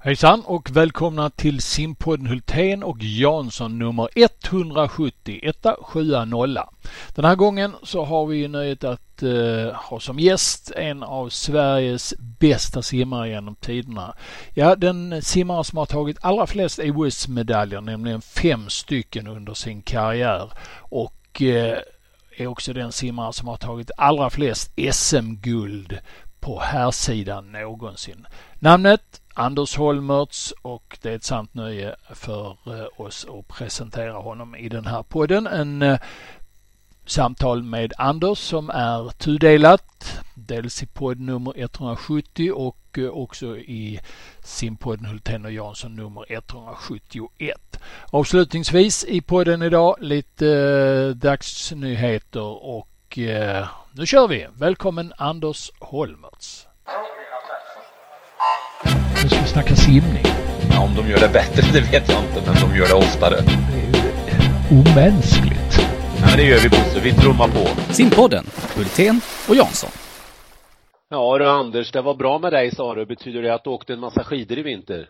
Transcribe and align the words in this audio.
Hejsan 0.00 0.42
och 0.44 0.70
välkomna 0.70 1.30
till 1.30 1.60
simpodden 1.60 2.26
Hultén 2.26 2.82
och 2.82 2.96
Jansson 3.00 3.78
nummer 3.78 4.08
170, 4.14 5.40
170. 5.42 6.62
Den 7.14 7.24
här 7.24 7.34
gången 7.34 7.74
så 7.82 8.04
har 8.04 8.26
vi 8.26 8.48
nöjet 8.48 8.84
att 8.84 9.22
eh, 9.22 9.74
ha 9.74 10.00
som 10.00 10.18
gäst 10.18 10.72
en 10.76 11.02
av 11.02 11.28
Sveriges 11.28 12.14
bästa 12.18 12.82
simmare 12.82 13.28
genom 13.28 13.54
tiderna. 13.54 14.14
Ja, 14.54 14.76
den 14.76 15.22
simmare 15.22 15.64
som 15.64 15.78
har 15.78 15.86
tagit 15.86 16.18
allra 16.20 16.46
flest 16.46 16.78
OS-medaljer, 16.78 17.80
nämligen 17.80 18.20
fem 18.20 18.68
stycken 18.68 19.26
under 19.26 19.54
sin 19.54 19.82
karriär 19.82 20.52
och 20.78 21.42
eh, 21.42 21.78
är 22.36 22.46
också 22.46 22.72
den 22.72 22.92
simmare 22.92 23.32
som 23.32 23.48
har 23.48 23.56
tagit 23.56 23.90
allra 23.96 24.30
flest 24.30 24.72
SM-guld 24.92 25.98
på 26.40 26.60
herrsidan 26.60 27.52
någonsin. 27.52 28.26
Namnet 28.58 29.20
Anders 29.38 29.76
Holmertz 29.76 30.54
och 30.62 30.98
det 31.02 31.10
är 31.10 31.16
ett 31.16 31.24
sant 31.24 31.54
nöje 31.54 31.96
för 32.14 32.56
eh, 32.66 33.00
oss 33.00 33.26
att 33.30 33.48
presentera 33.48 34.12
honom 34.12 34.54
i 34.54 34.68
den 34.68 34.86
här 34.86 35.02
podden. 35.02 35.46
En 35.46 35.82
eh, 35.82 35.98
samtal 37.06 37.62
med 37.62 37.92
Anders 37.98 38.38
som 38.38 38.70
är 38.70 39.08
tudelat. 39.08 40.20
Dels 40.34 40.82
i 40.82 40.86
podd 40.86 41.20
nummer 41.20 41.52
170 41.56 42.52
och 42.52 42.98
eh, 42.98 43.08
också 43.08 43.56
i 43.56 44.00
sin 44.44 44.76
podd 44.76 45.06
Hultén 45.06 45.44
och 45.44 45.52
Jansson 45.52 45.96
nummer 45.96 46.24
171. 46.32 47.80
Avslutningsvis 48.10 49.04
i 49.04 49.20
podden 49.20 49.62
idag 49.62 49.96
lite 50.00 51.14
dagsnyheter 51.14 52.64
och 52.64 52.88
nu 53.92 54.06
kör 54.06 54.28
vi. 54.28 54.46
Välkommen 54.54 55.12
Anders 55.16 55.70
Holmertz. 55.78 56.68
Ska 59.28 59.40
vi 59.40 59.46
snacka 59.46 59.76
simning. 59.76 60.24
Ja, 60.70 60.80
om 60.80 60.94
de 60.94 61.10
gör 61.10 61.20
det 61.20 61.32
bättre, 61.32 61.62
det 61.72 61.80
vet 61.80 62.08
jag 62.08 62.24
inte, 62.24 62.42
men 62.46 62.54
de 62.70 62.78
gör 62.78 62.88
det 62.88 62.94
oftare. 62.94 63.36
Det 63.36 63.78
är 63.78 64.02
ju 64.70 64.80
omänskligt. 64.80 65.72
Ja, 66.20 66.26
men 66.26 66.36
det 66.36 66.44
gör 66.44 66.58
vi 66.58 66.68
Bosse, 66.68 67.00
vi 67.02 67.12
trummar 67.12 67.48
på. 67.48 67.92
Simpodden, 67.92 68.44
Hultén 68.76 69.20
och 69.48 69.56
Jansson. 69.56 69.90
Ja 71.10 71.38
du 71.38 71.50
Anders, 71.50 71.92
det 71.92 72.02
var 72.02 72.14
bra 72.14 72.38
med 72.38 72.52
dig 72.52 72.74
sa 72.74 72.94
du. 72.94 73.06
Betyder 73.06 73.42
det 73.42 73.54
att 73.54 73.64
du 73.64 73.70
åkte 73.70 73.92
en 73.92 74.00
massa 74.00 74.24
skidor 74.24 74.58
i 74.58 74.62
vinter? 74.62 75.08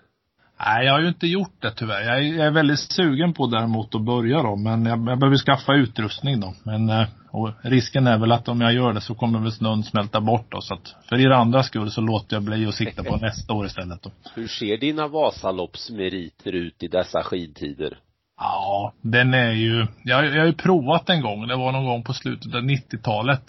Nej, 0.67 0.87
jag 0.87 0.93
har 0.93 1.01
ju 1.01 1.09
inte 1.09 1.27
gjort 1.27 1.63
det 1.63 1.71
tyvärr. 1.71 2.01
Jag 2.01 2.19
är, 2.19 2.23
jag 2.23 2.47
är 2.47 2.51
väldigt 2.51 2.79
sugen 2.79 3.35
på 3.35 3.47
däremot 3.47 3.95
att 3.95 4.03
börja 4.03 4.43
då, 4.43 4.57
men 4.57 4.87
jag, 4.87 5.09
jag 5.09 5.19
behöver 5.19 5.37
skaffa 5.37 5.75
utrustning 5.75 6.41
då. 6.41 6.55
Men 6.63 6.91
eh, 6.91 7.07
och 7.31 7.51
risken 7.63 8.07
är 8.07 8.19
väl 8.19 8.33
att 8.33 8.49
om 8.49 8.61
jag 8.61 8.73
gör 8.73 8.93
det 8.93 9.01
så 9.01 9.15
kommer 9.15 9.39
väl 9.39 9.53
snön 9.53 9.83
smälta 9.83 10.21
bort 10.21 10.47
då. 10.49 10.61
Så 10.61 10.75
att 10.75 10.97
för 11.09 11.21
er 11.21 11.31
andra 11.31 11.63
skull 11.63 11.91
så 11.91 12.01
låter 12.01 12.37
jag 12.37 12.43
bli 12.43 12.67
och 12.67 12.75
sikta 12.75 13.05
på 13.05 13.17
nästa 13.23 13.53
år 13.53 13.67
istället 13.67 14.03
då. 14.03 14.11
Hur 14.35 14.49
ser 14.49 14.77
dina 14.77 15.09
Vasaloppsmeriter 15.09 16.53
ut 16.53 16.83
i 16.83 16.89
dessa 16.89 17.23
skidtider? 17.23 17.99
Ja, 18.41 18.93
den 19.03 19.35
är 19.35 19.53
ju, 19.53 19.87
jag, 20.05 20.27
jag 20.27 20.41
har 20.41 20.47
ju 20.47 20.53
provat 20.53 21.11
en 21.11 21.23
gång. 21.23 21.49
Det 21.49 21.57
var 21.57 21.73
någon 21.73 21.87
gång 21.87 22.03
på 22.03 22.13
slutet 22.13 22.55
av 22.55 22.61
90-talet. 22.61 23.43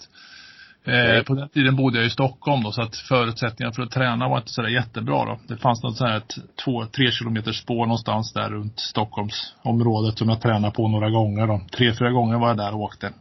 Eh, 0.84 1.22
på 1.22 1.34
den 1.34 1.48
tiden 1.48 1.76
bodde 1.76 1.98
jag 1.98 2.06
i 2.06 2.10
Stockholm 2.10 2.62
då, 2.62 2.72
så 2.72 2.82
att 2.82 2.96
förutsättningarna 2.96 3.72
för 3.74 3.82
att 3.82 3.90
träna 3.90 4.28
var 4.28 4.38
inte 4.38 4.50
sådär 4.50 4.68
jättebra 4.68 5.24
då. 5.24 5.38
Det 5.48 5.56
fanns 5.56 5.82
något 5.82 5.96
sånt 5.96 6.10
här 6.10 6.22
två, 6.64 6.86
tre 6.86 7.10
kilometers 7.10 7.60
spår 7.62 7.86
någonstans 7.86 8.32
där 8.32 8.48
runt 8.50 8.80
Stockholmsområdet 8.80 10.18
som 10.18 10.28
jag 10.28 10.40
tränade 10.40 10.74
på 10.74 10.88
några 10.88 11.10
gånger 11.10 11.46
då. 11.46 11.60
Tre, 11.76 11.92
fyra 11.92 12.10
gånger 12.10 12.38
var 12.38 12.48
jag 12.48 12.56
där 12.56 12.74
och 12.74 12.80
åkte. 12.80 13.12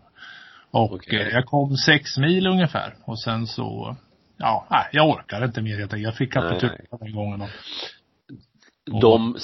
Och 0.71 0.93
okay. 0.93 1.19
eh, 1.19 1.27
jag 1.27 1.45
kom 1.45 1.77
sex 1.77 2.17
mil 2.17 2.47
ungefär 2.47 2.95
och 3.05 3.21
sen 3.21 3.47
så, 3.47 3.95
ja, 4.37 4.67
nej, 4.69 4.85
jag 4.91 5.09
orkade 5.09 5.45
inte 5.45 5.61
mer 5.61 5.77
helt 5.77 5.93
enkelt. 5.93 6.05
Jag 6.05 6.15
fick 6.15 6.33
kapitulera 6.33 6.97
den 6.99 7.15
gången 7.15 7.39
då. 7.39 8.99
De, 8.99 9.35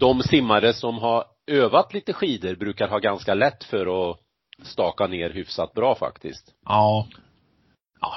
de 0.00 0.22
simmare 0.22 0.72
som 0.72 0.98
har 0.98 1.24
övat 1.46 1.94
lite 1.94 2.12
skidor 2.12 2.54
brukar 2.54 2.88
ha 2.88 2.98
ganska 2.98 3.34
lätt 3.34 3.64
för 3.64 4.10
att 4.10 4.18
staka 4.62 5.06
ner 5.06 5.30
hyfsat 5.30 5.72
bra 5.72 5.94
faktiskt. 5.94 6.54
Ja, 6.64 7.06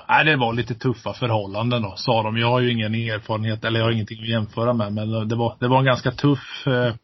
Ja, 0.07 0.23
det 0.23 0.35
var 0.35 0.53
lite 0.53 0.75
tuffa 0.75 1.13
förhållanden 1.13 1.81
då, 1.81 1.93
sa 1.97 2.23
de. 2.23 2.37
Jag 2.37 2.49
har 2.49 2.59
ju 2.59 2.71
ingen 2.71 2.95
erfarenhet, 2.95 3.65
eller 3.65 3.79
jag 3.79 3.85
har 3.85 3.91
ingenting 3.91 4.21
att 4.21 4.29
jämföra 4.29 4.73
med, 4.73 4.93
men 4.93 5.27
det 5.27 5.35
var, 5.35 5.57
det 5.59 5.67
var 5.67 5.79
en 5.79 5.85
ganska 5.85 6.11
tuff, 6.11 6.67
eh, 6.67 6.95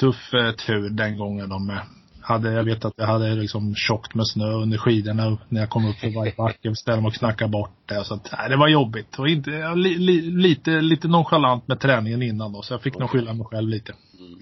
tuff 0.00 0.34
eh, 0.34 0.52
tur 0.52 0.90
den 0.90 1.18
gången 1.18 1.48
de 1.48 1.70
eh, 1.70 1.82
hade, 2.28 2.52
jag 2.52 2.64
vet 2.64 2.84
att 2.84 2.94
jag 2.96 3.06
hade 3.06 3.34
liksom 3.34 3.74
tjockt 3.74 4.14
med 4.14 4.26
snö 4.26 4.52
under 4.52 4.78
skidorna 4.78 5.38
när 5.48 5.60
jag 5.60 5.70
kom 5.70 5.88
upp 5.90 5.96
för 5.96 6.14
varje 6.14 6.32
backe, 6.36 6.74
ställde 6.74 7.02
mig 7.02 7.08
och 7.08 7.14
knackade 7.14 7.50
bort 7.50 7.70
det. 7.86 8.04
Så 8.04 8.14
att, 8.14 8.32
nej, 8.38 8.48
det 8.48 8.56
var 8.56 8.68
jobbigt. 8.68 9.18
Och 9.18 9.28
inte, 9.28 9.74
li, 9.74 9.98
li, 9.98 10.20
lite, 10.20 10.70
lite 10.70 11.08
nonchalant 11.08 11.68
med 11.68 11.80
träningen 11.80 12.22
innan 12.22 12.52
då, 12.52 12.62
så 12.62 12.74
jag 12.74 12.82
fick 12.82 12.98
nog 12.98 13.10
skylla 13.10 13.32
mig 13.32 13.46
själv 13.46 13.68
lite. 13.68 13.92
Mm. 14.18 14.38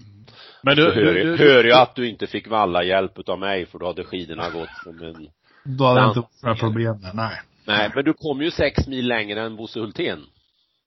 Men 0.63 0.77
du, 0.77 0.83
hör, 0.83 1.15
du, 1.15 1.37
hör 1.37 1.65
jag 1.65 1.83
att 1.83 1.95
du 1.95 2.09
inte 2.09 2.27
fick 2.27 2.49
valla 2.49 2.83
hjälp 2.83 3.19
utav 3.19 3.39
mig 3.39 3.67
för 3.67 3.79
då 3.79 3.87
hade 3.87 4.05
skidorna 4.05 4.51
gått 4.51 4.69
som 4.85 5.03
en 5.03 5.29
då 5.65 5.85
hade 5.85 6.01
det 6.01 6.07
inte 6.07 6.21
varit 6.21 6.43
några 6.43 6.57
problem 6.57 7.01
där, 7.01 7.13
nej. 7.15 7.41
Nej, 7.67 7.91
men 7.95 8.05
du 8.05 8.13
kom 8.13 8.43
ju 8.43 8.51
sex 8.51 8.87
mil 8.87 9.09
längre 9.09 9.43
än 9.43 9.57
Bosse 9.57 9.81
Hultén. 9.81 10.19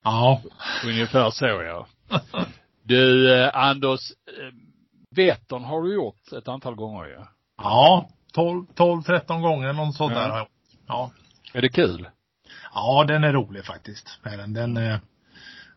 Ja. 0.04 0.42
Ungefär 0.86 1.30
så 1.30 1.46
ja. 1.46 1.88
Du, 2.84 3.34
eh, 3.34 3.50
Anders, 3.54 4.00
Vättern 5.16 5.64
har 5.64 5.84
du 5.84 5.94
gjort 5.94 6.32
ett 6.38 6.48
antal 6.48 6.76
gånger 6.76 7.06
ju. 7.06 7.20
Ja. 7.58 8.10
12, 8.34 8.66
12, 8.76 9.02
13 9.02 9.42
gånger 9.42 9.74
någon 9.74 9.94
sån 9.94 10.12
ja. 10.12 10.20
där 10.20 10.48
Ja. 10.88 11.12
Är 11.54 11.62
det 11.62 11.70
kul? 11.70 12.10
Ja, 12.74 13.06
den 13.08 13.24
är 13.24 13.34
rolig 13.34 13.66
faktiskt. 13.66 14.20
Den, 14.24 14.54
den 14.54 14.78
är, 14.78 14.92
eh, 14.92 15.00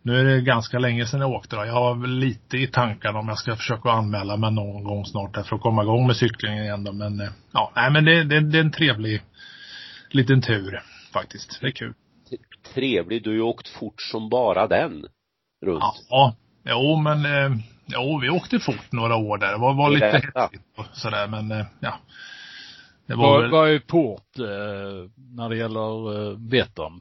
nu 0.03 0.21
är 0.21 0.25
det 0.25 0.41
ganska 0.41 0.79
länge 0.79 1.07
sedan 1.07 1.21
jag 1.21 1.31
åkte 1.31 1.57
då. 1.57 1.65
Jag 1.65 1.73
har 1.73 1.95
väl 1.95 2.11
lite 2.11 2.57
i 2.57 2.67
tankarna 2.67 3.19
om 3.19 3.29
jag 3.29 3.39
ska 3.39 3.57
försöka 3.57 3.91
anmäla 3.91 4.37
mig 4.37 4.51
någon 4.51 4.85
gång 4.85 5.05
snart 5.05 5.47
för 5.47 5.57
att 5.57 5.63
komma 5.63 5.83
igång 5.83 6.07
med 6.07 6.17
cyklingen 6.17 6.65
igen 6.65 6.85
då. 6.85 6.93
Men 6.93 7.21
eh, 7.21 7.29
ja, 7.53 7.73
nej 7.77 7.91
men 7.91 8.05
det, 8.05 8.25
det, 8.25 8.41
det 8.41 8.59
är 8.59 8.63
en 8.63 8.73
trevlig 8.73 9.23
liten 10.11 10.43
tur 10.43 10.83
faktiskt. 11.13 11.59
Det 11.61 11.67
är 11.67 11.71
kul. 11.71 11.95
Trevlig. 12.75 13.25
Du 13.25 13.31
har 13.31 13.35
ju 13.35 13.43
åkt 13.43 13.69
fort 13.69 14.03
som 14.03 14.29
bara 14.29 14.67
den. 14.67 15.07
Runt. 15.65 16.07
Ja. 16.09 16.37
Jo 16.65 16.97
men, 16.97 17.25
eh, 17.25 17.59
jo 17.87 18.19
vi 18.19 18.31
åkte 18.31 18.59
fort 18.59 18.93
några 18.93 19.17
år 19.17 19.39
där. 19.39 19.53
Det 19.53 19.59
var, 19.59 19.75
var 19.75 19.91
lite 19.91 20.07
häftigt 20.07 20.63
och 20.77 20.87
sådär 20.93 21.29
men 21.29 21.53
eh, 21.53 21.67
ja. 21.81 21.95
Det 23.07 23.15
var 23.15 23.31
vad, 23.31 23.41
väl... 23.43 23.51
vad 23.51 23.71
är 23.71 23.79
port 23.79 24.39
eh, 24.39 25.11
när 25.37 25.49
det 25.49 25.57
gäller 25.57 26.31
eh, 26.31 26.39
Vättern? 26.39 27.01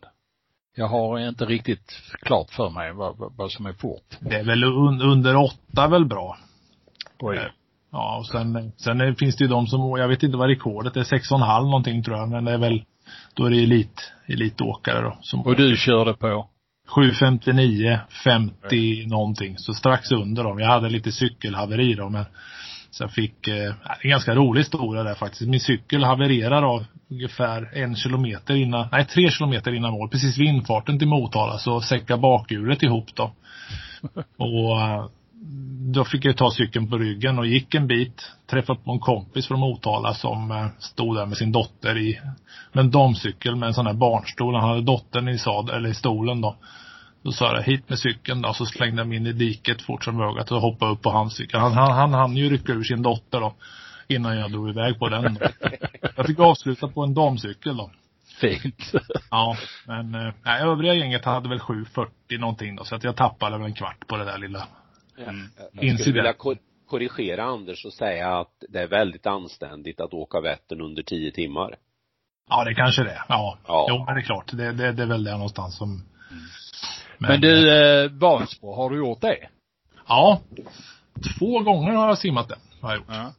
Jag 0.75 0.87
har 0.87 1.19
inte 1.19 1.45
riktigt 1.45 2.01
klart 2.21 2.51
för 2.51 2.69
mig 2.69 2.93
vad, 2.93 3.15
vad 3.37 3.51
som 3.51 3.65
är 3.65 3.73
fort. 3.73 4.17
Det 4.19 4.35
är 4.35 4.43
väl 4.43 4.63
un, 4.63 5.01
under 5.01 5.35
åtta 5.35 5.87
väl 5.87 6.05
bra. 6.05 6.37
Oj. 7.19 7.37
Eh, 7.37 7.43
ja, 7.91 8.17
och 8.17 8.27
sen, 8.27 8.71
sen 8.77 9.15
finns 9.15 9.35
det 9.35 9.43
ju 9.43 9.47
de 9.49 9.67
som, 9.67 9.97
jag 9.97 10.07
vet 10.07 10.23
inte 10.23 10.37
vad 10.37 10.49
rekordet 10.49 10.97
är, 10.97 11.03
sex 11.03 11.31
och 11.31 11.37
en 11.37 11.43
halv 11.43 11.65
någonting 11.65 12.03
tror 12.03 12.17
jag, 12.17 12.29
men 12.29 12.45
det 12.45 12.51
är 12.51 12.57
väl, 12.57 12.83
då 13.33 13.45
är 13.45 13.49
det 13.49 13.63
elit, 13.63 14.13
elitåkare 14.25 15.01
då. 15.01 15.17
Som 15.21 15.41
och 15.41 15.55
du 15.55 15.77
körde 15.77 16.13
på? 16.13 16.49
7.59, 16.95 17.99
50 18.23 18.97
mm. 18.99 19.09
någonting, 19.09 19.57
så 19.57 19.73
strax 19.73 20.11
under 20.11 20.43
dem. 20.43 20.59
Jag 20.59 20.67
hade 20.67 20.89
lite 20.89 21.11
cykelhaveri 21.11 21.93
då, 21.93 22.09
men 22.09 22.25
så 22.91 23.03
jag 23.03 23.11
fick, 23.11 23.47
eh, 23.47 23.73
en 24.01 24.09
ganska 24.09 24.35
rolig 24.35 24.61
historia 24.61 25.03
där 25.03 25.15
faktiskt. 25.15 25.49
Min 25.49 25.59
cykel 25.59 26.03
havererar 26.03 26.61
av 26.61 26.85
ungefär 27.09 27.69
en 27.73 27.95
kilometer 27.95 28.55
innan, 28.55 28.87
nej 28.91 29.05
tre 29.05 29.29
kilometer 29.31 29.73
innan 29.73 29.91
mål. 29.91 30.09
Precis 30.09 30.37
vid 30.37 30.47
infarten 30.47 30.99
till 30.99 31.07
Motala 31.07 31.57
så 31.57 31.81
säckar 31.81 32.17
bakhjulet 32.17 32.83
ihop 32.83 33.15
då. 33.15 33.33
Och 34.37 34.81
eh, 34.81 35.05
då 35.93 36.05
fick 36.05 36.25
jag 36.25 36.37
ta 36.37 36.51
cykeln 36.51 36.89
på 36.89 36.97
ryggen 36.97 37.39
och 37.39 37.45
gick 37.45 37.75
en 37.75 37.87
bit. 37.87 38.31
Träffade 38.49 38.79
på 38.79 38.91
en 38.91 38.99
kompis 38.99 39.47
från 39.47 39.59
Motala 39.59 40.13
som 40.13 40.51
eh, 40.51 40.67
stod 40.79 41.15
där 41.15 41.25
med 41.25 41.37
sin 41.37 41.51
dotter 41.51 41.97
i, 41.97 42.19
en 42.71 42.91
damcykel 42.91 43.55
med 43.55 43.67
en 43.67 43.73
sån 43.73 43.87
här 43.87 43.93
barnstol. 43.93 44.55
Han 44.55 44.69
hade 44.69 44.81
dottern 44.81 45.29
i 45.29 45.37
sad, 45.37 45.69
eller 45.69 45.89
i 45.89 45.93
stolen 45.93 46.41
då. 46.41 46.55
Då 47.23 47.31
sa 47.31 47.55
jag 47.55 47.63
hit 47.63 47.89
med 47.89 47.99
cykeln 47.99 48.41
då, 48.41 48.53
så 48.53 48.65
slängde 48.65 49.01
jag 49.01 49.07
mig 49.07 49.17
in 49.17 49.27
i 49.27 49.33
diket 49.33 49.81
fort 49.81 50.03
som 50.03 50.21
ögat 50.21 50.51
och 50.51 50.61
hoppade 50.61 50.91
upp 50.91 51.01
på 51.01 51.09
hans 51.09 51.35
cykel. 51.35 51.59
Han, 51.59 51.73
han, 51.73 51.91
han 51.91 52.13
hann 52.13 52.37
ju 52.37 52.49
rycka 52.49 52.73
ur 52.73 52.83
sin 52.83 53.01
dotter 53.01 53.39
då. 53.39 53.53
Innan 54.07 54.37
jag 54.37 54.51
drog 54.51 54.69
iväg 54.69 54.99
på 54.99 55.09
den. 55.09 55.37
Jag 56.15 56.25
fick 56.25 56.39
avsluta 56.39 56.87
på 56.87 57.03
en 57.03 57.13
damcykel 57.13 57.77
då. 57.77 57.91
Fint. 58.41 58.91
Ja, 59.31 59.57
men 59.87 60.15
äh, 60.15 60.63
övriga 60.63 60.93
gänget 60.93 61.25
hade 61.25 61.49
väl 61.49 61.59
7.40 61.59 62.39
någonting 62.39 62.75
då, 62.75 62.83
så 62.83 62.95
att 62.95 63.03
jag 63.03 63.15
tappade 63.15 63.57
väl 63.57 63.65
en 63.65 63.73
kvart 63.73 64.07
på 64.07 64.17
det 64.17 64.25
där 64.25 64.37
lilla 64.37 64.67
mm. 65.29 65.49
Jag 65.71 65.99
skulle 65.99 66.15
vilja 66.15 66.33
korrigera 66.85 67.43
Anders 67.43 67.85
och 67.85 67.93
säga 67.93 68.39
att 68.39 68.63
det 68.69 68.79
är 68.79 68.87
väldigt 68.87 69.25
anständigt 69.25 70.01
att 70.01 70.13
åka 70.13 70.41
Vättern 70.41 70.81
under 70.81 71.03
tio 71.03 71.31
timmar. 71.31 71.75
Ja, 72.49 72.63
det 72.63 72.73
kanske 72.73 73.03
det 73.03 73.11
är. 73.11 73.23
Ja. 73.29 73.57
ja. 73.67 73.85
Jo, 73.89 74.05
men 74.05 74.15
det 74.15 74.21
är 74.21 74.25
klart. 74.25 74.51
Det, 74.51 74.71
det, 74.71 74.91
det 74.91 75.03
är 75.03 75.07
väl 75.07 75.23
det 75.23 75.31
någonstans 75.31 75.77
som 75.77 75.89
mm. 75.89 76.03
Men, 77.17 77.31
men 77.31 77.41
du, 77.41 77.71
eh, 77.71 78.11
Vansbro, 78.11 78.75
har 78.75 78.89
du 78.89 78.97
gjort 78.97 79.21
det? 79.21 79.37
Ja. 80.07 80.41
Två 81.39 81.59
gånger 81.59 81.91
har 81.91 82.07
jag 82.07 82.17
simmat 82.17 82.49
det, 82.49 82.57
har 82.81 82.89
jag 82.89 82.97
gjort. 82.97 83.07
Ja. 83.09 83.33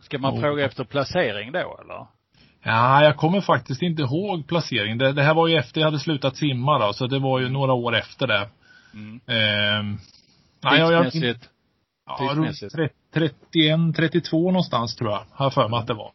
Ska 0.00 0.18
man 0.18 0.34
och, 0.34 0.40
fråga 0.40 0.64
efter 0.64 0.84
placering 0.84 1.52
då 1.52 1.78
eller? 1.82 2.06
Ja, 2.62 3.04
jag 3.04 3.16
kommer 3.16 3.40
faktiskt 3.40 3.82
inte 3.82 4.02
ihåg 4.02 4.46
placeringen. 4.46 4.98
Det, 4.98 5.12
det, 5.12 5.22
här 5.22 5.34
var 5.34 5.48
ju 5.48 5.56
efter 5.56 5.80
jag 5.80 5.86
hade 5.86 5.98
slutat 5.98 6.36
simma 6.36 6.86
då, 6.86 6.92
så 6.92 7.06
det 7.06 7.18
var 7.18 7.40
ju 7.40 7.48
några 7.48 7.72
år 7.72 7.96
efter 7.96 8.26
det. 8.26 8.48
Mm. 8.94 9.20
Eh, 9.26 10.00
nej, 10.62 10.78
jag, 10.80 10.92
jag, 10.92 11.06
ja, 12.06 12.34
runt 12.34 12.58
31, 13.14 13.96
32 13.96 14.50
någonstans 14.50 14.96
tror 14.96 15.10
jag. 15.10 15.24
Har 15.30 15.44
jag 15.46 15.54
för 15.54 15.68
mig 15.68 15.78
att 15.80 15.86
det 15.86 15.94
var. 15.94 16.12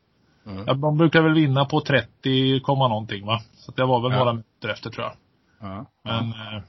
Mm. 0.48 0.82
De 0.82 0.98
brukar 0.98 1.22
väl 1.22 1.34
vinna 1.34 1.66
på 1.66 1.82
30, 1.82 2.60
komma 2.60 2.88
någonting 2.88 3.26
va. 3.26 3.42
Så 3.56 3.72
det 3.72 3.86
var 3.86 4.02
väl 4.02 4.12
Ja. 4.12 4.18
några 4.18 4.34
minuter 4.34 4.70
efter 4.70 4.90
tror 4.90 5.06
jag. 5.06 5.14
Ja. 5.60 5.86
Men, 6.04 6.30
eh, 6.32 6.56
äh, 6.56 6.62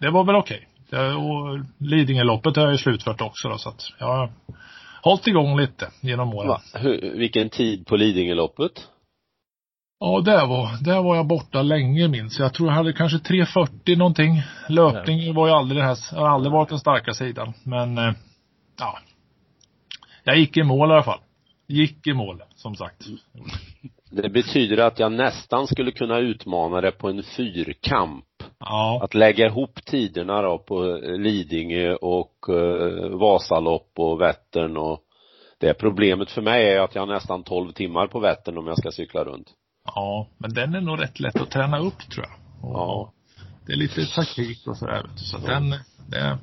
det 0.00 0.10
var 0.10 0.24
väl 0.24 0.36
okej. 0.36 0.68
Det- 0.90 1.14
Och 1.14 1.58
Lidingöloppet 1.78 2.56
har 2.56 2.62
jag 2.62 2.72
ju 2.72 2.78
slutfört 2.78 3.20
också 3.20 3.48
då, 3.48 3.58
så 3.58 3.68
att 3.68 3.82
jag 3.98 4.06
har 4.06 4.32
hållit 5.02 5.26
igång 5.26 5.56
lite 5.56 5.90
genom 6.00 6.34
åren. 6.34 6.48
Va? 6.48 6.60
Hur, 6.74 7.18
vilken 7.18 7.50
tid 7.50 7.86
på 7.86 7.96
Lidingöloppet? 7.96 8.88
Ja, 10.00 10.20
där 10.24 10.46
var, 10.46 10.84
där 10.84 11.02
var 11.02 11.16
jag 11.16 11.26
borta 11.26 11.62
länge 11.62 12.08
minns 12.08 12.38
jag. 12.38 12.44
Jag 12.44 12.54
tror 12.54 12.68
jag 12.68 12.76
hade 12.76 12.92
kanske 12.92 13.18
3.40 13.18 13.96
någonting. 13.96 14.42
Löpning 14.68 15.34
var 15.34 15.46
ju 15.46 15.52
aldrig 15.52 15.82
det 15.82 15.86
här, 15.86 16.16
har 16.16 16.28
aldrig 16.28 16.52
varit 16.52 16.68
den 16.68 16.78
starka 16.78 17.12
sidan. 17.12 17.52
Men, 17.64 17.98
eh, 17.98 18.12
ja. 18.78 18.98
Jag 20.24 20.38
gick 20.38 20.56
i 20.56 20.62
mål 20.62 20.90
i 20.90 20.92
alla 20.92 21.02
fall. 21.02 21.20
Gick 21.66 22.06
i 22.06 22.12
mål, 22.12 22.42
som 22.54 22.74
sagt. 22.74 23.06
Det 24.10 24.28
betyder 24.28 24.78
att 24.78 24.98
jag 24.98 25.12
nästan 25.12 25.66
skulle 25.66 25.92
kunna 25.92 26.18
utmana 26.18 26.80
det 26.80 26.90
på 26.90 27.08
en 27.08 27.22
fyrkamp. 27.22 28.24
Ja. 28.58 29.00
Att 29.04 29.14
lägga 29.14 29.46
ihop 29.46 29.84
tiderna 29.84 30.42
då 30.42 30.58
på 30.58 30.82
Lidingö 31.02 31.94
och 31.94 32.34
eh, 32.48 33.08
Vasalopp 33.10 33.92
och 33.96 34.20
Vättern 34.20 34.76
och 34.76 35.00
det 35.60 35.74
problemet 35.74 36.30
för 36.30 36.42
mig 36.42 36.68
är 36.68 36.80
att 36.80 36.94
jag 36.94 37.02
har 37.02 37.14
nästan 37.14 37.42
12 37.42 37.72
timmar 37.72 38.06
på 38.06 38.20
Vättern 38.20 38.58
om 38.58 38.66
jag 38.66 38.78
ska 38.78 38.90
cykla 38.90 39.24
runt. 39.24 39.54
Ja, 39.94 40.26
men 40.38 40.54
den 40.54 40.74
är 40.74 40.80
nog 40.80 41.02
rätt 41.02 41.20
lätt 41.20 41.36
att 41.40 41.50
träna 41.50 41.78
upp 41.78 42.10
tror 42.10 42.26
jag. 42.26 42.70
Och 42.70 42.76
Ja. 42.76 43.12
Det 43.66 43.72
är 43.72 43.76
lite 43.76 44.06
taktik 44.14 44.66
och 44.66 44.76
sådär 44.76 45.02
vet 45.02 45.16
du. 45.16 45.24
Så 45.24 45.38
Ja. 45.42 45.50
den, 45.52 45.70
det, 45.70 46.38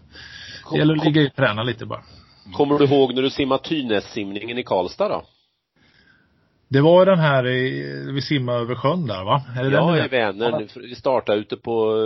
det 0.71 0.77
gäller 0.77 0.95
att 0.95 1.05
ligga 1.05 1.21
i 1.21 1.27
och 1.27 1.35
träna 1.35 1.63
lite 1.63 1.85
bara. 1.85 2.01
Kommer 2.53 2.79
du 2.79 2.85
ihåg 2.85 3.13
när 3.15 3.21
du 3.21 3.29
simmade 3.29 3.63
Tynässimningen 3.63 4.57
i 4.57 4.63
Karlstad 4.63 5.09
då? 5.09 5.23
Det 6.67 6.81
var 6.81 7.05
den 7.05 7.19
här 7.19 7.47
i, 7.47 8.11
vi 8.13 8.21
simmade 8.21 8.59
över 8.59 8.75
sjön 8.75 9.07
där 9.07 9.23
va? 9.23 9.43
Är 9.57 9.63
det 9.63 9.69
den 9.69 9.87
Ja, 9.87 9.91
du 9.95 10.05
i? 10.05 10.07
Vänern. 10.07 10.67
Vi 10.75 10.95
startade 10.95 11.39
ute 11.39 11.57
på 11.57 11.97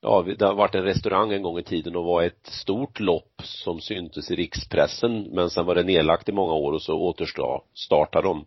Ja, 0.00 0.24
det 0.38 0.44
har 0.44 0.54
varit 0.54 0.74
en 0.74 0.82
restaurang 0.82 1.32
en 1.32 1.42
gång 1.42 1.58
i 1.58 1.62
tiden 1.62 1.96
och 1.96 2.04
var 2.04 2.22
ett 2.22 2.46
stort 2.46 3.00
lopp 3.00 3.40
som 3.44 3.80
syntes 3.80 4.30
i 4.30 4.36
rikspressen 4.36 5.22
men 5.22 5.50
sen 5.50 5.66
var 5.66 5.74
det 5.74 5.82
nedlagt 5.82 6.28
i 6.28 6.32
många 6.32 6.52
år 6.52 6.72
och 6.72 6.82
så 6.82 6.94
återstartade 6.94 8.28
de. 8.28 8.44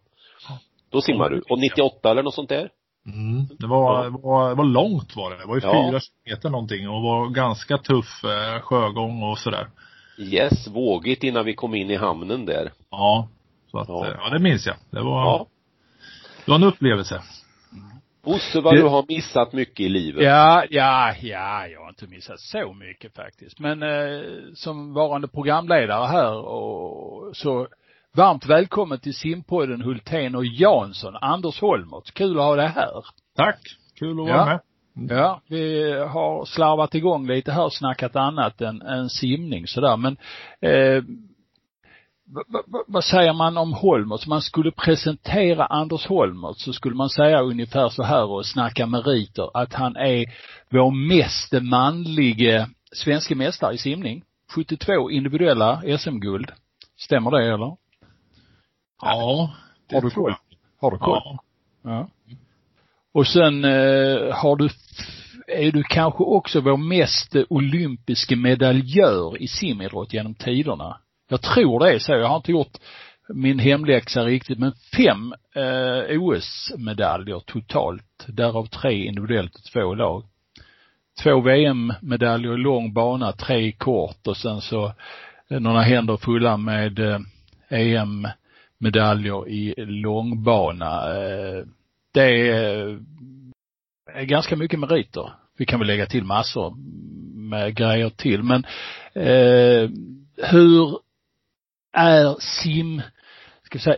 Då 0.91 1.01
simmade 1.01 1.35
du. 1.35 1.41
Och 1.49 1.59
98 1.59 2.11
eller 2.11 2.23
något 2.23 2.33
sånt 2.33 2.49
där? 2.49 2.69
Mm. 3.05 3.45
Det 3.59 3.67
var, 3.67 4.09
var, 4.09 4.55
var 4.55 4.63
långt 4.65 5.15
var 5.15 5.31
det. 5.31 5.37
Det 5.37 5.45
var 5.45 5.55
ju 5.55 5.61
Ja. 5.63 5.89
fyra 5.89 5.99
kilometer 5.99 6.49
någonting 6.49 6.89
och 6.89 7.01
var 7.01 7.29
ganska 7.29 7.77
tuff 7.77 8.23
eh, 8.23 8.61
sjögång 8.61 9.23
och 9.23 9.37
sådär. 9.37 9.67
Yes, 10.19 10.67
vågigt 10.67 11.23
innan 11.23 11.45
vi 11.45 11.53
kom 11.53 11.75
in 11.75 11.89
i 11.91 11.95
hamnen 11.95 12.45
där. 12.45 12.71
Ja. 12.91 13.27
Så 13.71 13.77
att, 13.77 13.89
Ja. 13.89 14.07
ja. 14.07 14.15
ja 14.23 14.29
det 14.29 14.39
minns 14.39 14.65
jag. 14.67 14.75
Det 14.89 15.01
var, 15.01 15.21
Ja. 15.21 15.45
det 16.45 16.51
var 16.51 16.55
en 16.55 16.63
upplevelse. 16.63 17.21
Bosse, 18.23 18.61
vad 18.61 18.75
du 18.75 18.83
har 18.83 19.05
missat 19.07 19.53
mycket 19.53 19.79
i 19.79 19.89
livet. 19.89 20.23
Ja, 20.23 20.63
ja, 20.69 21.13
ja, 21.21 21.67
jag 21.67 21.81
har 21.81 21.89
inte 21.89 22.07
missat 22.07 22.39
så 22.39 22.73
mycket 22.73 23.15
faktiskt. 23.15 23.59
Men 23.59 23.83
eh, 23.83 24.21
som 24.53 24.93
varande 24.93 25.27
programledare 25.27 26.07
här 26.07 26.33
och 26.33 27.35
så 27.37 27.67
varmt 28.15 28.45
välkommen 28.45 28.99
till 28.99 29.13
simpodden 29.15 29.81
Hultén 29.81 30.35
och 30.35 30.45
Jansson, 30.45 31.15
Anders 31.15 31.61
Holmertz. 31.61 32.11
Kul 32.11 32.39
att 32.39 32.45
ha 32.45 32.55
dig 32.55 32.67
här. 32.67 33.05
Tack. 33.35 33.59
Kul 33.99 34.11
att 34.11 34.27
vara 34.27 34.29
Ja. 34.29 34.45
med. 34.45 34.59
Ja, 35.17 35.41
vi 35.47 35.91
har 35.93 36.45
slarvat 36.45 36.95
igång 36.95 37.27
lite 37.27 37.51
här 37.51 37.63
och 37.65 37.73
snackat 37.73 38.15
annat 38.15 38.61
än, 38.61 38.81
än 38.81 39.09
simning 39.09 39.67
sådär 39.67 39.97
men 39.97 40.17
eh, 40.61 41.03
vad, 42.87 43.03
säger 43.03 43.33
man 43.33 43.57
om 43.57 43.73
Holmertz? 43.73 44.27
Man 44.27 44.41
skulle 44.41 44.71
presentera 44.71 45.65
Anders 45.65 46.07
Holmertz 46.07 46.63
så 46.63 46.73
skulle 46.73 46.95
man 46.95 47.09
säga 47.09 47.41
ungefär 47.41 47.89
så 47.89 48.03
här 48.03 48.25
och 48.25 48.45
snacka 48.45 48.85
meriter 48.85 49.57
att 49.57 49.73
han 49.73 49.95
är 49.95 50.25
vår 50.69 50.91
mest 51.07 51.51
manlige 51.61 52.67
svenska 52.91 53.35
mästare 53.35 53.73
i 53.73 53.77
simning. 53.77 54.23
72 54.55 55.11
individuella 55.11 55.81
SM-guld. 55.97 56.51
Stämmer 56.97 57.31
det 57.31 57.53
eller? 57.53 57.80
Ja. 59.01 59.53
det 59.89 59.95
Har 59.95 60.01
du 60.01 60.09
tror 60.09 60.29
jag. 60.29 60.37
Har 60.81 60.91
du 60.91 60.97
koll? 60.97 61.21
Ja. 61.23 61.37
Ja. 61.83 62.07
Och 63.13 63.27
sen 63.27 63.65
eh, 63.65 64.33
har 64.33 64.55
du, 64.55 64.69
är 65.47 65.71
du 65.71 65.83
kanske 65.83 66.23
också 66.23 66.61
vår 66.61 66.77
mest 66.77 67.35
olympiske 67.49 68.35
medaljör 68.35 69.41
i 69.41 69.47
simidrott 69.47 70.13
genom 70.13 70.33
tiderna. 70.33 70.97
Jag 71.29 71.41
tror 71.41 71.79
det 71.79 71.91
är 71.91 71.99
så. 71.99 72.11
Jag 72.11 72.27
har 72.27 72.35
inte 72.35 72.51
gjort 72.51 72.77
min 73.33 73.59
hemläxa 73.59 74.25
riktigt, 74.25 74.59
men 74.59 74.73
fem 74.97 75.33
eh, 75.55 76.21
OS-medaljer 76.21 77.39
totalt. 77.39 78.25
Därav 78.27 78.65
tre 78.65 79.05
individuellt 79.05 79.55
och 79.55 79.63
två 79.73 79.95
lag. 79.95 80.23
Två 81.23 81.41
VM-medaljer 81.41 82.53
i 82.53 82.57
lång 82.57 82.93
bana, 82.93 83.31
tre 83.31 83.71
kort 83.71 84.27
och 84.27 84.37
sen 84.37 84.61
så 84.61 84.85
eh, 85.49 85.59
några 85.59 85.81
händer 85.81 86.17
fulla 86.17 86.57
med 86.57 86.99
eh, 86.99 87.19
medaljer 88.81 89.49
i 89.49 89.73
långbana. 89.77 91.15
Eh, 91.15 91.65
det 92.13 92.49
är, 92.49 92.99
ganska 94.21 94.55
mycket 94.55 94.79
meriter. 94.79 95.33
Vi 95.57 95.65
kan 95.65 95.79
väl 95.79 95.87
lägga 95.87 96.05
till 96.05 96.23
massor 96.23 96.73
med 97.49 97.75
grejer 97.75 98.09
till 98.09 98.43
men 98.43 98.65
eh, 99.13 99.89
hur 100.51 100.99
är 101.93 102.35
sim, 102.39 103.01
ska 103.63 103.77
vi 103.77 103.83
säga 103.83 103.97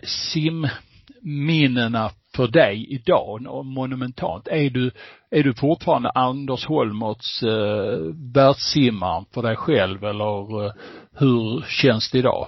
simminnena 1.22 2.12
för 2.36 2.48
dig 2.48 2.86
idag 2.90 3.66
monumentalt? 3.66 4.48
Är 4.48 4.70
du, 4.70 4.92
är 5.32 5.44
du 5.44 5.54
fortfarande 5.54 6.10
Anders 6.10 6.66
Holmertz 6.66 7.44
eh, 7.44 7.98
världssimmaren 8.34 9.26
för 9.34 9.42
dig 9.42 9.56
själv 9.56 10.04
eller 10.04 10.66
eh, 10.66 10.72
hur 11.16 11.66
känns 11.68 12.12
det 12.12 12.18
idag? 12.18 12.48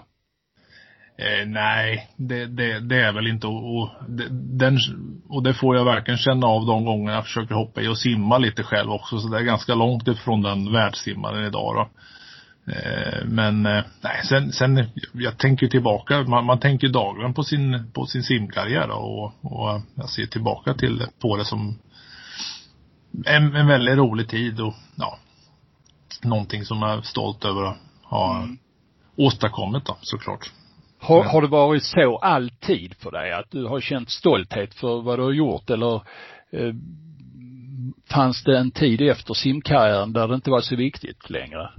Eh, 1.18 1.48
nej, 1.48 2.10
det, 2.18 2.46
det, 2.46 2.80
det 2.80 3.02
är 3.02 3.12
väl 3.14 3.28
inte 3.28 3.48
och, 3.48 3.78
och, 3.78 3.90
det- 4.08 4.30
den, 4.58 4.78
och 5.30 5.44
det 5.44 5.54
får 5.54 5.76
jag 5.76 5.86
verkligen 5.86 6.18
känna 6.18 6.48
av 6.48 6.66
de 6.66 6.86
gånger 6.86 7.14
jag 7.14 7.24
försöker 7.24 7.56
hoppa 7.56 7.82
i 7.82 7.88
och 7.88 7.98
simma 7.98 8.38
lite 8.38 8.64
själv 8.64 8.92
också. 8.92 9.20
Så 9.20 9.28
det 9.28 9.38
är 9.38 9.44
ganska 9.44 9.76
långt 9.76 10.08
ifrån 10.08 10.42
den 10.42 10.72
världssimmaren 10.72 11.46
idag 11.46 11.76
då. 11.76 11.90
Eh, 12.72 13.26
men 13.26 13.66
eh, 13.66 13.84
nej, 14.02 14.22
sen, 14.30 14.52
sen 14.52 14.90
jag 15.14 15.38
tänker 15.38 15.68
tillbaka, 15.68 16.22
man, 16.24 16.46
man 16.46 16.60
tänker 16.60 16.88
dagligen 16.90 17.34
på 17.34 17.44
sin, 17.44 17.92
på 17.94 18.06
sin 18.06 18.24
simkarriär 18.24 18.88
då, 18.88 18.94
och, 18.96 19.34
och 19.42 19.82
jag 19.96 20.10
ser 20.10 20.26
tillbaka 20.26 20.74
till 20.74 21.04
på 21.22 21.38
det 21.38 21.46
som 21.46 21.80
en, 23.26 23.56
en 23.56 23.68
väldigt 23.68 23.98
rolig 23.98 24.30
tid 24.30 24.60
och 24.62 24.74
ja, 24.96 25.18
någonting 26.24 26.66
som 26.66 26.82
jag 26.82 26.98
är 26.98 27.02
stolt 27.02 27.46
över 27.46 27.64
att 27.64 27.78
ha 28.04 28.48
åstadkommit 29.18 29.86
då 29.86 29.98
såklart. 30.02 30.52
Har, 31.08 31.24
har 31.24 31.42
det 31.42 31.48
varit 31.48 31.84
så 31.84 32.18
alltid 32.18 32.94
för 33.00 33.12
dig 33.12 33.34
att 33.34 33.52
du 33.52 33.66
har 33.66 33.80
känt 33.80 34.10
stolthet 34.10 34.74
för 34.74 35.02
vad 35.02 35.20
du 35.20 35.24
har 35.24 35.32
gjort 35.32 35.70
eller 35.70 35.96
eh, 36.52 36.74
fanns 38.12 38.44
det 38.44 38.58
en 38.58 38.72
tid 38.72 39.02
efter 39.02 39.34
simkarriären 39.34 40.14
där 40.14 40.28
det 40.28 40.36
inte 40.36 40.50
var 40.50 40.62
så 40.62 40.76
viktigt 40.76 41.30
längre? 41.30 41.70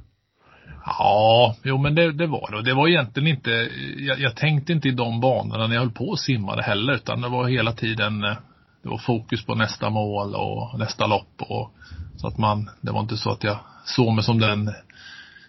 Ja, 0.87 1.57
jo 1.63 1.79
men 1.79 1.95
det, 1.95 2.13
det 2.13 2.27
var 2.27 2.51
det. 2.51 2.63
Det 2.63 2.75
var 2.75 2.89
egentligen 2.89 3.29
inte, 3.29 3.51
jag, 3.99 4.21
jag 4.21 4.37
tänkte 4.37 4.73
inte 4.73 4.89
i 4.89 4.93
de 4.93 5.21
banorna 5.21 5.67
när 5.67 5.75
jag 5.75 5.83
höll 5.83 5.93
på 5.93 6.09
och 6.09 6.19
simmade 6.19 6.63
heller 6.63 6.95
utan 6.95 7.21
det 7.21 7.29
var 7.29 7.49
hela 7.49 7.73
tiden, 7.73 8.25
eh, 8.25 8.37
det 8.83 8.89
var 8.89 8.99
fokus 8.99 9.47
på 9.47 9.55
nästa 9.55 9.91
mål 9.91 10.35
och 10.35 10.79
nästa 10.79 11.07
lopp 11.07 11.35
och 11.39 11.71
så 12.17 12.29
att 12.29 12.39
man, 12.39 12.71
det 12.81 12.93
var 12.93 13.01
inte 13.01 13.17
så 13.17 13.31
att 13.31 13.45
jag 13.45 13.59
såg 13.85 14.15
mig 14.15 14.25
som 14.25 14.39
den 14.39 14.71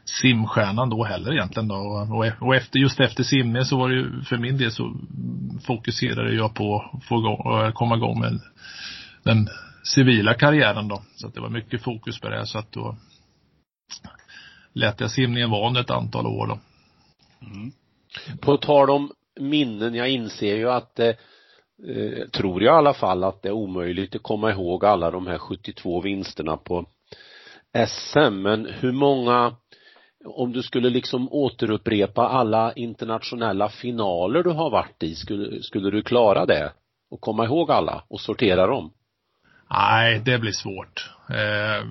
simstjärnan 0.10 0.90
då 0.90 1.04
heller 1.04 1.34
egentligen 1.34 1.68
då. 1.68 1.76
Och, 1.76 2.48
och 2.48 2.56
efter, 2.56 2.80
just 2.80 3.00
efter 3.00 3.24
simningen 3.24 3.66
så 3.66 3.78
var 3.78 3.90
det 3.90 3.96
ju, 3.96 4.22
för 4.22 4.38
min 4.38 4.58
del 4.58 4.72
så 4.72 4.96
fokuserade 5.66 6.34
jag 6.34 6.56
på 6.56 6.92
att 6.94 7.04
få 7.04 7.16
igång, 7.16 7.72
komma 7.72 7.96
igång 7.96 8.20
med 8.20 8.40
den 9.24 9.48
civila 9.84 10.34
karriären 10.34 10.88
då. 10.88 11.02
Så 11.16 11.28
att 11.28 11.34
det 11.34 11.42
var 11.42 11.50
mycket 11.50 11.82
fokus 11.82 12.20
på 12.20 12.30
det 12.30 12.46
så 12.46 12.60
att 12.60 12.72
då 12.72 12.98
lät 14.74 15.00
jag 15.00 15.12
simningen 15.12 15.50
vara 15.50 15.68
under 15.68 15.82
ett 15.82 15.90
antal 15.90 16.28
år 16.28 16.48
då. 16.48 16.60
Mm. 17.46 17.72
På 18.42 18.58
tal 18.58 18.90
om 18.90 19.12
minnen, 19.40 19.96
jag 19.96 20.10
inser 20.10 20.56
ju 20.56 20.70
att 20.70 20.96
det, 20.96 21.10
eh, 21.88 22.28
tror 22.28 22.64
jag 22.64 22.76
i 22.76 22.78
alla 22.78 22.94
fall, 22.94 23.24
att 23.24 23.42
det 23.42 23.50
är 23.50 23.54
omöjligt 23.54 24.16
att 24.16 24.24
komma 24.24 24.52
ihåg 24.52 24.86
alla 24.86 25.12
de 25.12 25.28
här 25.28 25.38
72 25.38 26.02
vinsterna 26.02 26.58
på 26.58 26.86
SM. 27.88 28.42
Men 28.42 28.66
hur 28.66 28.92
många, 28.92 29.56
om 30.26 30.54
du 30.54 30.64
skulle 30.64 30.90
liksom 30.90 31.28
återupprepa 31.32 32.28
alla 32.28 32.74
internationella 32.74 33.70
finaler 33.70 34.44
du 34.44 34.50
har 34.50 34.70
varit 34.70 35.04
i, 35.04 35.16
skulle, 35.16 35.64
skulle 35.64 35.92
du 35.92 36.02
klara 36.02 36.46
det? 36.46 36.74
Och 37.12 37.22
komma 37.22 37.46
ihåg 37.46 37.72
alla 37.72 38.04
och 38.08 38.22
sortera 38.22 38.68
dem? 38.68 38.92
Nej, 39.70 40.22
det 40.26 40.40
blir 40.40 40.52
svårt. 40.52 41.10
Eh, 41.30 41.88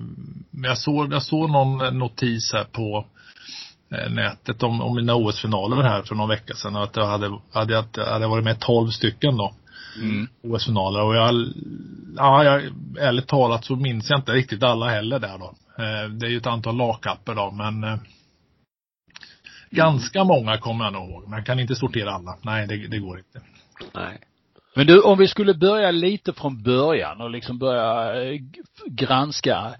jag, 0.63 0.77
såg, 0.77 1.13
jag 1.13 1.23
såg 1.23 1.49
någon 1.49 1.97
notis 1.97 2.53
här 2.53 2.63
på 2.63 3.05
eh, 3.91 4.11
nätet 4.11 4.63
om, 4.63 4.81
om 4.81 4.95
mina 4.95 5.15
OS-finaler 5.15 5.83
här 5.83 6.01
för 6.01 6.15
någon 6.15 6.29
vecka 6.29 6.53
sedan. 6.53 6.75
Att 6.75 6.95
jag 6.95 7.05
hade, 7.05 7.39
hade, 7.51 7.83
hade 7.95 8.27
varit 8.27 8.43
med 8.43 8.59
12 8.59 8.89
stycken 8.89 9.37
då. 9.37 9.53
Mm. 10.01 10.27
OS-finaler. 10.43 11.01
Och 11.03 11.15
jag, 11.15 11.47
ja, 12.17 12.43
jag, 12.43 12.61
ärligt 12.99 13.27
talat 13.27 13.65
så 13.65 13.75
minns 13.75 14.09
jag 14.09 14.19
inte 14.19 14.31
riktigt 14.31 14.63
alla 14.63 14.89
heller 14.89 15.19
där 15.19 15.37
då. 15.37 15.53
Eh, 15.83 16.09
det 16.09 16.25
är 16.25 16.29
ju 16.29 16.37
ett 16.37 16.47
antal 16.47 16.77
lagkapper 16.77 17.35
då, 17.35 17.51
men 17.51 17.83
eh, 17.83 17.99
Ganska 19.69 20.23
många 20.23 20.57
kommer 20.57 20.85
jag 20.85 20.93
nog 20.93 21.09
ihåg, 21.09 21.23
men 21.27 21.37
jag 21.37 21.45
kan 21.45 21.59
inte 21.59 21.75
sortera 21.75 22.11
alla. 22.11 22.37
Nej, 22.41 22.67
det, 22.67 22.87
det 22.87 22.99
går 22.99 23.17
inte. 23.17 23.41
Nej. 23.93 24.19
Men 24.75 24.87
du, 24.87 25.01
om 25.01 25.17
vi 25.17 25.27
skulle 25.27 25.53
börja 25.53 25.91
lite 25.91 26.33
från 26.33 26.63
början 26.63 27.21
och 27.21 27.29
liksom 27.29 27.59
börja 27.59 28.23
eh, 28.23 28.39
granska 28.85 29.73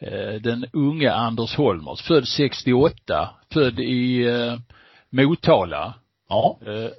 eh, 0.00 0.40
den 0.40 0.66
unge 0.72 1.12
Anders 1.12 1.56
Holmers, 1.56 2.02
född 2.02 2.28
68, 2.28 3.30
född 3.52 3.80
i 3.80 4.26
eh, 4.26 4.58
Motala. 5.10 5.94
Ja. 6.28 6.58
Eh, 6.66 6.90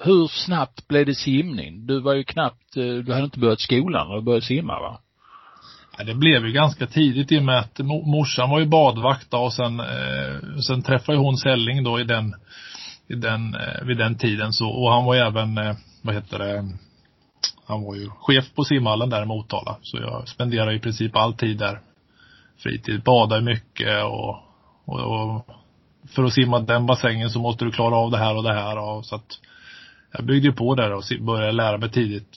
hur 0.00 0.26
snabbt 0.26 0.88
blev 0.88 1.06
det 1.06 1.14
simning? 1.14 1.86
Du 1.86 2.00
var 2.00 2.14
ju 2.14 2.24
knappt, 2.24 2.76
eh, 2.76 2.82
du 2.84 3.12
hade 3.12 3.24
inte 3.24 3.38
börjat 3.38 3.60
skolan 3.60 4.08
när 4.08 4.14
du 4.14 4.22
började 4.22 4.46
simma 4.46 4.80
va? 4.80 5.00
Ja, 5.98 6.04
det 6.04 6.14
blev 6.14 6.46
ju 6.46 6.52
ganska 6.52 6.86
tidigt 6.86 7.32
i 7.32 7.38
och 7.38 7.44
med 7.44 7.58
att 7.58 7.78
morsan 8.06 8.50
var 8.50 8.60
ju 8.60 8.66
badvakt 8.66 9.30
då, 9.30 9.38
och 9.38 9.52
sen, 9.52 9.80
eh, 9.80 10.58
sen 10.66 10.82
träffade 10.82 11.18
hon 11.18 11.36
Selling 11.36 11.84
då 11.84 12.00
i 12.00 12.04
den, 12.04 12.34
i 13.08 13.14
den, 13.14 13.54
eh, 13.54 13.84
vid 13.86 13.96
den 13.98 14.18
tiden 14.18 14.52
så, 14.52 14.68
och 14.68 14.92
han 14.92 15.04
var 15.04 15.14
ju 15.14 15.20
även, 15.20 15.58
eh, 15.58 15.76
vad 16.02 16.14
heter 16.14 16.38
det, 16.38 16.68
han 17.66 17.84
var 17.84 17.94
ju 17.94 18.10
chef 18.10 18.54
på 18.54 18.64
simhallen 18.64 19.10
där 19.10 19.22
i 19.22 19.26
Motala. 19.26 19.76
Så 19.82 19.96
jag 19.96 20.28
spenderade 20.28 20.74
i 20.74 20.80
princip 20.80 21.16
all 21.16 21.34
tid 21.34 21.58
där. 21.58 21.80
Fritid, 22.58 23.02
badade 23.02 23.42
mycket 23.42 24.04
och, 24.04 24.36
och, 24.84 25.00
och 25.00 25.46
för 26.08 26.24
att 26.24 26.32
simma 26.32 26.58
den 26.58 26.86
bassängen 26.86 27.30
så 27.30 27.40
måste 27.40 27.64
du 27.64 27.70
klara 27.70 27.96
av 27.96 28.10
det 28.10 28.18
här 28.18 28.36
och 28.36 28.42
det 28.42 28.54
här. 28.54 28.78
Och, 28.78 29.06
så 29.06 29.14
att 29.14 29.40
jag 30.12 30.24
byggde 30.24 30.52
på 30.52 30.74
där 30.74 30.92
och 30.92 31.02
började 31.20 31.52
lära 31.52 31.78
mig 31.78 31.90
tidigt. 31.90 32.28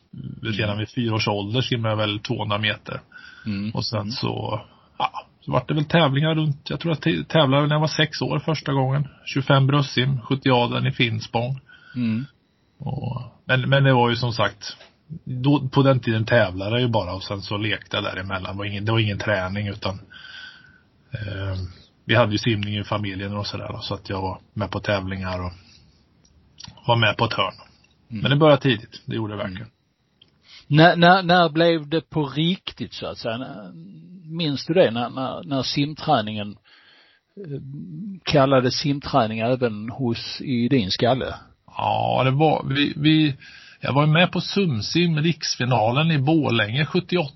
Redan 0.41 0.77
vid 0.77 0.89
fyra 0.89 1.15
års 1.15 1.27
ålder 1.27 1.61
simmade 1.61 1.91
jag 1.91 1.97
väl 1.97 2.19
200 2.19 2.57
meter. 2.57 3.01
Mm. 3.45 3.71
Och 3.71 3.85
sen 3.85 3.99
mm. 3.99 4.11
så, 4.11 4.61
ja, 4.97 5.27
så 5.41 5.51
vart 5.51 5.67
det 5.67 5.73
väl 5.73 5.85
tävlingar 5.85 6.35
runt, 6.35 6.69
jag 6.69 6.79
tror 6.79 6.97
jag 7.03 7.27
tävlade 7.27 7.67
när 7.67 7.75
jag 7.75 7.79
var 7.79 7.87
sex 7.87 8.21
år 8.21 8.39
första 8.39 8.73
gången. 8.73 9.07
25 9.25 9.67
bröstsim, 9.67 10.21
70 10.21 10.49
adeln 10.49 10.87
i 10.87 10.91
Finspång. 10.91 11.59
Mm. 11.95 12.25
Och, 12.77 13.21
men, 13.45 13.69
men 13.69 13.83
det 13.83 13.93
var 13.93 14.09
ju 14.09 14.15
som 14.15 14.33
sagt, 14.33 14.77
då, 15.23 15.69
på 15.69 15.83
den 15.83 15.99
tiden 15.99 16.25
tävlade 16.25 16.71
jag 16.71 16.81
ju 16.81 16.87
bara 16.87 17.13
och 17.13 17.23
sen 17.23 17.41
så 17.41 17.57
lekte 17.57 17.97
jag 17.97 18.03
däremellan. 18.03 18.51
Det 18.51 18.57
var 18.57 18.65
ingen, 18.65 18.85
det 18.85 18.91
var 18.91 18.99
ingen 18.99 19.19
träning 19.19 19.67
utan 19.67 19.99
eh, 21.11 21.55
vi 22.05 22.15
hade 22.15 22.31
ju 22.31 22.37
simning 22.37 22.77
i 22.77 22.83
familjen 22.83 23.37
och 23.37 23.47
sådär 23.47 23.77
så 23.81 23.93
att 23.93 24.09
jag 24.09 24.21
var 24.21 24.39
med 24.53 24.71
på 24.71 24.79
tävlingar 24.79 25.39
och 25.45 25.51
var 26.87 26.95
med 26.95 27.17
på 27.17 27.25
ett 27.25 27.33
hörn. 27.33 27.53
Mm. 28.09 28.21
Men 28.21 28.31
det 28.31 28.37
började 28.37 28.61
tidigt, 28.61 29.01
det 29.05 29.15
gjorde 29.15 29.33
det 29.33 29.37
verkligen. 29.37 29.61
Mm. 29.61 29.71
När, 30.71 30.95
när, 30.95 31.23
när 31.23 31.49
blev 31.49 31.89
det 31.89 32.09
på 32.09 32.25
riktigt 32.25 32.93
så 32.93 33.05
att 33.05 33.17
säga? 33.17 33.37
Minns 34.25 34.65
du 34.65 34.73
det 34.73 34.91
när, 34.91 35.09
när, 35.09 35.43
när 35.43 35.63
simträningen 35.63 36.49
eh, 37.37 37.61
kallades 38.23 38.75
simträning 38.79 39.39
även 39.39 39.89
hos, 39.89 40.41
i 40.41 40.67
din 40.67 40.91
skalle? 40.91 41.35
Ja, 41.77 42.21
det 42.23 42.31
var, 42.31 42.65
vi, 42.69 42.93
vi, 42.95 43.35
jag 43.81 43.93
var 43.93 44.05
med 44.05 44.31
på 44.31 44.41
Sumsim, 44.41 45.17
riksfinalen 45.19 46.11
i 46.11 46.17
Bålänge 46.17 46.85
78. 46.85 47.33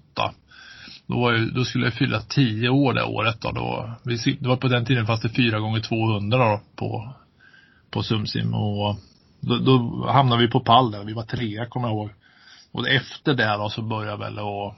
Då, 1.08 1.20
var 1.20 1.34
jag, 1.34 1.54
då 1.54 1.63
skulle 1.63 1.86
jag 1.86 1.94
fylla 1.94 2.22
tio 2.22 2.70
år 2.70 2.94
det 2.94 3.04
året 3.04 3.42
då. 3.42 3.51
då 3.51 3.92
vi, 4.04 4.38
det 4.39 4.48
var 4.48 4.58
på 4.58 4.68
den 4.68 4.86
tiden 4.86 5.06
fast 5.06 5.24
det 5.24 5.30
fyra 5.30 5.60
gånger 5.60 5.80
200 5.80 6.38
då 6.38 6.62
på, 6.75 7.13
på 7.92 8.04
Sumsim 8.04 8.54
och 8.54 8.96
då, 9.39 9.58
då 9.58 10.06
hamnade 10.12 10.42
vi 10.42 10.48
på 10.48 10.60
pall 10.60 10.92
där. 10.92 11.04
Vi 11.04 11.13
var 11.13 11.24
trea 11.24 11.65
kommer 11.65 11.88
jag 11.88 11.96
ihåg. 11.96 12.10
Och 12.75 12.89
efter 12.89 13.34
det 13.34 13.58
då 13.58 13.70
så 13.70 13.82
började 13.82 14.12
jag 14.12 14.17
väl 14.17 14.39
att 14.39 14.75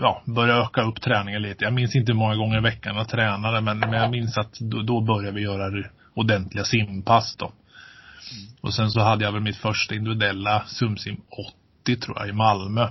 ja, 0.00 0.22
börja 0.24 0.54
öka 0.54 0.82
upp 0.82 1.00
träningen 1.00 1.42
lite. 1.42 1.64
Jag 1.64 1.72
minns 1.72 1.96
inte 1.96 2.12
hur 2.12 2.18
många 2.18 2.36
gånger 2.36 2.58
i 2.58 2.60
veckan 2.60 2.96
jag 2.96 3.08
tränade 3.08 3.60
men, 3.60 3.78
men 3.78 3.92
jag 3.92 4.10
minns 4.10 4.38
att 4.38 4.58
då, 4.60 4.82
då 4.82 5.00
började 5.00 5.34
vi 5.34 5.42
göra 5.42 5.84
ordentliga 6.14 6.64
simpass 6.64 7.36
då. 7.36 7.52
Och 8.60 8.74
sen 8.74 8.90
så 8.90 9.00
hade 9.00 9.24
jag 9.24 9.32
väl 9.32 9.42
mitt 9.42 9.56
första 9.56 9.94
individuella 9.94 10.62
sumsim 10.66 11.20
80 11.82 11.96
tror 11.96 12.18
jag 12.18 12.28
i 12.28 12.32
Malmö. 12.32 12.88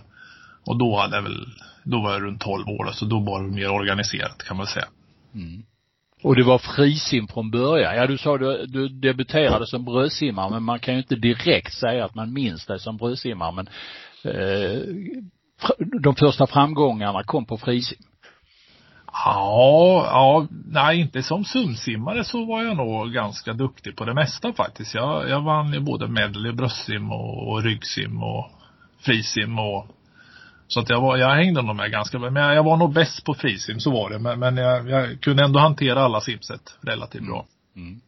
Och 0.65 0.77
då 0.77 0.99
hade 0.99 1.15
jag 1.15 1.23
väl, 1.23 1.45
då 1.83 2.01
var 2.01 2.13
jag 2.13 2.23
runt 2.23 2.41
12 2.41 2.67
år 2.67 2.85
då, 2.85 2.91
så 2.91 3.05
då 3.05 3.19
var 3.19 3.43
det 3.43 3.49
mer 3.49 3.71
organiserat 3.71 4.43
kan 4.43 4.57
man 4.57 4.67
säga. 4.67 4.87
Mm. 5.33 5.63
Och 6.21 6.35
det 6.35 6.43
var 6.43 6.57
frisim 6.57 7.27
från 7.27 7.51
början. 7.51 7.95
Ja, 7.95 8.07
du 8.07 8.17
sa 8.17 8.37
du, 8.37 8.65
du 8.65 8.87
debuterade 8.87 9.67
som 9.67 9.85
brödsimmare, 9.85 10.49
men 10.49 10.63
man 10.63 10.79
kan 10.79 10.93
ju 10.93 10.99
inte 10.99 11.15
direkt 11.15 11.73
säga 11.73 12.05
att 12.05 12.15
man 12.15 12.33
minns 12.33 12.65
dig 12.65 12.79
som 12.79 12.97
brödsimmare, 12.97 13.51
men 13.51 13.67
eh, 14.33 14.81
de 16.01 16.15
första 16.15 16.47
framgångarna 16.47 17.23
kom 17.23 17.45
på 17.45 17.57
frisim. 17.57 17.97
Ja, 19.11 20.03
ja, 20.05 20.47
nej 20.65 20.99
inte 20.99 21.23
som 21.23 21.45
sumsimmare 21.45 22.23
så 22.23 22.45
var 22.45 22.63
jag 22.63 22.77
nog 22.77 23.13
ganska 23.13 23.53
duktig 23.53 23.95
på 23.95 24.05
det 24.05 24.13
mesta 24.13 24.53
faktiskt. 24.53 24.95
Jag, 24.95 25.29
jag 25.29 25.41
vann 25.41 25.73
ju 25.73 25.79
både 25.79 26.07
medley, 26.07 26.51
bröstsim 26.51 27.11
och, 27.11 27.51
och 27.51 27.63
ryggsim 27.63 28.23
och 28.23 28.51
frisim 28.99 29.59
och 29.59 29.87
så 30.69 30.79
att 30.79 30.89
jag 30.89 31.01
var, 31.01 31.17
jag 31.17 31.35
hängde 31.35 31.61
nog 31.61 31.75
med 31.75 31.91
ganska 31.91 32.19
bra. 32.19 32.29
Men 32.29 32.43
jag, 32.43 32.55
jag 32.55 32.63
var 32.63 32.77
nog 32.77 32.93
bäst 32.93 33.25
på 33.25 33.33
frisim, 33.33 33.79
så 33.79 33.91
var 33.91 34.09
det. 34.09 34.19
Men, 34.19 34.39
men 34.39 34.57
jag, 34.57 34.89
jag, 34.89 35.21
kunde 35.21 35.43
ändå 35.43 35.59
hantera 35.59 36.01
alla 36.01 36.21
simset 36.21 36.77
relativt 36.81 37.25
bra. 37.25 37.45
Mm. 37.75 37.87
mm. 37.87 38.01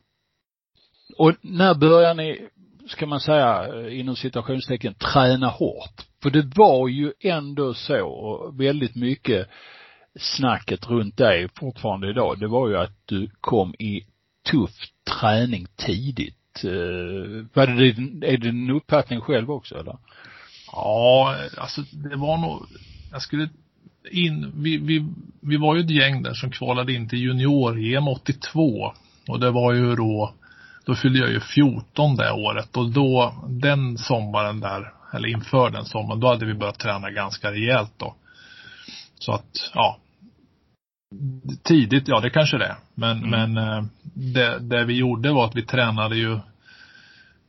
Och 1.17 1.35
när 1.41 1.75
började 1.75 2.13
ni, 2.13 2.47
ska 2.87 3.05
man 3.05 3.19
säga 3.19 3.67
inom 3.89 4.15
citationstecken, 4.15 4.93
träna 4.93 5.47
hårt? 5.47 6.01
För 6.23 6.29
det 6.29 6.51
var 6.55 6.87
ju 6.87 7.13
ändå 7.19 7.73
så, 7.73 8.07
och 8.07 8.59
väldigt 8.61 8.95
mycket 8.95 9.47
snacket 10.19 10.89
runt 10.89 11.17
dig 11.17 11.49
fortfarande 11.55 12.09
idag, 12.09 12.39
det 12.39 12.47
var 12.47 12.69
ju 12.69 12.77
att 12.77 12.97
du 13.05 13.29
kom 13.41 13.75
i 13.79 14.05
tuff 14.51 14.75
träning 15.19 15.67
tidigt. 15.75 16.63
Uh, 16.65 17.45
var 17.53 17.67
det 17.67 17.91
din, 17.91 18.23
är 18.23 18.31
det 18.31 18.37
din 18.37 18.69
uppfattning 18.69 19.21
själv 19.21 19.51
också 19.51 19.75
eller? 19.79 19.97
Ja, 20.71 21.35
alltså 21.57 21.81
det 21.91 22.15
var 22.15 22.37
nog, 22.37 22.65
jag 23.11 23.21
skulle 23.21 23.49
in, 24.11 24.51
vi, 24.55 24.77
vi, 24.77 25.05
vi 25.41 25.57
var 25.57 25.75
ju 25.75 25.81
ett 25.81 25.89
gäng 25.89 26.23
där 26.23 26.33
som 26.33 26.51
kvalade 26.51 26.93
in 26.93 27.09
till 27.09 27.19
junior-EM 27.19 28.07
82. 28.07 28.93
Och 29.27 29.39
det 29.39 29.51
var 29.51 29.73
ju 29.73 29.95
då, 29.95 30.33
då 30.85 30.95
fyllde 30.95 31.19
jag 31.19 31.29
ju 31.29 31.39
14 31.39 32.15
det 32.15 32.31
året 32.31 32.77
och 32.77 32.89
då, 32.89 33.33
den 33.47 33.97
sommaren 33.97 34.59
där, 34.59 34.93
eller 35.13 35.29
inför 35.29 35.69
den 35.69 35.85
sommaren, 35.85 36.19
då 36.19 36.27
hade 36.27 36.45
vi 36.45 36.53
börjat 36.53 36.79
träna 36.79 37.11
ganska 37.11 37.51
rejält 37.51 37.93
då. 37.97 38.15
Så 39.19 39.31
att, 39.31 39.71
ja. 39.73 39.97
Tidigt, 41.63 42.07
ja 42.07 42.19
det 42.19 42.29
kanske 42.29 42.57
det 42.57 42.65
är. 42.65 42.75
Men, 42.95 43.17
mm. 43.23 43.29
men 43.29 43.57
eh, 43.57 43.83
det, 44.13 44.59
det 44.59 44.85
vi 44.85 44.93
gjorde 44.93 45.31
var 45.31 45.45
att 45.45 45.55
vi 45.55 45.65
tränade 45.65 46.15
ju 46.15 46.39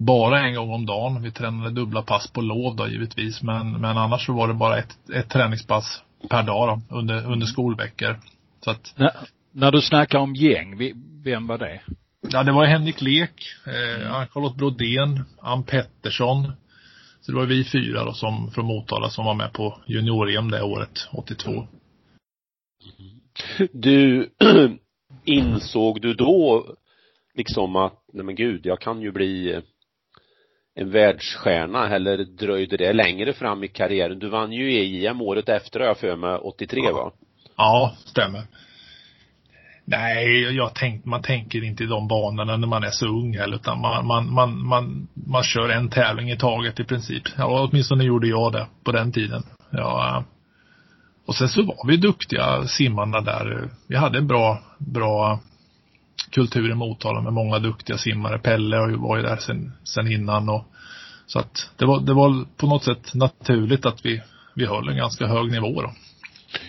bara 0.04 0.40
en 0.40 0.54
gång 0.54 0.70
om 0.70 0.86
dagen. 0.86 1.22
Vi 1.22 1.30
tränade 1.30 1.70
dubbla 1.70 2.02
pass 2.02 2.32
på 2.32 2.40
lov 2.40 2.76
då 2.76 2.88
givetvis. 2.88 3.42
Men, 3.42 3.80
men 3.80 3.98
annars 3.98 4.26
så 4.26 4.32
var 4.32 4.48
det 4.48 4.54
bara 4.54 4.78
ett, 4.78 5.10
ett 5.14 5.30
träningspass 5.30 6.02
per 6.28 6.42
dag 6.42 6.68
då, 6.88 6.96
under, 6.96 7.32
under 7.32 7.46
skolveckor. 7.46 8.20
Så 8.64 8.70
att. 8.70 8.94
När, 8.96 9.10
när 9.52 9.72
du 9.72 9.80
snackar 9.80 10.18
om 10.18 10.34
gäng, 10.34 10.78
vem 11.24 11.46
var 11.46 11.58
det? 11.58 11.80
Ja, 12.30 12.42
det 12.42 12.52
var 12.52 12.66
Henrik 12.66 13.00
Lek, 13.00 13.32
eh, 13.66 14.14
Ann-Charlotte 14.14 14.56
Brodén, 14.56 15.24
Ann 15.40 15.62
Pettersson. 15.62 16.52
Så 17.20 17.32
det 17.32 17.38
var 17.38 17.46
vi 17.46 17.64
fyra 17.64 18.04
då 18.04 18.12
som, 18.12 18.50
från 18.50 18.66
Motala 18.66 19.10
som 19.10 19.24
var 19.24 19.34
med 19.34 19.52
på 19.52 19.78
junior-EM 19.86 20.50
det 20.50 20.62
året, 20.62 21.08
82. 21.12 21.66
Du, 23.72 24.30
insåg 25.24 26.00
du 26.00 26.14
då 26.14 26.66
liksom 27.34 27.76
att, 27.76 28.04
nej 28.12 28.24
men 28.24 28.34
gud, 28.34 28.66
jag 28.66 28.80
kan 28.80 29.02
ju 29.02 29.12
bli 29.12 29.62
en 30.74 30.90
världsstjärna 30.90 31.88
eller 31.88 32.18
dröjde 32.24 32.76
det 32.76 32.92
längre 32.92 33.32
fram 33.32 33.64
i 33.64 33.68
karriären? 33.68 34.18
Du 34.18 34.28
vann 34.28 34.52
ju 34.52 35.04
EM 35.06 35.20
året 35.20 35.48
efter 35.48 35.80
har 35.80 35.86
jag 35.86 35.98
för 35.98 36.16
mig, 36.16 36.34
83 36.34 36.80
ja. 36.84 36.92
va? 36.92 37.12
Ja, 37.56 37.96
stämmer. 38.04 38.42
Nej, 39.84 40.56
jag 40.56 40.74
tänk, 40.74 41.04
man 41.04 41.22
tänker 41.22 41.64
inte 41.64 41.84
i 41.84 41.86
de 41.86 42.08
banorna 42.08 42.56
när 42.56 42.68
man 42.68 42.84
är 42.84 42.90
så 42.90 43.06
ung 43.06 43.36
heller 43.36 43.56
utan 43.56 43.80
man, 43.80 44.06
man, 44.06 44.32
man, 44.32 44.66
man, 44.66 45.08
man 45.14 45.42
kör 45.42 45.68
en 45.68 45.88
tävling 45.88 46.30
i 46.30 46.36
taget 46.36 46.80
i 46.80 46.84
princip. 46.84 47.22
Ja, 47.36 47.68
åtminstone 47.70 48.04
gjorde 48.04 48.26
jag 48.26 48.52
det 48.52 48.66
på 48.84 48.92
den 48.92 49.12
tiden. 49.12 49.42
Ja, 49.70 50.24
och 51.26 51.34
sen 51.34 51.48
så 51.48 51.62
var 51.62 51.86
vi 51.86 51.96
duktiga 51.96 52.66
simmarna 52.66 53.20
där. 53.20 53.68
Vi 53.88 53.96
hade 53.96 54.18
en 54.18 54.26
bra, 54.26 54.58
bra 54.78 55.40
kultur 56.32 56.70
i 56.70 56.74
Motala 56.74 57.20
med 57.20 57.32
många 57.32 57.58
duktiga 57.58 57.98
simmare. 57.98 58.38
Pelle 58.38 58.76
var 58.96 59.16
ju 59.16 59.22
där 59.22 59.36
sen, 59.36 59.72
sen 59.84 60.12
innan 60.12 60.48
och 60.48 60.64
så 61.26 61.38
att 61.38 61.70
det 61.76 61.86
var, 61.86 62.00
det 62.00 62.12
var 62.14 62.56
på 62.56 62.66
något 62.66 62.84
sätt 62.84 63.14
naturligt 63.14 63.86
att 63.86 64.06
vi, 64.06 64.22
vi 64.54 64.66
höll 64.66 64.88
en 64.88 64.96
ganska 64.96 65.26
hög 65.26 65.52
nivå 65.52 65.82
då. 65.82 65.92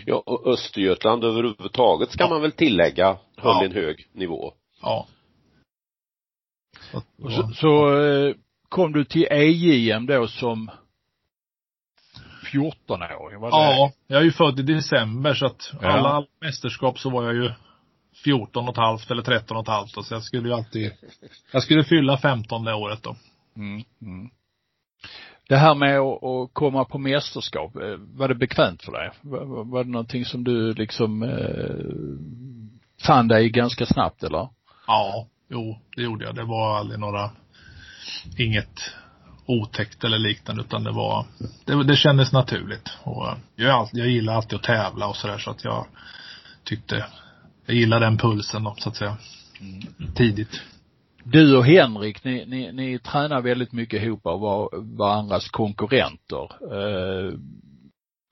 Ja, 0.05 0.23
och 0.25 0.47
Östergötland 0.47 1.23
överhuvudtaget 1.23 2.11
ska 2.11 2.23
Ja. 2.23 2.29
man 2.29 2.41
väl 2.41 2.51
tillägga 2.51 3.07
höll 3.37 3.55
Ja. 3.55 3.63
en 3.65 3.71
hög 3.71 4.07
nivå. 4.13 4.53
Ja. 4.81 5.07
Så, 6.91 7.01
så, 7.29 7.47
så 7.55 8.01
eh, 8.03 8.35
kom 8.69 8.91
du 8.91 9.05
till 9.05 9.27
EJM 9.31 10.05
då 10.05 10.27
som 10.27 10.71
14-åring, 12.53 13.39
var 13.39 13.51
det 13.51 13.57
Ja, 13.57 13.91
jag 14.07 14.19
är 14.19 14.23
ju 14.25 14.31
född 14.31 14.59
i 14.59 14.63
december 14.63 15.33
så 15.33 15.45
att 15.45 15.73
Ja. 15.81 15.87
alla, 15.87 16.09
alla 16.09 16.27
mästerskap 16.41 16.99
så 16.99 17.09
var 17.09 17.23
jag 17.23 17.33
ju 17.33 17.51
14 18.23 18.63
och 18.67 18.71
ett 18.73 18.77
halvt 18.77 19.11
eller 19.11 19.21
13 19.21 19.57
och 19.57 19.63
ett 19.63 19.69
halvt 19.69 19.93
då, 19.93 20.03
så 20.03 20.13
jag 20.13 20.23
skulle 20.23 20.47
ju 20.47 20.53
alltid, 20.53 20.91
jag 21.51 21.63
skulle 21.63 21.83
fylla 21.83 22.17
15 22.17 22.63
det 22.63 22.73
året 22.73 23.03
då. 23.03 23.15
Mm, 23.55 23.83
mm. 24.01 24.29
Det 25.47 25.57
här 25.57 25.75
med 25.75 25.99
att, 25.99 26.53
komma 26.53 26.85
på 26.85 26.97
mästerskap, 26.97 27.75
eh, 27.75 27.95
var 27.97 28.27
det 28.27 28.35
bekvämt 28.35 28.83
för 28.83 28.91
dig? 28.91 29.11
Var, 29.21 29.65
var- 29.65 29.83
det 29.83 29.89
någonting 29.89 30.25
som 30.25 30.43
du 30.43 30.73
liksom 30.73 31.23
eh, 31.23 33.05
fann 33.05 33.27
dig 33.27 33.49
ganska 33.49 33.85
snabbt 33.85 34.23
eller? 34.23 34.49
Ja, 34.87 35.27
jo, 35.49 35.79
det 35.95 36.03
gjorde 36.03 36.25
jag. 36.25 36.35
Det 36.35 36.43
var 36.43 36.77
aldrig 36.77 36.99
några, 36.99 37.31
inget 38.37 38.91
otäckt 39.45 40.03
eller 40.03 40.19
liknande 40.19 40.61
utan 40.61 40.83
det 40.83 40.91
var, 40.91 41.25
det, 41.65 41.83
det 41.83 41.95
kändes 41.95 42.33
naturligt. 42.33 42.97
Och 43.03 43.27
eh, 43.27 43.35
jag, 43.55 43.89
jag 43.91 44.07
gillar 44.07 44.33
alltid 44.33 44.55
att 44.55 44.63
tävla 44.63 45.07
och 45.07 45.15
sådär 45.15 45.37
så 45.37 45.51
att 45.51 45.63
jag 45.63 45.85
tyckte, 46.63 47.05
jag 47.65 47.75
gillar 47.75 47.99
den 47.99 48.17
pulsen 48.17 48.63
då, 48.63 48.75
så 48.77 48.89
att 48.89 48.95
säga. 48.95 49.17
Tidigt. 50.15 50.61
Du 51.23 51.57
och 51.57 51.65
Henrik, 51.65 52.23
ni, 52.23 52.45
ni, 52.45 52.71
ni 52.71 52.99
tränar 52.99 53.41
väldigt 53.41 53.71
mycket 53.71 54.03
ihop 54.03 54.25
och 54.25 54.39
var 54.39 54.69
varandras 54.97 55.49
konkurrenter. 55.49 56.43
Eh, 56.71 57.33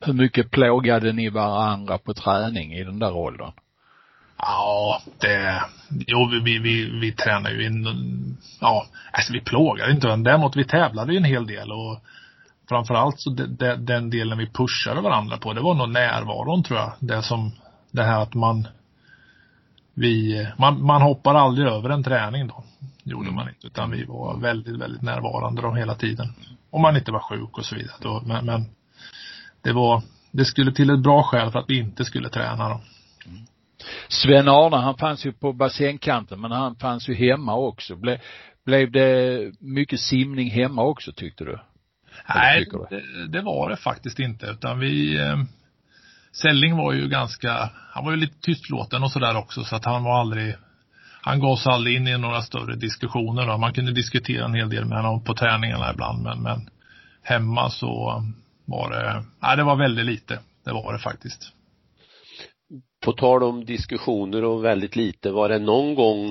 hur 0.06 0.14
mycket 0.14 0.52
plågade 0.52 1.14
ni 1.14 1.30
varandra 1.30 1.98
på 1.98 2.14
träning 2.14 2.74
i 2.74 2.84
den 2.84 3.00
där 3.00 3.16
åldern? 3.16 3.52
Ja, 4.38 5.02
det, 5.20 5.64
jo 6.08 6.30
vi, 6.32 6.40
vi, 6.40 6.60
vi, 6.60 7.00
vi 7.00 7.12
tränar 7.12 7.52
ju 7.52 7.66
in, 7.66 8.38
ja, 8.62 8.86
alltså 9.12 9.34
vi 9.34 9.42
plågar 9.42 9.92
inte 9.92 10.08
varandra. 10.08 10.32
Däremot 10.32 10.56
vi 10.56 10.66
tävlade 10.66 11.12
ju 11.12 11.18
en 11.18 11.24
hel 11.24 11.48
del 11.48 11.72
och 11.72 12.04
framförallt 12.70 13.20
så 13.20 13.30
de, 13.30 13.46
de, 13.46 13.76
den 13.76 14.10
delen 14.10 14.38
vi 14.38 14.50
pushade 14.50 15.02
varandra 15.02 15.38
på, 15.38 15.54
det 15.54 15.62
var 15.62 15.74
nog 15.74 15.90
närvaron 15.90 16.64
tror 16.64 16.80
jag. 16.80 16.94
Det 17.00 17.22
som, 17.22 17.52
det 17.92 18.04
här 18.04 18.22
att 18.22 18.34
man, 18.34 18.68
vi, 19.94 20.48
man, 20.58 20.86
man 20.86 21.02
hoppar 21.02 21.36
aldrig 21.36 21.68
över 21.68 21.90
en 21.90 22.04
träning 22.04 22.48
då. 22.48 22.64
Gjorde 23.04 23.32
man 23.32 23.50
inte. 23.50 23.68
Utan 23.68 23.92
vi 23.92 24.06
var 24.06 24.40
väldigt, 24.40 24.82
väldigt 24.82 25.02
närvarande 25.02 25.62
då 25.62 25.74
hela 25.74 25.96
tiden. 25.96 26.28
Om 26.70 26.82
man 26.82 26.98
inte 26.98 27.12
var 27.12 27.20
sjuk 27.20 27.58
och 27.58 27.66
så 27.66 27.76
vidare. 27.76 27.96
Då, 28.02 28.24
men, 28.26 28.46
men 28.46 28.66
det 29.62 29.74
var, 29.74 30.02
det 30.32 30.46
skulle 30.46 30.72
till 30.72 30.90
ett 30.90 31.04
bra 31.04 31.24
skäl 31.24 31.52
för 31.52 31.60
att 31.60 31.70
vi 31.70 31.80
inte 31.80 32.06
skulle 32.06 32.30
träna 32.30 32.70
då. 32.70 32.82
Sven-Arne, 34.08 34.78
han 34.78 34.98
fanns 34.98 35.26
ju 35.26 35.32
på 35.32 35.54
bassängkanten 35.54 36.42
men 36.42 36.52
han 36.52 36.76
fanns 36.76 37.10
ju 37.10 37.14
hemma 37.14 37.56
också. 37.56 37.96
Ble, 37.96 38.20
blev 38.66 38.92
det 38.92 39.40
mycket 39.60 40.00
simning 40.00 40.50
hemma 40.50 40.84
också 40.84 41.12
tyckte 41.12 41.44
du? 41.44 41.60
Nej, 42.36 42.68
du? 42.72 42.86
det, 42.90 43.28
det 43.28 43.42
var 43.42 43.70
det 43.70 43.78
faktiskt 43.78 44.20
inte 44.20 44.46
utan 44.46 44.80
vi 44.80 45.20
eh, 45.20 45.38
Selling 46.32 46.78
var 46.78 46.94
ju 46.94 47.08
ganska, 47.08 47.70
han 47.94 48.06
var 48.06 48.12
ju 48.12 48.18
lite 48.18 48.42
tystlåten 48.42 49.04
och 49.04 49.12
sådär 49.12 49.38
också 49.38 49.64
så 49.64 49.76
att 49.76 49.86
han 49.86 50.04
var 50.04 50.20
aldrig 50.20 50.56
han 51.24 51.40
gav 51.40 51.56
sig 51.56 51.72
aldrig 51.72 51.96
in 51.96 52.08
i 52.08 52.18
några 52.18 52.42
större 52.42 52.76
diskussioner 52.76 53.48
då. 53.48 53.58
Man 53.58 53.74
kunde 53.74 53.92
diskutera 53.92 54.46
en 54.46 54.54
hel 54.54 54.70
del 54.70 54.86
med 54.86 54.98
honom 54.98 55.24
på 55.24 55.34
träningarna 55.34 55.92
ibland 55.94 56.24
men, 56.24 56.44
men 56.44 56.70
hemma 57.22 57.70
så 57.70 58.24
var 58.66 58.90
det, 58.90 59.24
nej 59.42 59.58
det 59.58 59.64
var 59.64 59.76
väldigt 59.76 60.06
lite. 60.06 60.40
Det 60.66 60.72
var 60.72 60.94
det 60.94 61.00
faktiskt. 61.00 61.54
På 63.06 63.12
tal 63.12 63.44
om 63.44 63.66
diskussioner 63.66 64.44
och 64.44 64.66
väldigt 64.66 64.96
lite, 64.96 65.32
var 65.32 65.50
det 65.50 65.60
någon 65.60 65.96
gång 65.96 66.30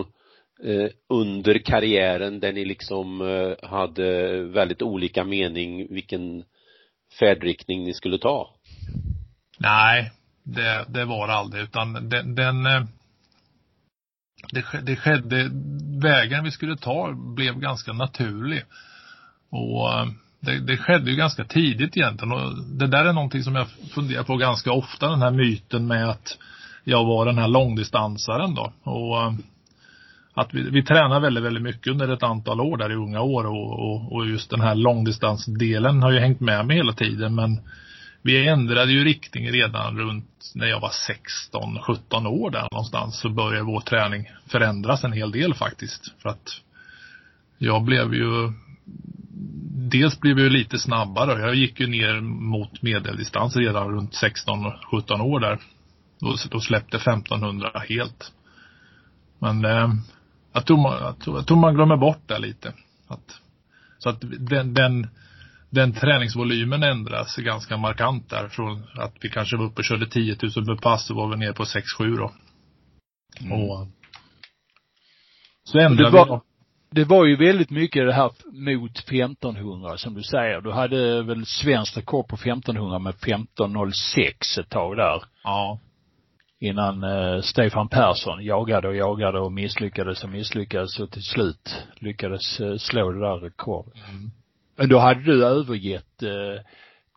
eh, 0.64 0.90
under 1.08 1.58
karriären 1.58 2.40
där 2.40 2.52
ni 2.52 2.64
liksom 2.64 3.20
eh, 3.20 3.68
hade 3.70 4.40
väldigt 4.42 4.82
olika 4.82 5.24
mening 5.24 5.94
vilken 5.94 6.44
färdriktning 7.18 7.84
ni 7.84 7.94
skulle 7.94 8.18
ta? 8.18 8.54
Nej, 9.62 10.12
det, 10.42 10.84
det 10.88 11.04
var 11.04 11.26
det 11.26 11.32
aldrig 11.32 11.62
utan 11.62 12.08
den, 12.08 12.34
den 12.34 12.66
eh, 12.66 12.82
det, 14.52 14.64
det 14.82 14.96
skedde, 14.96 15.50
vägen 16.02 16.44
vi 16.44 16.50
skulle 16.50 16.76
ta 16.76 17.12
blev 17.36 17.58
ganska 17.58 17.92
naturlig. 17.92 18.62
Och 19.50 19.92
eh, 19.92 20.06
det, 20.40 20.58
det 20.58 20.76
skedde 20.76 21.10
ju 21.10 21.16
ganska 21.16 21.44
tidigt 21.44 21.96
egentligen 21.96 22.32
och 22.32 22.64
det 22.64 22.86
där 22.86 23.04
är 23.04 23.12
någonting 23.12 23.42
som 23.42 23.54
jag 23.54 23.66
funderar 23.94 24.22
på 24.22 24.36
ganska 24.36 24.72
ofta, 24.72 25.08
den 25.08 25.22
här 25.22 25.30
myten 25.30 25.86
med 25.86 26.10
att 26.10 26.38
jag 26.84 27.04
var 27.04 27.26
den 27.26 27.38
här 27.38 27.48
långdistansaren 27.48 28.54
då. 28.54 28.72
Och 28.82 29.22
eh, 29.22 29.34
att 30.34 30.54
vi, 30.54 30.70
vi 30.70 30.82
tränar 30.82 31.20
väldigt, 31.20 31.44
väldigt 31.44 31.62
mycket 31.62 31.92
under 31.92 32.08
ett 32.08 32.22
antal 32.22 32.60
år 32.60 32.76
där 32.76 32.92
i 32.92 32.94
unga 32.94 33.20
år 33.20 33.46
och, 33.46 33.80
och, 33.80 34.12
och 34.12 34.26
just 34.26 34.50
den 34.50 34.60
här 34.60 34.74
långdistansdelen 34.74 36.02
har 36.02 36.10
ju 36.12 36.20
hängt 36.20 36.40
med 36.40 36.66
mig 36.66 36.76
hela 36.76 36.92
tiden 36.92 37.34
men 37.34 37.60
vi 38.22 38.48
ändrade 38.48 38.92
ju 38.92 39.04
riktning 39.04 39.50
redan 39.50 39.98
runt 39.98 40.52
när 40.54 40.66
jag 40.66 40.80
var 40.80 40.90
16, 40.90 41.78
17 41.82 42.26
år 42.26 42.50
där 42.50 42.68
någonstans 42.72 43.20
så 43.20 43.28
började 43.28 43.64
vår 43.64 43.80
träning 43.80 44.30
förändras 44.46 45.04
en 45.04 45.12
hel 45.12 45.30
del 45.30 45.54
faktiskt. 45.54 46.14
För 46.22 46.28
att 46.28 46.48
jag 47.58 47.84
blev 47.84 48.14
ju 48.14 48.52
Dels 49.90 50.20
blev 50.20 50.38
jag 50.38 50.44
ju 50.44 50.50
lite 50.50 50.78
snabbare. 50.78 51.40
Jag 51.40 51.54
gick 51.54 51.80
ju 51.80 51.86
ner 51.86 52.20
mot 52.20 52.82
medeldistans 52.82 53.56
redan 53.56 53.88
runt 53.88 54.14
16, 54.14 54.72
17 54.90 55.20
år 55.20 55.40
där. 55.40 55.58
Då, 56.20 56.34
då 56.50 56.60
släppte 56.60 56.96
1500 56.96 57.72
helt. 57.88 58.32
Men 59.38 59.64
eh, 59.64 59.88
jag, 60.52 60.66
tror 60.66 60.76
man, 60.76 61.02
jag, 61.02 61.18
tror, 61.18 61.36
jag 61.36 61.46
tror 61.46 61.56
man 61.56 61.74
glömmer 61.74 61.96
bort 61.96 62.22
det 62.26 62.38
lite. 62.38 62.72
Att, 63.08 63.40
så 63.98 64.08
att 64.08 64.20
den, 64.38 64.74
den 64.74 65.08
den 65.70 65.92
träningsvolymen 65.92 66.82
ändras 66.82 67.36
ganska 67.36 67.76
markant 67.76 68.30
där. 68.30 68.48
Från 68.48 68.82
att 68.94 69.14
vi 69.20 69.28
kanske 69.30 69.56
var 69.56 69.64
uppe 69.64 69.78
och 69.78 69.84
körde 69.84 70.06
10 70.06 70.36
000 70.42 70.50
per 70.66 70.76
pass 70.82 71.06
så 71.06 71.14
var 71.14 71.28
vi 71.30 71.36
ner 71.36 71.52
på 71.52 71.64
6-7 71.64 72.16
då. 72.16 72.24
Och 73.54 73.86
så 75.64 75.78
ändrade 75.78 76.10
Det 76.10 76.16
var- 76.16 76.24
vi 76.24 76.30
då. 76.30 76.42
Det 76.92 77.04
var 77.04 77.24
ju 77.26 77.36
väldigt 77.36 77.70
mycket 77.70 78.06
det 78.06 78.12
här 78.12 78.30
mot 78.52 78.98
1500 78.98 79.96
som 79.96 80.14
du 80.14 80.22
säger. 80.22 80.60
Du 80.60 80.72
hade 80.72 81.22
väl 81.22 81.46
svenskt 81.46 81.96
rekord 81.96 82.28
på 82.28 82.36
1500 82.36 82.98
med 82.98 83.14
1506 83.14 84.58
ett 84.58 84.68
tag 84.68 84.96
där. 84.96 85.22
Ja. 85.44 85.80
Innan 86.60 87.02
eh, 87.04 87.40
Stefan 87.40 87.88
Persson 87.88 88.44
jagade 88.44 88.88
och 88.88 88.96
jagade 88.96 89.40
och 89.40 89.52
misslyckades 89.52 90.24
och 90.24 90.30
misslyckades 90.30 91.00
och 91.00 91.10
till 91.10 91.22
slut 91.22 91.76
lyckades 91.96 92.60
eh, 92.60 92.76
slå 92.76 93.12
det 93.12 93.20
där 93.20 93.36
rekordet. 93.40 93.94
Men 94.80 94.88
då 94.88 94.98
hade 94.98 95.20
du 95.20 95.46
övergett 95.46 96.22
eh, 96.22 96.64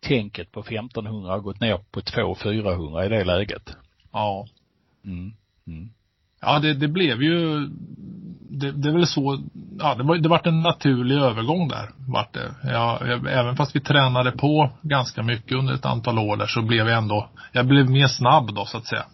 tänket 0.02 0.52
på 0.52 0.60
1500 0.60 1.34
och 1.34 1.42
gått 1.42 1.60
ner 1.60 1.78
på 1.90 2.00
200-400 2.00 3.04
i 3.04 3.08
det 3.08 3.24
läget. 3.24 3.76
Ja. 4.12 4.46
Mm. 5.04 5.32
Mm. 5.66 5.88
Ja, 6.40 6.58
det, 6.58 6.74
det 6.74 6.88
blev 6.88 7.22
ju, 7.22 7.66
det, 8.50 8.72
det 8.72 8.88
är 8.88 8.92
väl 8.92 9.06
så, 9.06 9.38
ja, 9.78 9.94
det 9.94 10.02
var, 10.02 10.16
det 10.16 10.28
vart 10.28 10.46
en 10.46 10.60
naturlig 10.60 11.16
övergång 11.16 11.68
där, 11.68 11.90
vart 12.08 12.34
det. 12.34 12.54
Ja, 12.62 13.06
jag, 13.06 13.32
även 13.32 13.56
fast 13.56 13.76
vi 13.76 13.80
tränade 13.80 14.32
på 14.32 14.70
ganska 14.82 15.22
mycket 15.22 15.52
under 15.52 15.74
ett 15.74 15.86
antal 15.86 16.18
år 16.18 16.36
där 16.36 16.46
så 16.46 16.62
blev 16.62 16.88
jag 16.88 16.98
ändå, 16.98 17.28
jag 17.52 17.66
blev 17.66 17.90
mer 17.90 18.06
snabb 18.06 18.54
då 18.54 18.64
så 18.64 18.78
att 18.78 18.86
säga. 18.86 19.04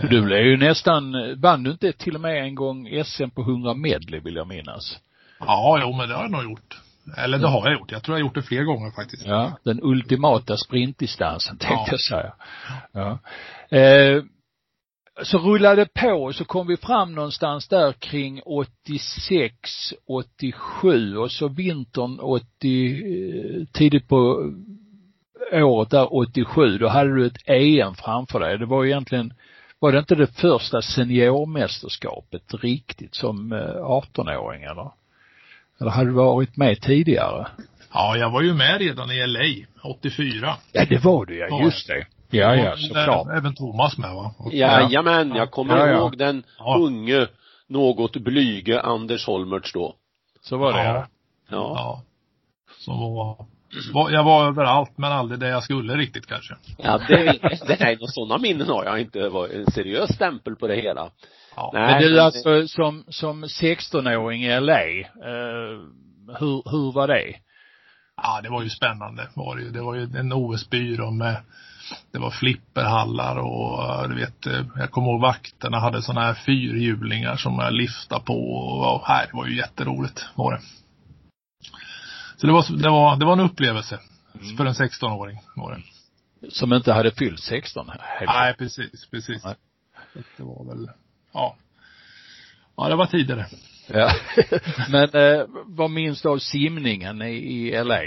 För 0.00 0.08
Du 0.08 0.22
blev 0.22 0.46
ju 0.46 0.56
nästan, 0.56 1.14
vann 1.40 1.62
du 1.62 1.70
inte 1.70 1.92
till 1.92 2.14
och 2.14 2.20
med 2.20 2.44
en 2.44 2.54
gång 2.54 3.04
SM 3.04 3.30
på 3.34 3.42
100 3.42 3.74
medley 3.74 4.20
vill 4.20 4.36
jag 4.36 4.48
minnas? 4.48 4.98
Ja, 5.46 5.78
jo 5.82 5.92
men 5.92 6.08
det 6.08 6.14
har 6.14 6.22
jag 6.22 6.30
nog 6.30 6.44
gjort. 6.44 6.78
Eller 7.16 7.38
det 7.38 7.48
har 7.48 7.70
jag 7.70 7.78
gjort. 7.78 7.92
Jag 7.92 8.02
tror 8.02 8.18
jag 8.18 8.24
har 8.24 8.28
gjort 8.28 8.34
det 8.34 8.42
fler 8.42 8.62
gånger 8.62 8.90
faktiskt. 8.90 9.26
Ja, 9.26 9.52
den 9.64 9.80
ultimata 9.82 10.56
sprintdistansen 10.56 11.56
tänkte 11.58 11.74
Ja. 11.74 11.86
jag 11.90 12.00
säga. 12.00 12.32
Ja. 12.92 13.18
Eh, 13.78 14.22
så 15.22 15.38
rullade 15.38 15.86
på 15.94 16.08
och 16.24 16.34
så 16.34 16.44
kom 16.44 16.66
vi 16.66 16.76
fram 16.76 17.14
någonstans 17.14 17.68
där 17.68 17.92
kring 17.92 18.40
86, 18.44 19.94
87 20.06 21.16
och 21.16 21.32
så 21.32 21.48
vintern 21.48 22.18
80, 22.20 22.40
eh, 22.40 23.64
tidigt 23.72 24.08
på 24.08 24.50
året 25.52 25.90
där 25.90 26.14
87, 26.14 26.78
då 26.78 26.88
hade 26.88 27.14
du 27.14 27.26
ett 27.26 27.48
EM 27.48 27.94
framför 27.94 28.40
dig. 28.40 28.58
Det 28.58 28.66
var 28.66 28.82
ju 28.84 28.90
egentligen, 28.90 29.34
var 29.78 29.92
det 29.92 29.98
inte 29.98 30.14
det 30.14 30.26
första 30.26 30.82
seniormästerskapet 30.82 32.42
riktigt 32.62 33.14
som 33.14 33.52
eh, 33.52 33.58
18-åring 33.84 34.62
eller? 34.62 34.90
Eller 35.82 35.90
hade 35.90 36.10
du 36.10 36.14
varit 36.14 36.56
med 36.56 36.80
tidigare? 36.80 37.46
Ja, 37.92 38.16
jag 38.16 38.30
var 38.30 38.42
ju 38.42 38.54
med 38.54 38.78
redan 38.78 39.10
i 39.10 39.26
LA, 39.26 39.66
84. 39.82 40.54
Ja, 40.72 40.84
det 40.88 41.04
var 41.04 41.26
du 41.26 41.38
ja, 41.38 41.62
just 41.64 41.86
det. 41.86 42.06
Ja, 42.30 42.54
ja, 42.56 42.76
såklart. 42.76 43.26
Även 43.36 43.54
Thomas 43.54 43.98
med 43.98 44.14
va? 44.14 44.34
Och- 44.38 44.52
Jajamän, 44.54 45.34
jag 45.34 45.50
kommer 45.50 45.76
Ja, 45.78 45.86
ja. 45.86 45.98
ihåg 45.98 46.18
den 46.18 46.42
unge, 46.76 47.26
något 47.68 48.16
blyge 48.16 48.80
Anders 48.80 49.26
Holmertz 49.26 49.72
då. 49.72 49.94
Så 50.42 50.56
var 50.56 50.72
det 50.72 50.84
ja. 50.84 51.06
Ja. 51.50 51.72
Ja. 51.76 52.02
Som 52.78 53.94
var, 53.94 54.10
Jag 54.10 54.24
var 54.24 54.46
överallt 54.46 54.98
men 54.98 55.12
aldrig 55.12 55.40
där 55.40 55.48
jag 55.48 55.62
skulle 55.62 55.96
riktigt 55.96 56.26
kanske. 56.26 56.54
Ja, 56.78 57.00
det, 57.08 57.16
det 57.66 57.80
nej, 57.80 57.96
några 57.96 58.10
sådana 58.12 58.38
minnen 58.38 58.68
har 58.68 58.84
jag 58.84 59.00
inte. 59.00 59.18
Det 59.18 59.28
var 59.28 59.48
en 59.48 59.66
seriös 59.70 60.14
stämpel 60.14 60.56
på 60.56 60.66
det 60.66 60.76
hela. 60.76 61.10
Ja. 61.56 61.70
Nej, 61.72 62.02
men 62.02 62.12
du 62.12 62.20
alltså 62.20 62.68
som, 62.68 63.04
som 63.08 63.44
16-åring 63.44 64.44
i 64.44 64.60
LA, 64.60 64.80
eh, 64.80 65.78
hur, 66.38 66.70
hur 66.70 66.92
var 66.92 67.08
det? 67.08 67.34
Ja, 68.16 68.40
det 68.42 68.48
var 68.48 68.62
ju 68.62 68.70
spännande 68.70 69.28
var 69.34 69.56
det 69.56 69.62
ju. 69.62 69.70
Det 69.70 69.82
var 69.82 69.94
ju 69.94 70.02
en 70.02 70.32
OS-byrå 70.32 71.10
med 71.10 71.36
det 72.12 72.18
var 72.18 72.30
flipperhallar 72.30 73.36
och 73.36 74.08
du 74.08 74.14
vet, 74.14 74.46
jag 74.76 74.90
kommer 74.90 75.08
ihåg 75.08 75.20
vakterna 75.20 75.80
hade 75.80 76.02
sådana 76.02 76.26
här 76.26 76.34
fyrhjulingar 76.34 77.36
som 77.36 77.58
jag 77.58 77.72
liftade 77.72 78.24
på 78.24 78.34
och, 78.34 79.06
här, 79.06 79.26
det 79.26 79.36
var 79.36 79.46
ju 79.46 79.56
jätteroligt 79.56 80.26
var 80.34 80.52
det. 80.52 80.60
Så 82.36 82.46
det 82.46 82.52
var, 82.52 82.82
det 82.82 82.88
var, 82.88 83.16
det 83.16 83.26
var 83.26 83.32
en 83.32 83.40
upplevelse 83.40 84.00
mm. 84.34 84.56
för 84.56 84.66
en 84.66 84.72
16-åring 84.72 85.38
var 85.56 85.74
det. 85.74 85.82
Som 86.50 86.72
inte 86.72 86.92
hade 86.92 87.10
fyllt 87.10 87.40
16? 87.40 87.90
Nej, 88.26 88.54
precis, 88.58 89.10
precis. 89.10 89.44
Nej. 89.44 89.54
Det 90.36 90.42
var 90.42 90.64
väl, 90.64 90.90
ja. 91.32 91.56
Ja, 92.76 92.88
det 92.88 92.96
var 92.96 93.06
tidigare. 93.06 93.46
Ja. 93.86 94.12
Men 94.88 95.04
eh, 95.14 95.46
vad 95.66 95.90
minns 95.90 96.22
du 96.22 96.28
av 96.28 96.38
simningen 96.38 97.22
i, 97.22 97.34
i 97.34 97.84
LA? 97.84 98.02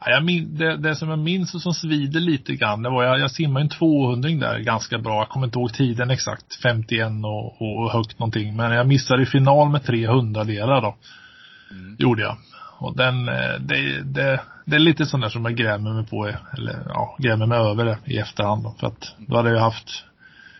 Ja, 0.00 0.10
jag 0.10 0.24
min, 0.24 0.56
det, 0.56 0.76
det 0.76 0.96
som 0.96 1.08
jag 1.08 1.18
minns 1.18 1.54
och 1.54 1.62
som 1.62 1.72
svider 1.72 2.20
lite 2.20 2.54
grann, 2.54 2.82
det 2.82 2.90
var 2.90 3.04
jag, 3.04 3.20
jag 3.20 3.30
simmade 3.30 3.64
en 3.64 3.68
200 3.68 4.30
där 4.30 4.58
ganska 4.58 4.98
bra. 4.98 5.18
Jag 5.18 5.28
kommer 5.28 5.46
inte 5.46 5.58
ihåg 5.58 5.72
tiden 5.72 6.10
exakt, 6.10 6.62
51 6.62 7.08
och, 7.24 7.62
och 7.62 7.92
högt 7.92 8.18
någonting. 8.18 8.56
Men 8.56 8.72
jag 8.72 8.86
missade 8.86 9.22
i 9.22 9.26
final 9.26 9.70
med 9.70 9.84
300 9.84 10.44
delar 10.44 10.80
då. 10.80 10.96
Mm. 11.70 11.96
Gjorde 11.98 12.22
jag. 12.22 12.36
Och 12.78 12.96
den, 12.96 13.28
eh, 13.28 13.60
det, 13.60 14.02
det, 14.02 14.40
det 14.64 14.76
är 14.76 14.80
lite 14.80 15.06
sånt 15.06 15.22
där 15.22 15.30
som 15.30 15.44
jag 15.44 15.56
grämer 15.56 15.92
mig 15.92 16.06
på, 16.06 16.26
eller 16.58 16.82
ja, 16.88 17.16
grämer 17.18 17.46
mig 17.46 17.58
över 17.58 17.84
det 17.84 17.98
i 18.04 18.18
efterhand 18.18 18.64
då. 18.64 18.74
För 18.80 18.86
att 18.86 19.14
då 19.18 19.36
hade 19.36 19.50
jag 19.50 19.60
haft 19.60 20.04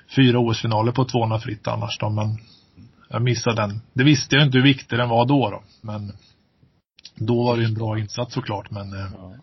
fyra 0.08 0.38
OS-finaler 0.38 0.92
på 0.92 1.04
200 1.04 1.38
fritt 1.38 1.68
annars 1.68 1.98
då, 1.98 2.10
men 2.10 2.38
jag 3.08 3.22
missade 3.22 3.62
den. 3.62 3.80
Det 3.92 4.04
visste 4.04 4.36
jag 4.36 4.46
inte 4.46 4.58
hur 4.58 4.64
viktig 4.64 4.98
den 4.98 5.08
var 5.08 5.26
då 5.26 5.50
då, 5.50 5.62
men 5.80 6.12
då 7.14 7.44
var 7.44 7.56
det 7.56 7.64
en 7.64 7.74
bra 7.74 7.98
insats 7.98 8.34
såklart, 8.34 8.70
men, 8.70 8.92
eh, 8.92 9.08
ja. 9.12 9.34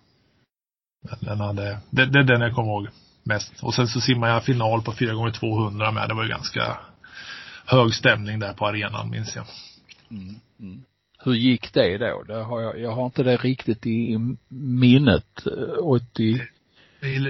men 1.09 1.19
den 1.21 1.39
hade, 1.39 1.77
det, 1.89 2.05
det 2.05 2.19
är 2.19 2.23
den 2.23 2.41
jag 2.41 2.55
kommer 2.55 2.69
ihåg 2.69 2.87
mest. 3.23 3.63
Och 3.63 3.73
sen 3.73 3.87
så 3.87 4.01
simmade 4.01 4.33
jag 4.33 4.43
final 4.43 4.81
på 4.81 4.93
4 4.93 5.13
gånger 5.13 5.31
200 5.31 5.91
med. 5.91 6.09
Det 6.09 6.13
var 6.13 6.23
ju 6.23 6.29
ganska 6.29 6.77
hög 7.65 7.93
stämning 7.93 8.39
där 8.39 8.53
på 8.53 8.67
arenan 8.67 9.09
minns 9.09 9.35
jag. 9.35 9.45
Mm, 10.11 10.35
mm. 10.59 10.83
Hur 11.25 11.33
gick 11.33 11.73
det 11.73 11.97
då? 11.97 12.23
Det 12.27 12.43
har 12.43 12.61
jag, 12.61 12.79
jag 12.79 12.91
har 12.91 13.05
inte 13.05 13.23
det 13.23 13.37
riktigt 13.37 13.85
i 13.85 14.17
minnet. 14.47 15.47
80, 15.81 16.41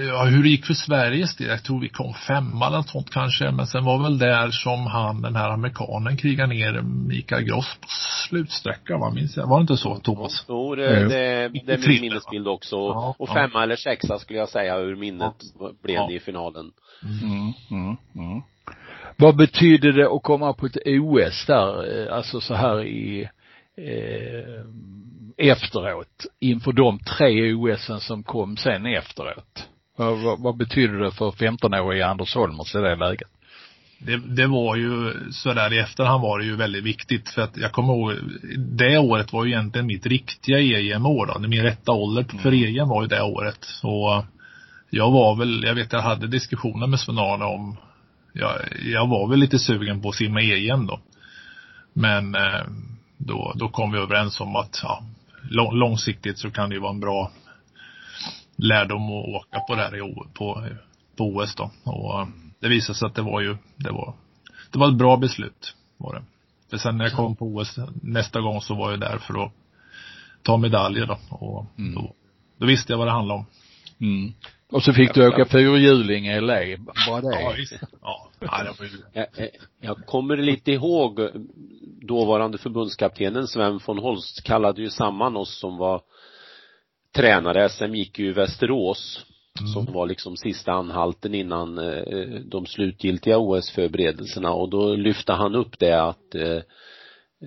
Ja, 0.08 0.24
hur 0.24 0.42
det 0.42 0.48
gick 0.48 0.66
för 0.66 0.74
Sveriges 0.74 1.36
del, 1.36 1.48
jag 1.48 1.62
tror 1.62 1.80
vi 1.80 1.88
kom 1.88 2.14
femma 2.14 2.66
eller 2.66 2.82
sånt 2.82 3.10
kanske, 3.10 3.50
men 3.50 3.66
sen 3.66 3.84
var 3.84 4.02
väl 4.02 4.18
där 4.18 4.50
som 4.50 4.86
han, 4.86 5.22
den 5.22 5.36
här 5.36 5.50
amerikanen, 5.50 6.16
krigade 6.16 6.48
ner 6.48 6.82
Mikael 6.82 7.42
Gross 7.42 7.76
på 7.80 7.88
slutsträckan, 8.28 9.00
va, 9.00 9.10
minns 9.10 9.36
jag. 9.36 9.46
Var 9.46 9.58
det 9.58 9.60
inte 9.60 9.76
så, 9.76 9.96
Thomas? 9.96 10.44
Jo, 10.48 10.74
det, 10.74 10.88
det, 10.88 11.08
det 11.66 11.72
är 11.72 11.88
min 11.88 12.00
minnesbild 12.00 12.48
också. 12.48 12.76
Ja, 12.76 13.14
och 13.18 13.28
femma 13.28 13.50
ja. 13.54 13.62
eller 13.62 13.76
sexa 13.76 14.18
skulle 14.18 14.38
jag 14.38 14.48
säga 14.48 14.78
ur 14.78 14.96
minnet 14.96 15.34
ja. 15.58 15.72
blev 15.82 16.08
det 16.08 16.14
i 16.14 16.20
finalen. 16.20 16.70
Mm, 17.02 17.52
mm, 17.70 17.96
mm. 18.14 18.42
Vad 19.16 19.36
betyder 19.36 19.92
det 19.92 20.10
att 20.10 20.22
komma 20.22 20.52
på 20.52 20.66
ett 20.66 20.76
OS 20.86 21.46
där, 21.46 22.02
eh, 22.06 22.16
alltså 22.16 22.40
så 22.40 22.54
här 22.54 22.84
i 22.84 23.28
eh, 23.76 24.64
efteråt 25.36 26.26
inför 26.40 26.72
de 26.72 26.98
tre 26.98 27.54
OSen 27.54 28.00
som 28.00 28.22
kom 28.22 28.56
sen 28.56 28.86
efteråt? 28.86 29.68
Vad, 29.96 30.18
vad, 30.18 30.40
vad 30.40 30.56
betyder 30.56 30.98
det 30.98 31.12
för 31.12 31.30
15-åriga 31.30 32.06
Anders 32.06 32.34
Holmers 32.34 32.74
i 32.74 32.78
det 32.78 32.96
läget? 32.96 33.28
Det, 33.98 34.16
det 34.16 34.46
var 34.46 34.76
ju 34.76 35.14
sådär 35.32 35.72
i 35.72 35.78
efterhand 35.78 36.22
var 36.22 36.38
det 36.38 36.44
ju 36.44 36.56
väldigt 36.56 36.84
viktigt 36.84 37.28
för 37.28 37.42
att 37.42 37.56
jag 37.56 37.72
kommer 37.72 37.92
ihåg 37.92 38.12
det 38.58 38.98
året 38.98 39.32
var 39.32 39.44
ju 39.44 39.50
egentligen 39.50 39.86
mitt 39.86 40.06
riktiga 40.06 40.58
EM-år 40.60 41.26
då. 41.26 41.48
Min 41.48 41.62
rätta 41.62 41.92
ålder 41.92 42.24
för 42.42 42.52
mm. 42.52 42.80
EM 42.80 42.88
var 42.88 43.02
ju 43.02 43.08
det 43.08 43.22
året. 43.22 43.58
Så 43.60 44.24
jag 44.90 45.10
var 45.10 45.36
väl, 45.36 45.64
jag 45.64 45.74
vet 45.74 45.92
jag 45.92 46.02
hade 46.02 46.26
diskussioner 46.26 46.86
med 46.86 47.00
Sven-Arne 47.00 47.44
om 47.44 47.76
jag, 48.32 48.52
jag 48.84 49.06
var 49.06 49.28
väl 49.28 49.38
lite 49.38 49.58
sugen 49.58 50.02
på 50.02 50.08
att 50.08 50.14
simma 50.14 50.42
EM 50.42 50.86
då. 50.86 51.00
Men 51.92 52.34
eh, 52.34 52.62
då, 53.18 53.52
då 53.56 53.68
kom 53.68 53.92
vi 53.92 53.98
överens 53.98 54.40
om 54.40 54.56
att 54.56 54.80
ja, 54.82 55.02
långsiktigt 55.50 56.38
så 56.38 56.50
kan 56.50 56.68
det 56.68 56.74
ju 56.74 56.80
vara 56.80 56.92
en 56.92 57.00
bra 57.00 57.30
lärdom 58.56 59.02
att 59.02 59.28
åka 59.28 59.60
på 59.60 59.74
det 59.74 59.82
här 59.82 60.24
på, 60.34 60.68
på 61.16 61.24
OS 61.24 61.54
då. 61.54 61.70
Och 61.84 62.20
eh, 62.20 62.26
det 62.60 62.68
visade 62.68 62.98
sig 62.98 63.06
att 63.06 63.14
det 63.14 63.22
var 63.22 63.40
ju, 63.40 63.56
det 63.76 63.90
var, 63.90 64.14
det 64.72 64.78
var 64.78 64.88
ett 64.88 64.98
bra 64.98 65.16
beslut 65.16 65.76
var 65.96 66.14
det. 66.14 66.22
För 66.70 66.76
sen 66.78 66.98
när 66.98 67.04
jag 67.04 67.14
kom 67.14 67.36
på 67.36 67.46
OS 67.46 67.78
nästa 68.02 68.40
gång 68.40 68.60
så 68.60 68.74
var 68.74 68.90
jag 68.90 69.00
där 69.00 69.18
för 69.18 69.44
att 69.44 69.52
ta 70.42 70.56
medaljer 70.56 71.06
då. 71.06 71.18
Och 71.28 71.66
mm. 71.78 71.94
då, 71.94 72.14
då, 72.58 72.66
visste 72.66 72.92
jag 72.92 72.98
vad 72.98 73.06
det 73.06 73.12
handlade 73.12 73.40
om. 73.40 73.46
Mm. 74.00 74.32
Och 74.72 74.82
så 74.82 74.92
fick 74.92 75.14
du 75.14 75.28
åka 75.28 75.44
fyrhjuling 75.44 76.26
i 76.26 76.40
LA, 76.40 76.60
var 77.08 77.22
det? 77.22 77.40
Ja, 77.40 77.54
visst. 77.56 77.72
Ja, 78.02 78.30
ja 78.40 78.64
det 78.64 78.78
var 78.78 78.86
ju... 78.86 79.02
jag, 79.12 79.48
jag 79.80 80.06
kommer 80.06 80.36
lite 80.36 80.72
ihåg 80.72 81.20
dåvarande 82.06 82.58
förbundskaptenen 82.58 83.46
Sven 83.46 83.80
von 83.86 83.98
Holst 83.98 84.44
kallade 84.44 84.82
ju 84.82 84.90
samman 84.90 85.36
oss 85.36 85.58
som 85.60 85.76
var 85.76 86.02
tränare. 87.14 87.68
SM 87.68 87.94
gick 87.94 88.18
ju 88.18 88.28
i 88.28 88.32
Västerås 88.32 89.26
mm. 89.60 89.72
som 89.72 89.92
var 89.92 90.06
liksom 90.06 90.36
sista 90.36 90.72
anhalten 90.72 91.34
innan 91.34 91.78
eh, 91.78 92.40
de 92.44 92.66
slutgiltiga 92.66 93.38
OS-förberedelserna 93.38 94.52
och 94.52 94.70
då 94.70 94.94
lyfte 94.94 95.32
han 95.32 95.54
upp 95.54 95.78
det 95.78 96.02
att 96.02 96.34
eh, 96.34 96.60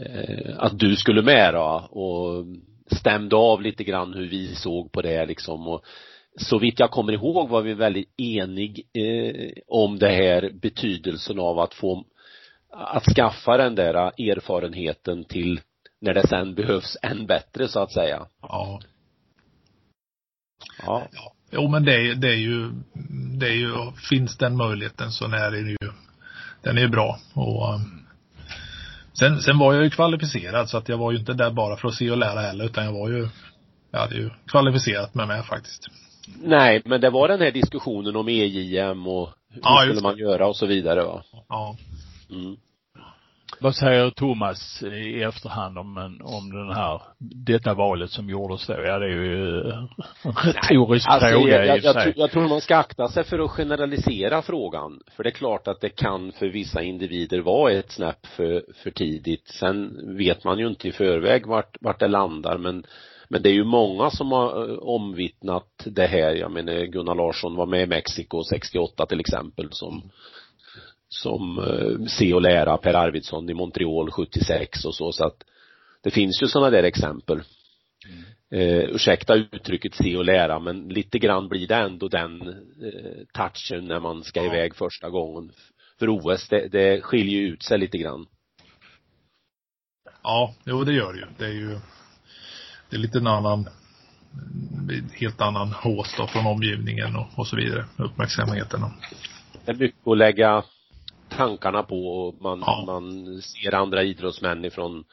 eh, 0.05 0.55
att 0.57 0.79
du 0.79 0.95
skulle 0.95 1.21
med 1.21 1.53
då 1.53 1.87
och 1.91 2.45
stämde 2.97 3.35
av 3.35 3.61
lite 3.61 3.83
grann 3.83 4.13
hur 4.13 4.27
vi 4.27 4.55
såg 4.55 4.91
på 4.91 5.01
det 5.01 5.25
liksom 5.25 5.67
och 5.67 5.85
så 6.37 6.59
vitt 6.59 6.79
jag 6.79 6.91
kommer 6.91 7.13
ihåg 7.13 7.49
var 7.49 7.61
vi 7.61 7.73
väldigt 7.73 8.13
enig 8.17 8.87
eh, 8.93 9.51
om 9.67 9.99
det 9.99 10.09
här 10.09 10.51
betydelsen 10.53 11.39
av 11.39 11.59
att 11.59 11.73
få 11.73 12.05
att 12.71 13.03
skaffa 13.03 13.57
den 13.57 13.75
där 13.75 13.93
erfarenheten 14.31 15.23
till 15.23 15.59
när 16.01 16.13
det 16.13 16.27
sen 16.27 16.55
behövs 16.55 16.97
än 17.01 17.25
bättre 17.25 17.67
så 17.67 17.79
att 17.79 17.91
säga. 17.91 18.25
Ja. 18.41 18.79
Ja. 20.85 21.07
ja. 21.11 21.33
Jo 21.51 21.67
men 21.67 21.85
det 21.85 21.95
är, 21.95 22.15
det 22.15 22.29
är 22.29 22.37
ju, 22.37 22.71
det 23.39 23.47
är 23.47 23.55
ju, 23.55 23.91
finns 24.09 24.37
den 24.37 24.57
möjligheten 24.57 25.11
så 25.11 25.25
är 25.25 25.51
det 25.51 25.59
ju, 25.59 25.91
den 26.61 26.77
är 26.77 26.81
ju 26.81 26.87
bra 26.87 27.19
och 27.33 27.73
um, 27.73 28.05
sen, 29.19 29.41
sen 29.41 29.57
var 29.57 29.73
jag 29.73 29.83
ju 29.83 29.89
kvalificerad 29.89 30.69
så 30.69 30.77
att 30.77 30.89
jag 30.89 30.97
var 30.97 31.11
ju 31.11 31.17
inte 31.17 31.33
där 31.33 31.51
bara 31.51 31.77
för 31.77 31.87
att 31.87 31.93
se 31.93 32.11
och 32.11 32.17
lära 32.17 32.39
heller 32.39 32.65
utan 32.65 32.85
jag 32.85 32.93
var 32.93 33.09
ju, 33.09 33.29
jag 33.91 33.99
hade 33.99 34.15
ju 34.15 34.29
kvalificerat 34.47 35.15
mig 35.15 35.27
med 35.27 35.45
faktiskt. 35.45 35.87
Nej, 36.43 36.81
men 36.85 37.01
det 37.01 37.09
var 37.09 37.27
den 37.27 37.41
här 37.41 37.51
diskussionen 37.51 38.15
om 38.15 38.27
EJM 38.27 39.07
och 39.07 39.29
hur 39.49 39.61
ja, 39.63 39.81
skulle 39.81 40.01
man 40.01 40.17
göra 40.17 40.47
och 40.47 40.55
så 40.55 40.65
vidare 40.65 41.03
va? 41.03 41.23
Ja. 41.49 41.75
Mm. 42.29 42.57
Vad 43.59 43.75
säger 43.75 44.09
Thomas 44.09 44.83
i 44.83 45.23
efterhand 45.23 45.77
om, 45.77 45.97
om 46.23 46.51
den 46.51 46.75
här, 46.75 47.01
detta 47.19 47.73
valet 47.73 48.11
som 48.11 48.29
gjordes 48.29 48.67
då? 48.67 48.73
Ja, 48.73 48.99
det 48.99 49.05
är 49.05 49.09
ju 49.09 49.71
en 49.71 49.87
retorisk 50.43 51.07
alltså, 51.09 51.29
fråga 51.29 51.65
jag, 51.65 51.77
jag, 51.77 51.95
jag, 51.95 52.13
jag 52.17 52.31
tror 52.31 52.47
man 52.47 52.61
ska 52.61 52.77
akta 52.77 53.07
sig 53.07 53.23
för 53.23 53.39
att 53.39 53.51
generalisera 53.51 54.41
frågan. 54.41 54.99
För 55.15 55.23
det 55.23 55.29
är 55.29 55.31
klart 55.31 55.67
att 55.67 55.81
det 55.81 55.89
kan 55.89 56.31
för 56.31 56.47
vissa 56.47 56.81
individer 56.81 57.39
vara 57.39 57.71
ett 57.71 57.91
snäpp 57.91 58.25
för, 58.25 58.63
för 58.83 58.91
tidigt. 58.91 59.47
Sen 59.47 59.99
vet 60.17 60.43
man 60.43 60.59
ju 60.59 60.67
inte 60.67 60.87
i 60.87 60.91
förväg 60.91 61.45
vart, 61.45 61.77
vart 61.81 61.99
det 61.99 62.07
landar 62.07 62.57
men 62.57 62.85
men 63.29 63.41
det 63.41 63.49
är 63.49 63.53
ju 63.53 63.63
många 63.63 64.09
som 64.09 64.31
har 64.31 64.69
eh, 64.69 64.77
omvittnat 64.77 65.83
det 65.85 66.07
här. 66.07 66.35
Jag 66.35 66.51
menar 66.51 66.85
Gunnar 66.85 67.15
Larsson 67.15 67.55
var 67.55 67.65
med 67.65 67.83
i 67.83 67.87
Mexiko 67.87 68.43
68 68.43 69.05
till 69.05 69.19
exempel 69.19 69.67
som 69.71 70.01
som 71.09 71.59
eh, 71.59 72.05
se 72.07 72.33
och 72.33 72.41
lära 72.41 72.77
Per 72.77 72.93
Arvidsson 72.93 73.49
i 73.49 73.53
Montreal 73.53 74.11
76 74.11 74.85
och 74.85 74.95
så 74.95 75.11
så 75.11 75.25
att 75.25 75.43
det 76.03 76.11
finns 76.11 76.43
ju 76.43 76.47
sådana 76.47 76.69
där 76.69 76.83
exempel. 76.83 77.41
Mm. 78.07 78.23
Eh, 78.51 78.89
ursäkta 78.89 79.35
uttrycket 79.35 79.95
se 79.95 80.17
och 80.17 80.25
lära 80.25 80.59
men 80.59 80.89
lite 80.89 81.19
grann 81.19 81.47
blir 81.47 81.67
det 81.67 81.75
ändå 81.75 82.07
den 82.07 82.41
eh, 82.41 83.25
touchen 83.33 83.87
när 83.87 83.99
man 83.99 84.23
ska 84.23 84.39
ja. 84.39 84.45
iväg 84.45 84.75
första 84.75 85.09
gången. 85.09 85.51
För 85.99 86.09
OS 86.09 86.49
det, 86.49 86.67
det 86.67 87.01
skiljer 87.01 87.39
ju 87.39 87.47
ut 87.47 87.63
sig 87.63 87.77
lite 87.77 87.97
grann. 87.97 88.25
Ja, 90.23 90.53
jo 90.65 90.83
det 90.83 90.93
gör 90.93 91.13
det 91.13 91.19
ju. 91.19 91.25
Det 91.37 91.45
är 91.45 91.53
ju 91.53 91.79
det 92.89 92.95
är 92.95 92.99
lite 92.99 93.17
en 93.17 93.27
annan 93.27 93.69
helt 95.13 95.41
annan 95.41 95.71
hås 95.71 96.15
då 96.17 96.27
från 96.27 96.45
omgivningen 96.45 97.15
och, 97.15 97.27
och 97.35 97.47
så 97.47 97.55
vidare. 97.55 97.85
Uppmärksamheten. 97.97 98.81
Det 99.65 99.71
är 99.71 99.75
mycket 99.75 100.07
att 100.07 100.17
lägga 100.17 100.63
tankarna 101.29 101.83
på 101.83 102.07
och 102.07 102.41
man, 102.41 102.63
ja. 102.65 102.83
man 102.87 103.25
ser 103.41 103.75
andra 103.75 104.03
idrottsmän 104.03 104.65
ifrån 104.65 105.03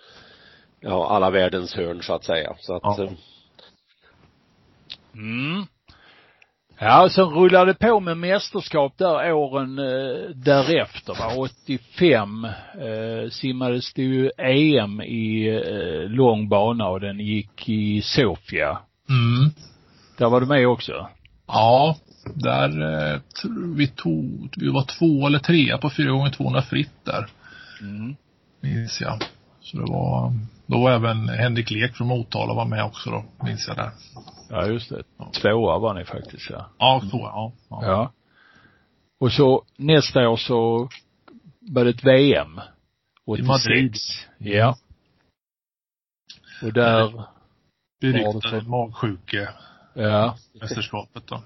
ja, 0.80 1.10
alla 1.10 1.30
världens 1.30 1.74
hörn 1.74 2.02
så 2.02 2.14
att 2.14 2.24
säga. 2.24 2.54
Så 2.58 2.76
att 2.76 2.98
ja. 2.98 3.04
Eh, 3.04 3.10
Mm. 5.14 5.66
Ja, 6.78 7.08
sen 7.10 7.24
rullade 7.24 7.72
det 7.72 7.78
på 7.78 8.00
med 8.00 8.16
mästerskap 8.16 8.98
där 8.98 9.32
åren 9.32 9.78
eh, 9.78 10.30
därefter. 10.34 11.14
Va? 11.14 11.34
85 11.36 12.44
eh, 12.44 13.30
simmades 13.30 13.92
det 13.92 14.02
ju 14.02 14.30
EM 14.38 15.00
i 15.00 15.48
eh, 15.48 16.10
lång 16.10 16.48
bana 16.48 16.88
och 16.88 17.00
den 17.00 17.20
gick 17.20 17.68
i 17.68 18.02
Sofia. 18.02 18.78
Mm. 19.08 19.50
Där 20.18 20.28
var 20.28 20.40
du 20.40 20.46
med 20.46 20.68
också? 20.68 21.08
Ja, 21.46 21.96
där 22.34 22.68
eh, 23.14 23.20
vi 23.76 23.86
tog, 23.86 24.54
vi 24.56 24.68
var 24.68 24.82
två 24.82 25.26
eller 25.26 25.38
trea 25.38 25.78
på 25.78 25.90
4 25.90 26.10
gånger 26.10 26.30
200 26.30 26.62
fritt 26.62 27.04
där. 27.04 27.26
Mm. 27.80 28.16
Minns 28.60 29.00
jag. 29.00 29.22
Så 29.60 29.76
det 29.76 29.92
var, 29.92 30.32
då 30.66 30.80
var 30.82 30.92
även 30.92 31.28
Henrik 31.28 31.70
Lek 31.70 31.96
från 31.96 32.08
Motala 32.08 32.54
var 32.54 32.64
med 32.64 32.84
också 32.84 33.10
då, 33.10 33.24
minns 33.44 33.68
jag 33.68 33.76
där. 33.76 33.90
Ja, 34.50 34.66
just 34.66 34.90
det. 34.90 35.02
Tvåa 35.40 35.78
var 35.78 35.94
ni 35.94 36.04
faktiskt, 36.04 36.50
ja. 36.50 36.70
Ja, 36.78 37.02
så 37.10 37.18
ja. 37.18 37.52
Ja. 37.68 37.80
Ja. 37.82 38.12
Och 39.20 39.32
så 39.32 39.64
nästa 39.76 40.28
år 40.28 40.36
så 40.36 40.88
var 41.60 41.84
det 41.84 41.90
ett 41.90 42.04
VM. 42.04 42.60
86. 43.26 43.48
Madrid. 43.48 43.94
Ja. 44.38 44.76
Och 46.62 46.72
där, 46.72 47.24
Beryktade 48.00 48.62
magsjuke 48.62 49.48
ja, 49.94 50.36
mästerskapet 50.60 51.26
då. 51.26 51.42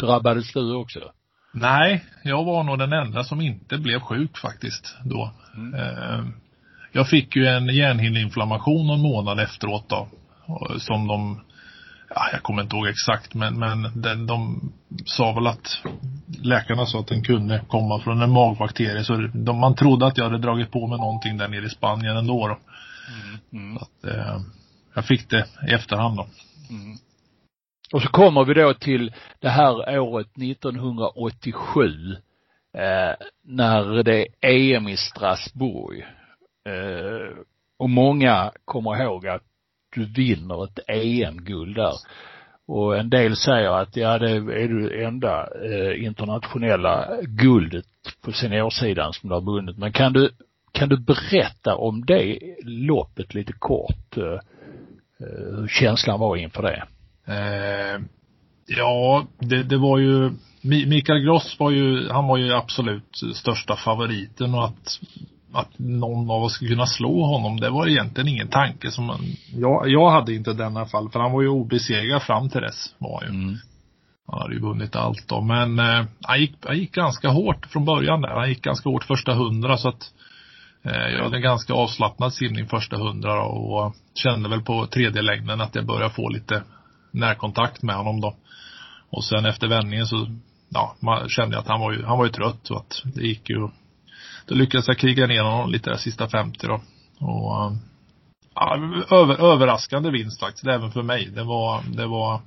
drabbades 0.00 0.52
du 0.52 0.74
också? 0.74 1.12
Nej, 1.54 2.04
jag 2.24 2.44
var 2.44 2.64
nog 2.64 2.78
den 2.78 2.92
enda 2.92 3.24
som 3.24 3.40
inte 3.40 3.78
blev 3.78 4.00
sjuk 4.00 4.38
faktiskt 4.38 4.96
då. 5.04 5.30
Mm. 5.54 5.74
Eh, 5.74 6.24
Jag 6.92 7.08
fick 7.08 7.36
ju 7.36 7.46
en 7.46 7.66
hjärnhinneinflammation 7.66 8.86
någon 8.86 9.00
månad 9.00 9.40
efteråt 9.40 9.88
då. 9.88 10.08
Som 10.78 11.06
de, 11.06 11.40
ja, 12.14 12.28
jag 12.32 12.42
kommer 12.42 12.62
inte 12.62 12.76
ihåg 12.76 12.86
exakt 12.86 13.34
men, 13.34 13.58
men 13.58 14.00
den, 14.02 14.26
de 14.26 14.60
sa 15.06 15.32
väl 15.32 15.46
att 15.46 15.82
läkarna 16.42 16.86
sa 16.86 17.00
att 17.00 17.06
den 17.06 17.24
kunde 17.24 17.64
komma 17.68 18.00
från 18.00 18.22
en 18.22 18.30
magbakterie 18.30 19.04
så 19.04 19.30
de, 19.34 19.60
man 19.60 19.74
trodde 19.74 20.06
att 20.06 20.18
jag 20.18 20.24
hade 20.24 20.38
dragit 20.38 20.70
på 20.70 20.86
mig 20.86 20.98
någonting 20.98 21.36
där 21.36 21.48
nere 21.48 21.66
i 21.66 21.70
Spanien 21.70 22.16
ändå 22.16 22.48
då. 22.48 22.58
Mm. 23.52 23.78
Så 23.78 23.84
att, 23.84 24.14
eh, 24.14 24.40
jag 24.94 25.04
fick 25.04 25.30
det 25.30 25.46
i 25.68 25.72
efterhand 25.72 26.16
då. 26.16 26.26
Mm. 26.70 26.96
Och 27.92 28.02
så 28.02 28.08
kommer 28.08 28.44
vi 28.44 28.54
då 28.54 28.74
till 28.74 29.12
det 29.40 29.48
här 29.48 29.98
året 29.98 30.26
1987 30.36 32.16
eh, 32.74 33.26
när 33.44 34.02
det 34.02 34.26
är 34.40 34.76
EM 34.76 34.88
i 34.88 34.96
Strasbourg. 34.96 36.06
Eh, 36.68 37.36
och 37.78 37.90
många 37.90 38.52
kommer 38.64 39.02
ihåg 39.02 39.26
att 39.26 39.42
du 39.94 40.04
vinner 40.04 40.64
ett 40.64 40.78
EM-guld 40.88 41.76
där. 41.76 41.94
Och 42.66 42.98
en 42.98 43.10
del 43.10 43.36
säger 43.36 43.70
att 43.70 43.96
ja, 43.96 44.18
det 44.18 44.30
är 44.30 44.68
det 44.68 45.04
enda 45.04 45.48
eh, 45.64 46.04
internationella 46.04 47.08
guldet 47.22 47.86
på 48.22 48.32
seniorsidan 48.32 49.12
som 49.12 49.28
du 49.28 49.34
har 49.34 49.42
vunnit. 49.42 49.78
Men 49.78 49.92
kan 49.92 50.12
du, 50.12 50.30
kan 50.72 50.88
du 50.88 50.96
berätta 50.96 51.76
om 51.76 52.04
det 52.06 52.38
loppet 52.62 53.34
lite 53.34 53.52
kort? 53.52 54.16
Eh, 54.16 54.24
eh 54.24 54.40
hur 55.56 55.68
känslan 55.68 56.20
var 56.20 56.36
inför 56.36 56.62
det? 56.62 56.82
Eh, 57.32 58.00
ja, 58.66 59.26
det, 59.38 59.62
det 59.62 59.76
var 59.76 59.98
ju 59.98 60.30
Mikael 60.62 61.24
Gross 61.24 61.56
var 61.58 61.70
ju, 61.70 62.08
han 62.08 62.26
var 62.26 62.36
ju 62.36 62.52
absolut 62.52 63.16
största 63.34 63.76
favoriten 63.76 64.54
och 64.54 64.64
att, 64.64 65.00
att 65.52 65.78
någon 65.78 66.30
av 66.30 66.42
oss 66.42 66.52
skulle 66.52 66.70
kunna 66.70 66.86
slå 66.86 67.24
honom, 67.24 67.60
det 67.60 67.70
var 67.70 67.86
egentligen 67.86 68.28
ingen 68.28 68.48
tanke 68.48 68.90
som 68.90 69.04
man, 69.04 69.20
jag, 69.54 69.88
jag 69.88 70.10
hade 70.10 70.34
inte 70.34 70.52
den 70.52 70.72
i 70.72 70.76
alla 70.76 70.86
fall, 70.86 71.10
för 71.10 71.20
han 71.20 71.32
var 71.32 71.42
ju 71.42 71.48
obesegrad 71.48 72.22
fram 72.22 72.50
till 72.50 72.60
dess, 72.60 72.94
var 72.98 73.22
ju. 73.22 73.28
Mm. 73.28 73.56
Han 74.30 74.40
hade 74.40 74.54
ju 74.54 74.60
vunnit 74.60 74.96
allt 74.96 75.28
då, 75.28 75.40
men 75.40 75.78
eh, 75.78 76.04
han, 76.22 76.40
gick, 76.40 76.54
han 76.66 76.78
gick 76.78 76.92
ganska 76.92 77.28
hårt 77.28 77.66
från 77.66 77.84
början 77.84 78.20
där. 78.20 78.28
Han 78.28 78.48
gick 78.48 78.62
ganska 78.62 78.88
hårt 78.88 79.04
första 79.04 79.34
hundra 79.34 79.76
så 79.76 79.88
att 79.88 80.12
eh, 80.82 81.08
jag 81.12 81.22
hade 81.22 81.36
en 81.36 81.42
ganska 81.42 81.74
avslappnad 81.74 82.34
simning 82.34 82.66
första 82.66 82.96
hundra 82.96 83.34
då, 83.34 83.42
och 83.42 83.94
kände 84.14 84.48
väl 84.48 84.62
på 84.62 84.86
tredje 84.86 85.22
längden 85.22 85.60
att 85.60 85.74
jag 85.74 85.86
började 85.86 86.14
få 86.14 86.28
lite 86.28 86.62
närkontakt 87.10 87.82
med 87.82 87.96
honom 87.96 88.20
då. 88.20 88.36
Och 89.10 89.24
sen 89.24 89.46
efter 89.46 89.68
vändningen 89.68 90.06
så, 90.06 90.26
ja, 90.68 90.96
man 91.00 91.28
kände 91.28 91.58
att 91.58 91.68
han 91.68 91.80
var 91.80 91.92
ju, 91.92 92.04
han 92.04 92.18
var 92.18 92.24
ju 92.24 92.32
trött 92.32 92.70
och 92.70 92.76
att 92.76 93.02
det 93.04 93.22
gick 93.22 93.50
ju. 93.50 93.68
Då 94.48 94.54
lyckades 94.54 94.88
jag 94.88 94.98
kriga 94.98 95.26
ner 95.26 95.42
honom 95.42 95.70
lite 95.70 95.90
där 95.90 95.96
sista 95.96 96.28
50 96.28 96.66
då. 96.66 96.80
Och 97.26 97.64
eh, 97.64 97.72
ja, 98.54 98.76
över, 99.10 99.52
överraskande 99.52 100.10
vinst 100.10 100.40
faktiskt, 100.40 100.66
även 100.66 100.92
för 100.92 101.02
mig. 101.02 101.26
Det 101.26 101.44
var, 101.44 101.82
det 101.96 102.06
var 102.06 102.40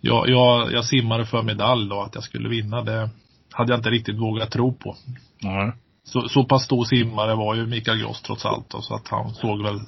jag, 0.00 0.28
jag, 0.28 0.72
jag 0.72 0.84
simmade 0.84 1.26
för 1.26 1.42
medalj 1.42 1.88
då, 1.88 2.02
att 2.02 2.14
jag 2.14 2.24
skulle 2.24 2.48
vinna. 2.48 2.82
Det 2.82 3.10
hade 3.52 3.72
jag 3.72 3.78
inte 3.78 3.90
riktigt 3.90 4.20
vågat 4.20 4.50
tro 4.50 4.72
på. 4.72 4.96
Nej. 5.42 5.72
Så, 6.04 6.28
så 6.28 6.44
pass 6.44 6.64
stor 6.64 6.84
simmare 6.84 7.34
var 7.34 7.54
ju 7.54 7.66
Mikael 7.66 7.98
Gross 7.98 8.22
trots 8.22 8.46
allt 8.46 8.70
då, 8.70 8.82
så 8.82 8.94
att 8.94 9.08
han 9.08 9.34
såg 9.34 9.62
väl 9.62 9.80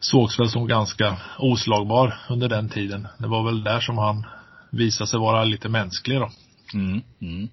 sågs 0.00 0.40
väl 0.40 0.48
som 0.48 0.66
ganska 0.66 1.16
oslagbar 1.38 2.14
under 2.28 2.48
den 2.48 2.68
tiden. 2.68 3.08
Det 3.18 3.28
var 3.28 3.44
väl 3.44 3.64
där 3.64 3.80
som 3.80 3.98
han 3.98 4.26
visade 4.70 5.08
sig 5.08 5.20
vara 5.20 5.44
lite 5.44 5.68
mänsklig 5.68 6.20
då. 6.20 6.30
Mm. 6.74 7.02
Mm. 7.20 7.48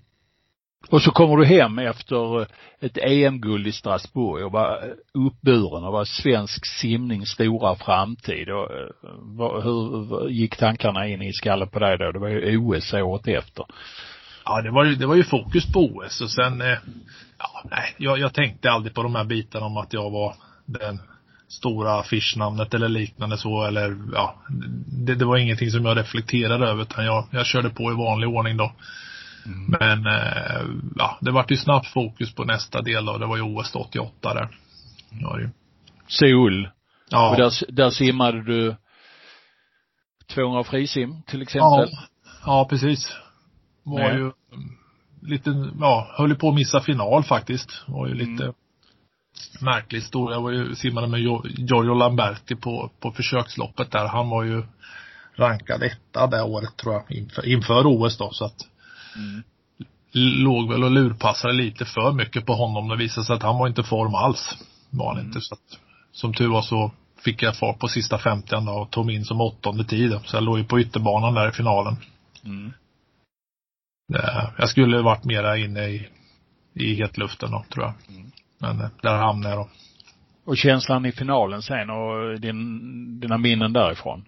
Och 0.87 1.01
så 1.01 1.11
kommer 1.11 1.37
du 1.37 1.45
hem 1.45 1.79
efter 1.79 2.41
eh, 2.41 2.47
ett 2.79 2.97
EM-guld 2.97 3.67
i 3.67 3.71
Strasbourg 3.71 4.45
och 4.45 4.51
var 4.51 4.69
eh, 4.69 4.93
uppburen 5.13 5.83
och 5.83 5.93
var 5.93 6.05
svensk 6.05 6.65
simnings 6.65 7.29
stora 7.29 7.75
framtid. 7.75 8.49
Och, 8.49 8.71
eh, 8.71 9.61
hur 9.63 10.29
gick 10.29 10.57
tankarna 10.57 11.07
in 11.07 11.21
i 11.21 11.33
skallen 11.33 11.69
på 11.69 11.79
dig 11.79 11.97
då? 11.97 12.11
Det 12.11 12.19
var 12.19 12.27
ju 12.27 12.57
OS 12.57 12.93
året 12.93 13.27
efter. 13.27 13.65
Ja, 14.45 14.61
det 14.61 14.71
var 14.71 14.85
ju, 14.85 14.95
det 14.95 15.05
var 15.05 15.15
ju 15.15 15.23
fokus 15.23 15.73
på 15.73 15.79
OS 15.79 16.21
och 16.21 16.31
sen, 16.31 16.59
ja, 17.37 17.63
nej, 17.71 17.95
jag, 17.97 18.19
jag 18.19 18.33
tänkte 18.33 18.71
aldrig 18.71 18.93
på 18.93 19.03
de 19.03 19.15
här 19.15 19.23
bitarna 19.23 19.65
om 19.65 19.77
att 19.77 19.93
jag 19.93 20.11
var 20.11 20.35
den 20.65 20.99
stora 21.47 21.99
affischnamnet 21.99 22.73
eller 22.73 22.89
liknande 22.89 23.37
så 23.37 23.65
eller 23.65 23.97
ja, 24.13 24.35
det, 24.87 25.15
det 25.15 25.25
var 25.25 25.37
ingenting 25.37 25.71
som 25.71 25.85
jag 25.85 25.97
reflekterade 25.97 26.67
över 26.67 26.81
utan 26.81 27.05
jag, 27.05 27.25
jag 27.31 27.45
körde 27.45 27.69
på 27.69 27.91
i 27.91 27.95
vanlig 27.95 28.29
ordning 28.29 28.57
då. 28.57 28.71
Men 29.67 30.05
eh, 30.05 30.67
ja, 30.95 31.17
det 31.21 31.31
vart 31.31 31.51
ju 31.51 31.57
snabbt 31.57 31.87
fokus 31.87 32.35
på 32.35 32.43
nästa 32.43 32.81
del 32.81 33.05
då. 33.05 33.17
Det 33.17 33.25
var 33.25 33.37
ju 33.37 33.43
OS 33.43 33.75
88 33.75 34.33
där. 34.33 34.49
Ja, 35.09 35.37
det, 35.37 35.51
Seoul. 36.07 36.69
ja. 37.09 37.29
Och 37.29 37.37
där, 37.37 37.71
där 37.71 37.89
simmade 37.89 38.43
du 38.43 38.75
200 40.33 40.63
frisim 40.63 41.21
till 41.27 41.39
ja, 41.39 41.43
exempel. 41.43 41.89
ja, 42.45 42.67
precis. 42.69 43.15
Var 43.83 43.99
Nej. 43.99 44.15
ju 44.15 44.21
mm, 44.21 44.33
lite, 45.21 45.71
ja, 45.79 46.11
höll 46.17 46.29
ju 46.29 46.35
på 46.35 46.49
att 46.49 46.55
missa 46.55 46.81
final 46.81 47.23
faktiskt. 47.23 47.83
Var 47.87 48.07
ju 48.07 48.13
lite 48.13 48.53
märklig 49.61 49.99
historia. 49.99 50.35
Jag 50.35 50.41
var 50.41 50.51
ju 50.51 50.75
simmade 50.75 51.07
med 51.07 51.19
Giorgio 51.19 51.93
Lamberti 51.93 52.55
på, 52.55 52.91
på 52.99 53.11
försöksloppet 53.11 53.91
där. 53.91 54.07
Han 54.07 54.29
var 54.29 54.43
ju 54.43 54.63
rankad 55.35 55.83
etta 55.83 56.27
det 56.27 56.41
året 56.41 56.77
tror 56.77 56.93
jag 56.93 57.17
inför, 57.17 57.45
inför 57.45 57.83
OS 57.85 58.17
då 58.17 58.31
så 58.31 58.45
att 58.45 58.65
Mm. 59.15 59.43
låg 60.43 60.69
väl 60.69 60.83
och 60.83 60.91
lurpassade 60.91 61.53
lite 61.53 61.85
för 61.85 62.11
mycket 62.11 62.45
på 62.45 62.53
honom. 62.53 62.87
Det 62.87 62.95
visade 62.95 63.25
sig 63.25 63.35
att 63.35 63.43
han 63.43 63.57
var 63.57 63.67
inte 63.67 63.81
i 63.81 63.83
form 63.83 64.15
alls. 64.15 64.57
Var 64.89 65.15
han 65.15 65.25
inte. 65.25 65.41
Så 65.41 65.53
att, 65.53 65.79
som 66.11 66.33
tur 66.33 66.47
var 66.47 66.61
så 66.61 66.91
fick 67.23 67.43
jag 67.43 67.57
fart 67.57 67.79
på 67.79 67.87
sista 67.87 68.17
50 68.17 68.55
då 68.65 68.71
och 68.71 68.91
tog 68.91 69.05
mig 69.05 69.15
in 69.15 69.25
som 69.25 69.41
åttonde 69.41 69.83
tid. 69.83 70.19
Så 70.25 70.35
jag 70.35 70.43
låg 70.43 70.57
ju 70.57 70.63
på 70.63 70.79
ytterbanan 70.79 71.33
där 71.33 71.49
i 71.49 71.51
finalen. 71.51 71.95
Mm. 72.45 72.73
Det, 74.07 74.51
jag 74.57 74.69
skulle 74.69 75.01
varit 75.01 75.23
mera 75.23 75.57
inne 75.57 75.87
i, 75.87 76.07
i 76.73 76.95
hetluften 76.95 77.51
då, 77.51 77.65
tror 77.69 77.85
jag. 77.85 78.15
Mm. 78.15 78.31
Men 78.57 78.81
eh, 78.81 78.89
där 79.01 79.17
hamnade 79.17 79.55
jag 79.55 79.65
då. 79.65 79.69
Och 80.45 80.57
känslan 80.57 81.05
i 81.05 81.11
finalen 81.11 81.61
sen 81.61 81.89
och 81.89 82.39
din, 82.39 83.19
dina 83.19 83.37
minnen 83.37 83.73
därifrån? 83.73 84.25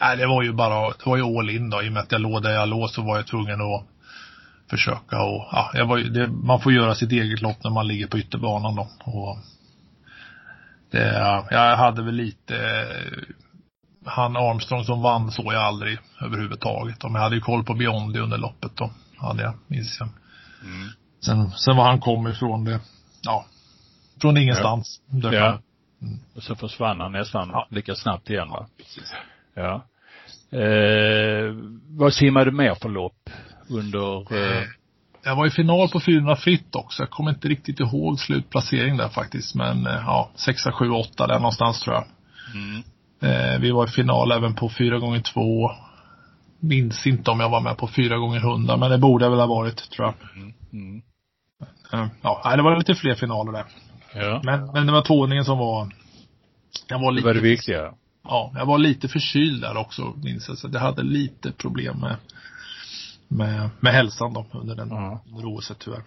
Nej, 0.00 0.16
det 0.16 0.26
var 0.26 0.42
ju 0.42 0.52
bara, 0.52 0.88
det 0.88 1.06
var 1.06 1.16
ju 1.16 1.38
all 1.38 1.50
in 1.50 1.70
då. 1.70 1.82
I 1.82 1.88
och 1.88 1.92
med 1.92 2.02
att 2.02 2.12
jag 2.12 2.20
låg 2.20 2.42
där 2.42 2.50
jag 2.50 2.68
låg 2.68 2.90
så 2.90 3.02
var 3.02 3.16
jag 3.16 3.26
tvungen 3.26 3.60
att 3.60 3.86
försöka 4.70 5.22
och, 5.22 5.48
ja, 5.52 5.70
jag 5.74 5.86
var 5.86 5.98
det, 5.98 6.28
man 6.28 6.60
får 6.60 6.72
göra 6.72 6.94
sitt 6.94 7.12
eget 7.12 7.42
lopp 7.42 7.64
när 7.64 7.70
man 7.70 7.86
ligger 7.86 8.06
på 8.06 8.18
ytterbanan 8.18 8.74
då. 8.76 8.88
Och 9.04 9.38
det, 10.90 11.18
jag 11.50 11.76
hade 11.76 12.02
väl 12.02 12.14
lite, 12.14 12.86
han 14.04 14.36
Armstrong 14.36 14.84
som 14.84 15.02
vann 15.02 15.30
såg 15.30 15.52
jag 15.52 15.62
aldrig 15.62 15.98
överhuvudtaget. 16.20 17.02
Men 17.02 17.14
jag 17.14 17.20
hade 17.20 17.34
ju 17.34 17.40
koll 17.40 17.64
på 17.64 17.74
Biondi 17.74 18.18
under 18.18 18.38
loppet 18.38 18.76
då. 18.76 18.90
Hade 19.16 19.42
jag, 19.42 19.54
minns 19.66 19.96
jag. 20.00 20.08
Mm. 20.62 20.88
Sen, 21.24 21.50
sen 21.50 21.76
var 21.76 21.84
han 21.84 22.00
kom 22.00 22.28
ifrån 22.28 22.64
det, 22.64 22.80
ja, 23.22 23.46
från 24.20 24.36
ingenstans. 24.36 25.00
Dök 25.06 25.34
Ja. 25.34 25.46
han. 25.50 25.60
Och 26.36 26.42
så 26.42 26.54
försvann 26.56 27.00
han 27.00 27.12
nästan 27.12 27.48
Ja. 27.52 27.66
lika 27.70 27.94
snabbt 27.94 28.30
igen 28.30 28.48
va? 28.50 28.66
Precis. 28.78 29.12
Ja. 29.54 29.84
Eh, 30.58 31.54
vad 31.88 32.14
simmade 32.14 32.44
du 32.50 32.56
mer 32.56 32.74
för 32.74 32.88
lopp 32.88 33.30
under, 33.70 34.34
eh, 34.36 34.64
Jag 35.24 35.36
var 35.36 35.46
i 35.46 35.50
final 35.50 35.88
på 35.88 36.00
400 36.00 36.36
fritt 36.36 36.74
också. 36.74 37.02
Jag 37.02 37.10
kommer 37.10 37.30
inte 37.30 37.48
riktigt 37.48 37.80
ihåg 37.80 38.20
slutplacering 38.20 38.96
där 38.96 39.08
faktiskt. 39.08 39.54
Men 39.54 39.86
eh, 39.86 40.02
ja, 40.06 40.30
6, 40.34 40.62
7, 40.78 40.90
8 40.90 41.26
där 41.26 41.38
någonstans 41.38 41.80
tror 41.80 41.94
jag. 41.94 42.04
mm. 42.54 42.82
Eh, 43.22 43.60
vi 43.60 43.70
var 43.70 43.86
i 43.86 43.90
final 43.90 44.32
även 44.32 44.54
på 44.54 44.68
4 44.68 44.98
gånger 44.98 45.20
2 45.20 45.70
Minns 46.62 47.06
inte 47.06 47.30
om 47.30 47.40
jag 47.40 47.48
var 47.48 47.60
med 47.60 47.76
på 47.76 47.88
4 47.88 48.16
gånger 48.16 48.38
100 48.40 48.76
men 48.76 48.90
det 48.90 48.98
borde 48.98 49.24
jag 49.24 49.30
väl 49.30 49.40
ha 49.40 49.46
varit 49.46 49.90
tror 49.90 50.06
jag. 50.06 50.14
Mm. 50.36 50.52
Mm. 50.72 51.02
Eh, 51.92 52.06
ja, 52.22 52.56
det 52.56 52.62
var 52.62 52.76
lite 52.76 52.94
fler 52.94 53.14
finaler 53.14 53.52
där. 53.52 53.64
Ja. 54.14 54.40
Men, 54.44 54.66
men 54.72 54.86
det 54.86 54.92
var 54.92 55.02
tvåningen 55.02 55.44
som 55.44 55.58
var 55.58 55.92
jag 56.88 56.98
var 56.98 57.10
Det 57.10 57.16
lite 57.16 57.26
var 57.26 57.34
det 57.34 57.40
viktiga. 57.40 57.92
Ja, 58.24 58.52
jag 58.54 58.66
var 58.66 58.78
lite 58.78 59.08
förkyld 59.08 59.62
där 59.62 59.76
också 59.76 60.12
minns 60.16 60.48
jag. 60.48 60.58
Så 60.58 60.68
jag 60.72 60.80
hade 60.80 61.02
lite 61.02 61.52
problem 61.52 62.00
med 62.00 62.16
med, 63.30 63.70
med 63.80 63.92
hälsan 63.92 64.32
då 64.32 64.46
under 64.52 64.74
den, 64.74 64.88
Ja. 64.88 65.20
OS 65.44 65.72
tyvärr. 65.78 66.02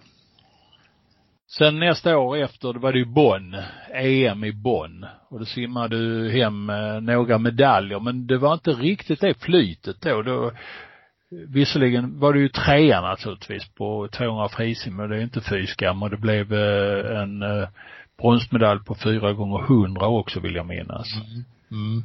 Sen 1.58 1.78
nästa 1.78 2.18
år 2.18 2.36
efter, 2.36 2.72
det 2.72 2.78
var 2.78 2.92
det 2.92 2.98
ju 2.98 3.04
Bonn, 3.04 3.56
EM 3.94 4.44
i 4.44 4.52
Bonn. 4.52 5.06
Och 5.28 5.38
då 5.38 5.44
simmade 5.44 5.96
du 5.98 6.30
hem 6.30 6.70
eh, 6.70 7.00
några 7.00 7.38
medaljer, 7.38 8.00
men 8.00 8.26
det 8.26 8.38
var 8.38 8.54
inte 8.54 8.70
riktigt 8.70 9.20
det 9.20 9.34
flytet 9.42 10.00
då. 10.00 10.22
då 10.22 10.52
visserligen 11.48 12.20
var 12.20 12.32
du 12.32 12.42
ju 12.42 12.48
trea 12.48 13.00
naturligtvis 13.00 13.68
på 13.68 14.08
200 14.12 14.48
frisim, 14.48 14.96
men 14.96 15.10
det 15.10 15.16
är 15.16 15.20
inte 15.20 15.40
fy 15.40 15.66
skam 15.66 16.02
och 16.02 16.10
det 16.10 16.16
blev 16.16 16.52
eh, 16.52 17.22
en 17.22 17.42
eh, 17.42 17.68
bronsmedalj 18.18 18.80
på 18.84 18.94
4 18.94 19.32
gånger 19.32 19.64
100 19.64 20.06
också 20.06 20.40
vill 20.40 20.54
jag 20.54 20.66
minnas. 20.66 21.06
Mm. 21.70 22.02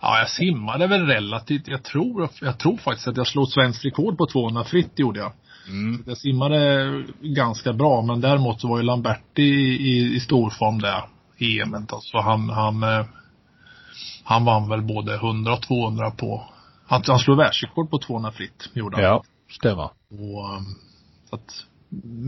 Ja, 0.00 0.18
jag 0.18 0.30
simmade 0.30 0.86
väl 0.86 1.06
relativt, 1.06 1.68
jag 1.68 1.82
tror, 1.82 2.28
jag 2.40 2.58
tror 2.58 2.76
faktiskt 2.76 3.08
att 3.08 3.16
jag 3.16 3.26
slog 3.26 3.48
svenskt 3.48 3.84
rekord 3.84 4.18
på 4.18 4.26
200 4.26 4.64
fritt 4.64 4.98
gjorde 4.98 5.20
jag. 5.20 5.32
Mm. 5.68 6.04
Jag 6.06 6.18
simmade 6.18 7.04
ganska 7.20 7.72
bra 7.72 8.02
men 8.02 8.20
däremot 8.20 8.60
så 8.60 8.68
var 8.68 8.78
ju 8.78 8.82
Lamberti 8.82 9.42
i, 9.42 9.76
i, 9.90 10.16
i 10.16 10.20
stor 10.20 10.50
form 10.50 10.80
där 10.80 11.02
i 11.38 11.60
EM 11.60 11.86
då. 11.88 12.00
Så 12.00 12.20
han, 12.20 12.50
han, 12.50 12.82
eh, 12.82 13.06
han 14.24 14.44
vann 14.44 14.68
väl 14.68 14.82
både 14.82 15.14
100 15.14 15.52
och 15.52 15.62
200 15.62 16.10
på, 16.10 16.46
han, 16.86 17.02
han 17.06 17.18
slog 17.18 17.36
världsrekord 17.36 17.90
på 17.90 17.98
200 17.98 18.32
fritt, 18.32 18.70
gjorde 18.72 18.96
han. 18.96 19.04
Ja, 19.04 19.22
stämmer. 19.50 19.90
Och, 20.10 20.54
um, 20.54 20.74
så 21.30 21.36
att 21.36 21.66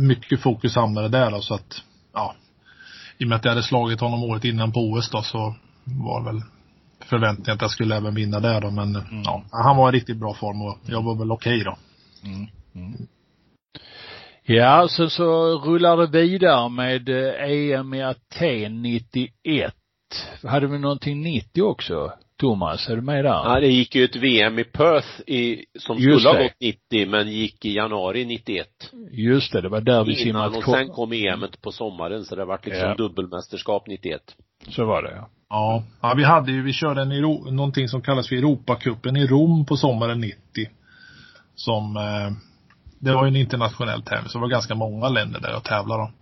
mycket 0.08 0.40
fokus 0.40 0.74
hamnade 0.74 1.08
där 1.08 1.30
då, 1.30 1.40
så 1.40 1.54
att, 1.54 1.82
ja. 2.12 2.35
I 3.18 3.24
och 3.24 3.28
med 3.28 3.37
att 3.37 3.44
jag 3.44 3.50
hade 3.52 3.62
slagit 3.62 4.00
honom 4.00 4.22
året 4.22 4.44
innan 4.44 4.72
på 4.72 4.80
OS 4.80 5.11
då 5.11 5.22
så 5.22 5.54
var 5.85 6.20
det 6.20 6.32
väl 6.32 6.42
förväntningen 7.12 7.55
att 7.55 7.62
jag 7.62 7.70
skulle 7.70 7.96
även 7.96 8.14
vinna 8.14 8.40
där 8.40 8.61
då. 8.61 8.70
Men 8.70 8.88
ja, 9.25 9.44
han 9.51 9.77
var 9.77 9.88
i 9.92 9.96
riktigt 9.96 10.16
bra 10.16 10.35
form 10.35 10.62
och 10.62 10.79
jag 10.87 11.03
var 11.03 11.18
väl 11.18 11.33
okej 11.33 11.64
då. 11.64 11.77
Mm. 12.25 12.46
Mm. 12.75 13.07
Ja, 14.44 14.87
så, 14.88 15.11
så 15.11 15.59
rullar 15.59 15.96
det 15.96 16.07
vidare 16.07 16.68
med 16.68 17.09
eh, 17.09 17.79
EM 17.79 17.94
i 17.94 18.03
Aten 18.03 18.83
91. 18.83 19.75
Hade 20.44 20.66
vi 20.66 20.79
någonting 20.79 21.22
90 21.22 21.62
också? 21.62 22.12
Thomas, 22.40 22.88
är 22.88 22.96
du 22.96 23.03
med 23.03 23.25
där? 23.25 23.31
Ja, 23.31 23.61
det 23.61 23.68
gick 23.68 23.94
ju 23.94 24.05
ett 24.05 24.16
VM 24.16 24.59
i 24.59 24.64
Perth 24.64 25.20
i, 25.27 25.64
som 25.79 25.98
Just 25.98 26.20
skulle 26.20 26.29
ha 26.35 26.38
det. 26.38 26.42
gått 26.44 26.61
90 26.90 27.09
men 27.11 27.29
gick 27.33 27.64
i 27.64 27.72
januari 27.75 28.25
91. 28.25 28.66
Just 29.11 29.53
det, 29.53 29.61
det 29.61 29.68
var 29.68 29.81
där 29.81 30.05
vi 30.05 30.12
Innan 30.12 30.53
simmat 30.53 30.57
och 30.57 30.75
sen 30.75 30.88
kom 30.88 31.12
EMet 31.12 31.62
på 31.62 31.72
sommaren 31.72 32.25
så 32.25 32.37
det 32.37 32.44
vart 32.44 32.66
liksom 32.66 32.88
Ja. 32.88 32.94
dubbelmästerskap 32.94 33.87
91. 33.87 34.20
Så 34.68 34.85
var 34.85 35.03
det 35.03 35.11
ja. 35.11 35.29
Ja, 35.52 35.82
ja 36.00 36.14
vi 36.14 36.24
hade 36.24 36.52
ju, 36.52 36.62
vi 36.62 36.72
körde 36.72 37.02
en 37.02 37.12
Euro, 37.12 37.50
någonting 37.50 37.88
som 37.88 38.02
kallas 38.02 38.28
för 38.28 38.36
Europacupen 38.36 39.16
i 39.16 39.26
Rom 39.26 39.64
på 39.64 39.76
sommaren 39.76 40.20
90. 40.20 40.36
Som, 41.54 41.96
eh, 41.96 42.32
det 42.98 43.12
var 43.12 43.24
ju 43.24 43.28
en 43.28 43.36
internationell 43.36 44.02
tävling 44.02 44.28
så 44.28 44.38
det 44.38 44.42
var 44.42 44.48
ganska 44.48 44.74
många 44.74 45.08
länder 45.08 45.40
där 45.40 45.50
jag 45.50 45.64
tävlade 45.64 46.02
om. 46.02 46.12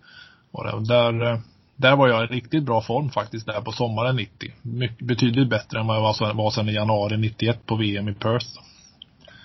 Och 0.53 0.87
där, 0.87 1.33
eh, 1.33 1.39
där 1.77 1.97
var 1.97 2.09
jag 2.09 2.25
i 2.25 2.27
riktigt 2.27 2.65
bra 2.65 2.83
form 2.83 3.11
faktiskt 3.11 3.47
där 3.47 3.61
på 3.61 3.73
sommaren 3.73 4.17
90. 4.17 4.53
Mycket, 4.63 5.07
betydligt 5.07 5.49
bättre 5.49 5.81
än 5.81 5.87
vad 5.87 5.97
jag 5.97 6.03
var, 6.03 6.35
var 6.35 6.51
sen 6.51 6.69
i 6.69 6.73
januari 6.73 7.17
91 7.17 7.67
på 7.67 7.77
VM 7.77 8.09
i 8.09 8.15
Perth. 8.15 8.49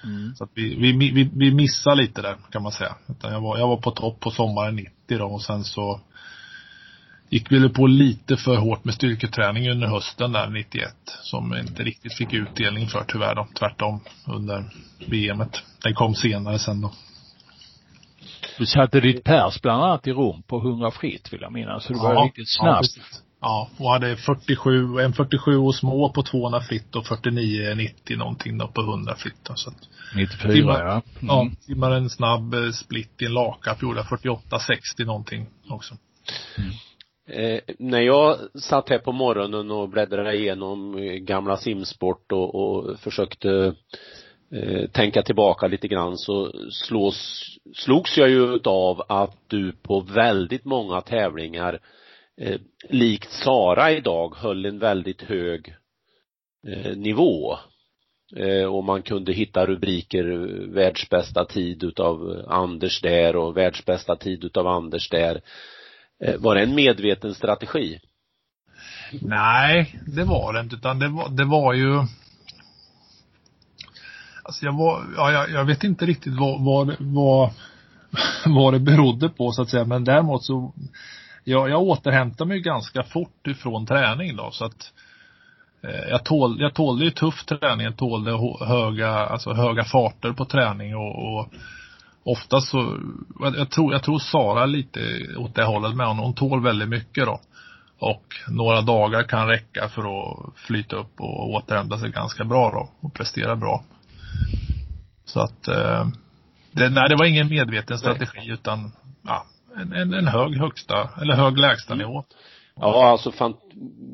Mm. 0.03 0.35
Så 0.35 0.43
att 0.43 0.49
vi, 0.53 0.75
vi, 0.75 1.11
vi, 1.11 1.29
vi 1.33 1.53
missade 1.53 1.95
lite 1.95 2.21
där 2.21 2.35
kan 2.51 2.63
man 2.63 2.71
säga. 2.71 2.95
Utan 3.07 3.33
jag, 3.33 3.41
var, 3.41 3.57
jag 3.57 3.67
var 3.67 3.77
på 3.77 3.91
topp 3.91 4.19
på 4.19 4.31
sommaren 4.31 4.75
90 4.75 5.17
då 5.17 5.25
och 5.25 5.41
sen 5.41 5.63
så 5.63 5.99
gick 7.29 7.51
vi 7.51 7.69
på 7.69 7.87
lite 7.87 8.37
för 8.37 8.55
hårt 8.55 8.83
med 8.85 8.93
styrketräning 8.93 9.69
under 9.71 9.87
hösten 9.87 10.31
där 10.31 10.49
91. 10.49 10.93
Som 11.21 11.55
inte 11.55 11.83
riktigt 11.83 12.13
fick 12.17 12.33
utdelning 12.33 12.87
för 12.87 13.05
tyvärr 13.07 13.35
då. 13.35 13.47
Tvärtom 13.59 13.99
under 14.27 14.63
VMet. 15.07 15.63
Den 15.83 15.93
kom 15.93 16.15
senare 16.15 16.59
sen 16.59 16.81
då. 16.81 16.91
Du 18.57 18.65
satte 18.65 18.99
ditt 18.99 19.23
pers 19.23 19.61
bland 19.61 19.83
annat 19.83 20.07
i 20.07 20.11
Rom 20.11 20.43
på 20.43 20.57
100 20.57 20.91
fritt 20.91 21.33
vill 21.33 21.41
jag 21.41 21.51
minnas. 21.53 21.83
Så 21.83 21.93
det 21.93 21.99
var 21.99 22.23
riktigt 22.25 22.47
Ja, 22.59 22.63
snabbt. 22.63 22.79
precis. 22.81 23.21
ja, 23.41 23.69
och 23.77 23.91
hade 23.91 24.17
47, 24.17 24.99
en 24.99 25.13
47 25.13 25.57
och 25.57 25.75
små 25.75 26.09
på 26.09 26.23
200 26.23 26.61
fritt 26.61 26.95
och 26.95 27.05
49, 27.07 27.75
90 27.75 28.17
någonting 28.17 28.57
då 28.57 28.67
på 28.67 28.81
100 28.81 29.15
fritt 29.15 29.39
då. 29.43 29.55
Så 29.55 29.69
att 29.69 29.75
94 30.15 30.51
Simmar- 30.53 30.79
ja. 30.85 30.91
Mm. 30.91 31.01
Ja, 31.27 31.49
simmade 31.61 31.95
en 31.95 32.09
snabb 32.09 32.53
eh, 32.53 32.71
split 32.71 33.21
i 33.21 33.25
en 33.25 33.33
lakapp 33.33 33.81
gjorde 33.81 33.99
jag 33.99 34.19
48-60 34.19 35.05
någonting 35.05 35.45
också. 35.69 35.95
Eh, 37.27 37.59
när 37.79 38.01
jag 38.01 38.37
satt 38.61 38.89
här 38.89 38.99
på 38.99 39.11
morgonen 39.11 39.71
och 39.71 39.89
bläddrade 39.89 40.35
igenom 40.35 40.97
eh, 40.97 41.13
gamla 41.13 41.57
simsport 41.57 42.31
och, 42.31 42.55
och 42.55 42.99
försökte 42.99 43.75
eh, 44.51 44.89
tänka 44.89 45.21
tillbaka 45.21 45.67
lite 45.67 45.87
grann 45.87 46.17
så 46.17 46.51
slås, 46.71 47.43
slogs 47.75 48.17
jag 48.17 48.29
ju 48.29 48.59
av 48.63 49.01
att 49.09 49.37
du 49.47 49.71
på 49.71 49.99
väldigt 49.99 50.65
många 50.65 51.01
tävlingar 51.01 51.79
eh, 52.41 52.59
likt 52.89 53.31
Sara 53.31 53.91
idag 53.91 54.35
höll 54.35 54.65
en 54.65 54.79
väldigt 54.79 55.21
hög 55.21 55.75
eh, 56.67 56.97
nivå. 56.97 57.57
Eh, 58.35 58.65
och 58.65 58.83
man 58.83 59.01
kunde 59.01 59.33
hitta 59.33 59.65
rubriker 59.65 60.23
världsbästa 60.73 61.45
tid 61.45 61.83
utav 61.83 62.45
Anders 62.47 63.01
där 63.01 63.35
och 63.35 63.57
världsbästa 63.57 64.15
tid 64.15 64.43
utav 64.43 64.67
Anders 64.67 65.09
där. 65.09 65.41
Eh, 66.23 66.35
var 66.39 66.55
det 66.55 66.61
en 66.63 66.75
medveten 66.75 67.33
strategi? 67.33 67.99
Nej, 69.21 69.99
det 70.07 70.23
var 70.23 70.53
det 70.53 70.59
inte 70.59 70.75
utan 70.75 70.99
det 70.99 71.07
var, 71.07 71.29
det 71.29 71.45
var 71.45 71.73
ju 71.73 72.03
Alltså 74.43 74.65
jag 74.65 74.73
var, 74.77 75.03
ja, 75.17 75.31
jag, 75.31 75.49
jag 75.51 75.65
vet 75.65 75.83
inte 75.83 76.05
riktigt 76.05 76.33
vad, 76.39 76.65
vad, 76.65 76.87
det- 76.87 76.97
vad, 76.99 77.49
vad 78.45 78.73
det 78.73 78.79
berodde 78.79 79.29
på 79.29 79.51
så 79.51 79.61
att 79.61 79.69
säga 79.69 79.85
men 79.85 80.03
däremot 80.03 80.43
så 80.43 80.73
jag, 81.43 81.69
jag 81.69 81.81
återhämtade 81.81 82.47
mig 82.47 82.59
ganska 82.61 83.03
fort 83.03 83.47
ifrån 83.47 83.85
träning 83.85 84.35
då 84.35 84.51
så 84.51 84.65
att 84.65 84.93
eh, 85.83 86.09
jag, 86.09 86.23
tål, 86.25 86.57
jag 86.59 86.73
tålde 86.73 87.05
ju 87.05 87.11
tuff 87.11 87.45
träning, 87.45 87.85
jag 87.85 87.97
tålde 87.97 88.31
höga, 88.65 89.09
alltså 89.09 89.53
höga 89.53 89.83
farter 89.83 90.31
på 90.31 90.45
träning 90.45 90.95
och, 90.95 91.37
och 91.39 91.53
ofta 92.25 92.61
så, 92.61 92.97
jag 93.39 93.71
tror, 93.71 93.93
jag 93.93 94.03
tror 94.03 94.19
Sara 94.19 94.65
lite 94.65 94.99
åt 95.37 95.55
det 95.55 95.65
hållet 95.65 95.95
med 95.95 96.07
hon, 96.07 96.19
hon 96.19 96.33
tål 96.33 96.63
väldigt 96.63 96.89
mycket 96.89 97.25
då. 97.25 97.41
Och 97.99 98.25
några 98.47 98.81
dagar 98.81 99.23
kan 99.23 99.47
räcka 99.47 99.89
för 99.89 100.01
att 100.01 100.55
flyta 100.55 100.95
upp 100.95 101.19
och 101.19 101.49
återhämta 101.49 101.99
sig 101.99 102.11
ganska 102.11 102.43
bra 102.43 102.71
då 102.71 103.07
och 103.07 103.13
prestera 103.13 103.55
bra. 103.55 103.83
Så 105.25 105.39
att, 105.39 105.67
eh, 105.67 106.07
det, 106.71 106.89
nej 106.89 107.09
det 107.09 107.15
var 107.15 107.25
ingen 107.25 107.49
medveten 107.49 107.97
strategi 107.97 108.51
utan, 108.51 108.91
ja, 109.21 109.45
en, 109.77 109.93
en, 109.93 110.13
en 110.13 110.27
hög 110.27 110.57
högsta, 110.57 111.09
eller 111.21 111.35
hög 111.35 111.57
lägsta 111.57 111.95
nivå. 111.95 112.23
Ja, 112.79 113.07
alltså 113.07 113.31
fan, 113.31 113.53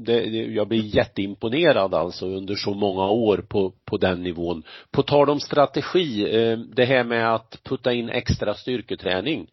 det, 0.06 0.20
det, 0.20 0.38
jag 0.38 0.68
blir 0.68 0.96
jätteimponerad 0.96 1.94
alltså 1.94 2.26
under 2.26 2.56
så 2.56 2.74
många 2.74 3.10
år 3.10 3.38
på, 3.38 3.74
på 3.86 3.98
den 3.98 4.24
nivån. 4.24 4.64
På 4.92 5.04
tal 5.04 5.30
om 5.30 5.40
strategi, 5.40 6.36
eh, 6.36 6.58
det 6.58 6.86
här 6.86 7.04
med 7.04 7.34
att 7.36 7.60
putta 7.64 7.94
in 7.94 8.10
extra 8.10 8.54
styrketräning. 8.54 9.48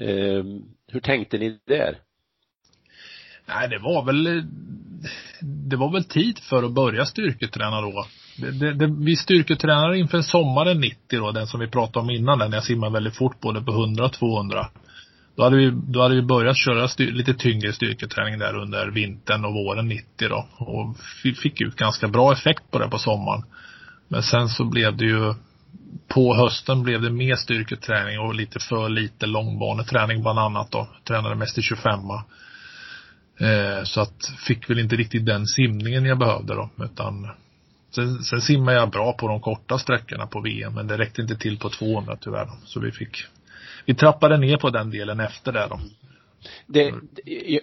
Eh, 0.00 0.44
hur 0.88 1.00
tänkte 1.00 1.38
ni 1.38 1.58
där? 1.66 1.98
Nej, 3.46 3.68
det 3.68 3.78
var 3.78 4.04
väl, 4.04 4.26
eh, 4.26 4.42
det 5.68 5.76
var 5.76 5.92
väl 5.92 6.04
tid 6.04 6.38
för 6.38 6.62
att 6.62 6.72
börja 6.72 7.04
styrketräna 7.04 7.80
då. 7.80 8.06
Det, 8.36 8.50
det, 8.50 8.74
det, 8.74 8.94
vi 8.98 9.16
styrketränade 9.16 9.98
inför 9.98 10.22
sommaren 10.22 10.80
90 10.80 11.20
då, 11.20 11.32
den 11.32 11.46
som 11.46 11.60
vi 11.60 11.68
pratade 11.68 12.04
om 12.04 12.10
innan, 12.10 12.38
den 12.38 12.52
jag 12.52 12.64
simmade 12.64 12.92
väldigt 12.92 13.16
fort 13.16 13.40
både 13.40 13.60
på 13.60 13.72
100 13.72 14.04
och 14.04 14.12
200. 14.12 14.68
Då 15.36 15.42
hade 15.44 15.56
vi, 15.56 15.70
då 15.70 16.02
hade 16.02 16.14
vi 16.14 16.22
börjat 16.22 16.56
köra 16.56 16.88
styr, 16.88 17.12
lite 17.12 17.34
tyngre 17.34 17.72
styrketräning 17.72 18.38
där 18.38 18.56
under 18.56 18.90
vintern 18.90 19.44
och 19.44 19.54
våren 19.54 19.88
90 19.88 20.28
då. 20.28 20.48
Och 20.56 20.96
vi 21.24 21.34
fick 21.34 21.60
ut 21.60 21.76
ganska 21.76 22.08
bra 22.08 22.32
effekt 22.32 22.70
på 22.70 22.78
det 22.78 22.88
på 22.88 22.98
sommaren. 22.98 23.42
Men 24.08 24.22
sen 24.22 24.48
så 24.48 24.64
blev 24.64 24.96
det 24.96 25.04
ju, 25.04 25.34
på 26.08 26.34
hösten 26.34 26.82
blev 26.82 27.02
det 27.02 27.10
mer 27.10 27.34
styrketräning 27.34 28.18
och 28.18 28.34
lite 28.34 28.58
för 28.58 28.88
lite 28.88 29.26
långbaneträning 29.26 30.22
bland 30.22 30.38
annat 30.38 30.70
då. 30.70 30.88
Tränade 31.04 31.34
mest 31.34 31.58
i 31.58 31.62
25 31.62 32.00
Eh, 33.40 33.84
så 33.84 34.00
att 34.00 34.26
fick 34.46 34.70
väl 34.70 34.78
inte 34.78 34.96
riktigt 34.96 35.26
den 35.26 35.46
simningen 35.46 36.04
jag 36.04 36.18
behövde 36.18 36.54
då. 36.54 36.70
Utan 36.84 37.28
sen, 37.94 38.22
sen 38.22 38.40
simmade 38.40 38.76
jag 38.76 38.90
bra 38.90 39.12
på 39.12 39.28
de 39.28 39.40
korta 39.40 39.78
sträckorna 39.78 40.26
på 40.26 40.40
VM 40.40 40.74
men 40.74 40.86
det 40.86 40.98
räckte 40.98 41.22
inte 41.22 41.36
till 41.36 41.58
på 41.58 41.70
200 41.70 42.16
tyvärr. 42.20 42.44
Då. 42.44 42.52
Så 42.64 42.80
vi 42.80 42.92
fick, 42.92 43.24
vi 43.84 43.94
trappade 43.94 44.36
ner 44.36 44.56
på 44.56 44.70
den 44.70 44.90
delen 44.90 45.20
efter 45.20 45.52
det 45.52 45.66
då. 45.70 45.80
Det, 46.66 46.94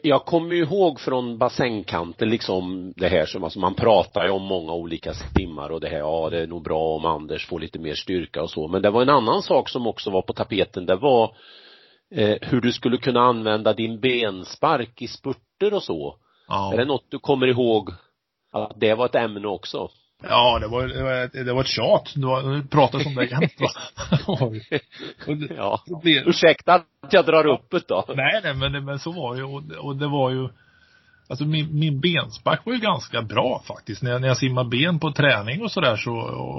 jag 0.04 0.26
kommer 0.26 0.56
ju 0.56 0.64
ihåg 0.64 1.00
från 1.00 1.38
bassängkanten 1.38 2.30
liksom 2.30 2.94
det 2.96 3.08
här 3.08 3.26
som, 3.26 3.44
alltså 3.44 3.60
man 3.60 3.74
pratar 3.74 4.26
ju 4.26 4.32
om 4.32 4.44
många 4.44 4.74
olika 4.74 5.14
simmar 5.14 5.70
och 5.70 5.80
det 5.80 5.90
här, 5.90 5.98
ja 5.98 6.30
det 6.30 6.42
är 6.42 6.48
nog 6.48 6.64
bra 6.64 6.96
om 6.96 7.06
Anders 7.06 7.48
får 7.48 7.60
lite 7.60 7.80
mer 7.80 7.94
styrka 7.94 8.42
och 8.42 8.50
så, 8.50 8.68
men 8.68 8.82
det 8.82 8.90
var 8.90 9.02
en 9.02 9.10
annan 9.10 9.42
sak 9.42 9.70
som 9.70 9.88
också 9.88 10.10
var 10.10 10.22
på 10.22 10.34
tapeten, 10.34 10.86
det 10.86 10.96
var 10.96 11.36
eh, 12.16 12.38
hur 12.42 12.62
du 12.62 12.72
skulle 12.72 12.98
kunna 12.98 13.22
använda 13.22 13.74
din 13.74 14.00
benspark 14.00 15.02
i 15.02 15.08
spurter 15.08 15.74
och 15.74 15.84
så. 15.84 16.16
Ja. 16.48 16.74
Är 16.74 16.78
det 16.78 16.86
något 16.86 17.06
du 17.10 17.20
kommer 17.20 17.48
ihåg 17.48 17.90
att 18.52 18.80
det 18.80 18.94
var 18.94 19.06
ett 19.06 19.16
ämne 19.16 19.48
också? 19.48 19.90
Ja, 20.24 20.60
det 20.60 20.68
var, 20.68 20.88
det 20.88 21.04
var, 21.04 21.44
det 21.46 21.54
var 21.54 21.62
ett 21.62 21.68
tjat. 21.68 22.14
Det 22.16 22.26
var, 22.26 22.44
det 22.56 22.68
pratas 22.68 23.06
om 23.06 23.16
det 23.16 23.26
jämt 23.26 23.54
va. 23.60 23.70
Ja. 25.58 25.82
blev- 26.04 26.28
Ursäkta 26.28 26.74
att 26.74 26.86
jag 27.14 27.26
drar 27.26 27.46
upp 27.48 27.66
det 27.72 27.88
då. 27.88 28.06
Nej, 28.16 28.42
nej, 28.44 28.54
men, 28.54 28.86
men 28.86 29.00
så 29.00 29.12
var 29.12 29.34
det 29.34 29.40
ju. 29.40 29.46
Och, 29.46 29.86
och 29.86 29.96
det 29.96 30.08
var 30.08 30.30
ju, 30.32 30.50
alltså 31.30 31.46
min, 31.46 31.80
min 31.80 32.00
benspark 32.00 32.66
var 32.66 32.74
ju 32.74 32.80
ganska 32.80 33.22
bra 33.22 33.64
faktiskt. 33.68 34.02
När 34.04 34.12
jag, 34.12 34.22
när 34.22 34.28
jag 34.28 34.38
simmar 34.38 34.64
ben 34.64 35.00
på 35.00 35.12
träning 35.12 35.62
och 35.62 35.72
sådär 35.72 35.96
så, 35.96 36.12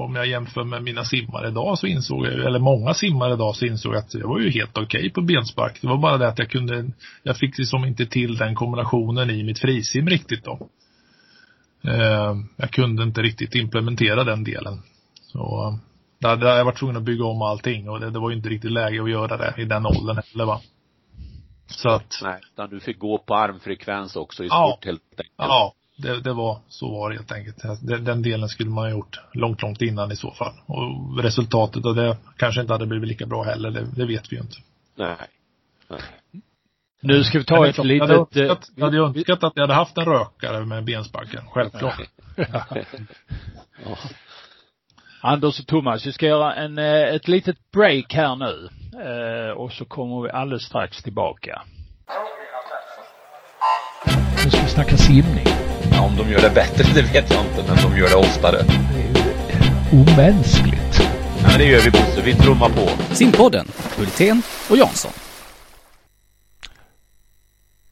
om 0.05 0.15
jag 0.17 0.27
jämför 0.27 0.65
med 0.65 0.83
mina 0.83 1.05
simmare 1.05 1.49
idag 1.49 1.79
så 1.79 1.87
insåg 1.87 2.27
jag, 2.27 2.33
eller 2.47 2.59
många 2.59 2.95
simmare 2.95 3.35
idag 3.35 3.57
så 3.57 3.67
insåg 3.67 3.95
jag 3.95 3.99
att 4.01 4.15
jag 4.15 4.29
var 4.29 4.41
ju 4.41 4.51
helt 4.51 4.79
okej 4.79 5.11
på 5.11 5.21
benspark. 5.23 5.79
Det 5.83 5.89
var 5.89 5.99
bara 5.99 6.19
det 6.19 6.29
att 6.29 6.39
jag 6.39 6.51
kunde, 6.51 6.91
jag 7.23 7.37
fick 7.37 7.59
liksom 7.59 7.85
inte 7.85 8.07
till 8.07 8.37
den 8.37 8.55
kombinationen 8.55 9.31
i 9.31 9.43
mitt 9.43 9.59
frisim 9.59 10.09
riktigt 10.09 10.45
då. 10.45 10.69
Eh, 11.85 12.37
jag 12.57 12.71
kunde 12.71 13.03
inte 13.03 13.23
riktigt 13.23 13.55
implementera 13.55 14.25
den 14.25 14.45
delen. 14.45 14.83
Så, 15.23 15.79
där, 16.19 16.37
där 16.37 16.57
jag 16.57 16.65
var 16.65 16.73
tvungen 16.73 16.97
att 16.97 17.03
bygga 17.03 17.25
om 17.25 17.43
allting 17.43 17.89
och 17.89 18.01
det, 18.01 18.11
det 18.11 18.19
var 18.19 18.31
ju 18.31 18.37
inte 18.37 18.49
riktigt 18.49 18.73
läge 18.73 19.03
att 19.03 19.11
göra 19.11 19.37
det 19.37 19.55
i 19.63 19.65
den 19.65 19.87
åldern 19.87 20.21
heller 20.33 20.45
va. 20.45 20.61
Så 21.67 21.89
att, 21.89 22.21
Nej, 22.23 22.41
utan 22.53 22.71
du 22.71 22.81
fick 22.81 22.99
gå 22.99 23.19
på 23.19 23.35
armfrekvens 23.35 24.17
också 24.17 24.45
i 24.45 24.47
Ja. 24.47 24.71
sport 24.73 24.85
helt 24.85 25.03
enkelt. 25.11 25.33
ja, 25.37 25.75
det, 25.97 26.21
det 26.21 26.33
var, 26.33 26.59
så 26.69 26.91
var 26.91 27.11
det 27.11 27.17
helt 27.17 27.33
enkelt. 27.33 27.57
Den, 27.83 28.05
den 28.05 28.23
delen 28.23 28.49
skulle 28.49 28.71
man 28.71 28.85
ha 28.85 28.91
gjort 28.91 29.21
långt, 29.33 29.63
långt 29.63 29.83
innan 29.83 30.13
i 30.13 30.17
så 30.17 30.31
fall. 30.31 30.53
Och 30.67 31.19
resultatet 31.23 31.85
av 31.87 31.95
det 31.95 32.17
kanske 32.37 32.61
inte 32.61 32.73
hade 32.73 32.87
blivit 32.87 33.09
lika 33.09 33.27
bra 33.27 33.43
heller, 33.43 33.71
det, 33.71 33.87
det 33.97 34.07
vet 34.07 34.33
vi 34.33 34.37
ju 34.37 34.43
inte. 34.43 34.57
Nej. 34.97 35.17
Nej. 35.89 36.01
Nu 37.01 37.25
ska 37.25 37.39
vi 37.39 37.45
ta 37.45 37.69
ett 37.69 37.75
klart, 37.75 37.87
litet... 37.87 38.09
Jag 38.09 38.17
hade 38.17 38.45
eh, 38.45 38.51
önskat, 38.51 38.71
jag 38.77 38.85
hade 38.85 38.99
önskat 38.99 39.45
att 39.45 39.53
jag 39.55 39.63
hade 39.63 39.75
haft 39.75 39.99
en 39.99 40.05
rökare 40.05 40.67
med 40.67 40.85
bensparken, 40.85 41.41
självklart. 41.51 42.01
Ja. 42.37 43.97
Anders 45.23 45.61
och 45.61 45.67
Thomas, 45.67 46.07
vi 46.07 46.13
ska 46.13 46.27
göra 46.27 46.55
en, 46.55 46.79
eh, 46.79 47.15
ett 47.15 47.29
litet 47.29 47.57
break 47.73 48.15
här 48.15 48.37
nu. 48.37 48.69
Eh, 48.93 49.57
och 49.57 49.73
så 49.73 49.85
kommer 49.85 50.23
vi 50.23 50.31
alldeles 50.31 50.63
strax 50.63 51.03
tillbaka. 51.03 51.63
Nu 54.45 54.51
ska 54.51 54.63
vi 54.63 54.69
snacka 54.69 54.97
simning. 54.97 55.47
Ja, 55.93 56.07
om 56.07 56.17
de 56.17 56.33
gör 56.33 56.41
det 56.41 56.55
bättre, 56.55 56.85
det 56.95 57.03
vet 57.03 57.31
jag 57.31 57.45
inte, 57.45 57.65
men 57.69 57.77
de 57.91 57.99
gör 58.01 58.09
det 58.09 58.17
oftare. 58.17 58.57
Det 58.63 59.01
är 59.01 59.09
ju 59.93 60.03
omänskligt. 60.03 61.01
Ja, 61.43 61.49
men 61.49 61.59
det 61.59 61.65
gör 61.65 61.81
vi 61.81 61.91
Bosse, 61.91 62.23
vi 62.25 62.35
trummar 62.35 62.69
på. 62.69 63.15
Simpodden, 63.15 63.67
Hultén 63.99 64.43
och 64.71 64.77
Jansson. 64.77 65.30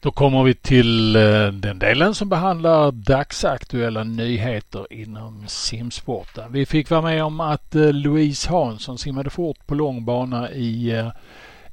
Då 0.09 0.13
kommer 0.13 0.43
vi 0.43 0.55
till 0.55 1.17
eh, 1.17 1.47
den 1.53 1.79
delen 1.79 2.15
som 2.15 2.29
behandlar 2.29 2.93
dagsaktuella 2.93 4.05
nyheter 4.05 4.93
inom 4.93 5.45
simsporten. 5.47 6.53
Vi 6.53 6.67
fick 6.67 6.91
vara 6.91 7.03
med 7.03 7.25
om 7.25 7.41
att 7.41 7.75
eh, 7.75 7.93
Louise 7.93 8.51
Hansson 8.51 8.99
simmade 8.99 9.31
fort 9.31 9.67
på 9.67 9.75
långbana 9.75 10.51
i 10.51 10.91
eh, 10.91 11.09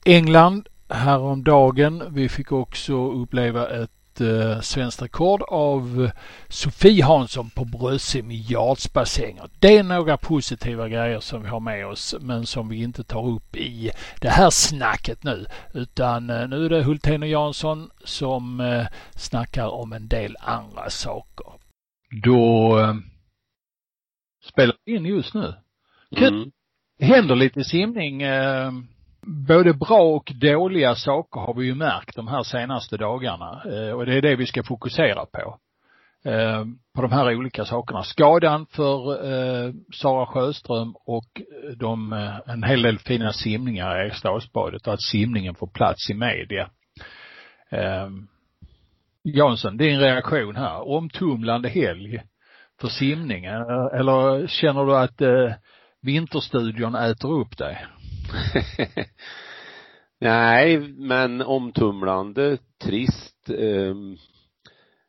England 0.05 0.67
häromdagen. 0.89 2.03
Vi 2.09 2.29
fick 2.29 2.51
också 2.51 3.11
uppleva 3.11 3.69
ett 3.69 3.91
eh, 4.21 4.61
svenskt 4.61 5.01
rekord 5.01 5.41
av 5.41 6.03
eh, 6.03 6.11
Sofie 6.49 7.03
Hansson 7.03 7.49
på 7.49 7.65
bröstsim 7.65 8.31
i 8.31 8.35
yardsbassänger. 8.35 9.49
Det 9.59 9.77
är 9.77 9.83
några 9.83 10.17
positiva 10.17 10.89
grejer 10.89 11.19
som 11.19 11.41
vi 11.41 11.47
har 11.47 11.59
med 11.59 11.87
oss 11.87 12.15
men 12.21 12.45
som 12.45 12.69
vi 12.69 12.83
inte 12.83 13.03
tar 13.03 13.27
upp 13.27 13.55
i 13.55 13.91
det 14.21 14.29
här 14.29 14.49
snacket 14.49 15.23
nu. 15.23 15.45
Utan 15.73 16.29
eh, 16.29 16.47
nu 16.47 16.65
är 16.65 16.69
det 16.69 16.83
Hultén 16.83 17.23
och 17.23 17.29
Jansson 17.29 17.89
som 18.03 18.59
eh, 18.59 18.87
snackar 19.15 19.67
om 19.67 19.93
en 19.93 20.07
del 20.07 20.35
andra 20.39 20.89
saker. 20.89 21.47
Då 22.23 22.79
eh, 22.79 22.95
spelar 24.43 24.75
vi 24.85 24.95
in 24.95 25.05
just 25.05 25.33
nu. 25.33 25.53
Mm. 26.17 26.51
Det 26.99 27.05
händer 27.05 27.35
lite 27.35 27.63
simning. 27.63 28.23
Både 29.27 29.73
bra 29.73 30.01
och 30.01 30.31
dåliga 30.35 30.95
saker 30.95 31.39
har 31.39 31.53
vi 31.53 31.65
ju 31.65 31.75
märkt 31.75 32.15
de 32.15 32.27
här 32.27 32.43
senaste 32.43 32.97
dagarna. 32.97 33.63
Eh, 33.65 33.91
och 33.91 34.05
det 34.05 34.13
är 34.13 34.21
det 34.21 34.35
vi 34.35 34.45
ska 34.45 34.63
fokusera 34.63 35.25
på. 35.25 35.57
Eh, 36.29 36.65
på 36.95 37.01
de 37.01 37.11
här 37.11 37.35
olika 37.35 37.65
sakerna. 37.65 38.03
Skadan 38.03 38.65
för 38.65 39.25
eh, 39.31 39.73
Sara 39.93 40.25
Sjöström 40.25 40.95
och 41.05 41.41
de, 41.75 42.13
en 42.45 42.63
hel 42.63 42.81
del 42.81 42.99
fina 42.99 43.33
simningar 43.33 43.97
i 43.97 44.05
Eriksdalsbadet 44.05 44.87
och 44.87 44.93
att 44.93 45.01
simningen 45.01 45.55
får 45.55 45.67
plats 45.67 46.09
i 46.09 46.13
media. 46.13 46.69
Jansson, 49.23 49.77
din 49.77 49.99
reaktion 49.99 50.55
här. 50.55 50.87
Omtumlande 50.87 51.69
helg 51.69 52.21
för 52.81 52.87
simningen. 52.87 53.61
Eller 53.93 54.47
känner 54.47 54.85
du 54.85 54.97
att 54.97 55.21
Vinterstudion 56.01 56.95
äter 56.95 57.31
upp 57.31 57.57
dig? 57.57 57.85
Nej, 60.19 60.79
men 60.97 61.41
omtumlande, 61.41 62.57
trist. 62.83 63.49
ehm, 63.49 64.17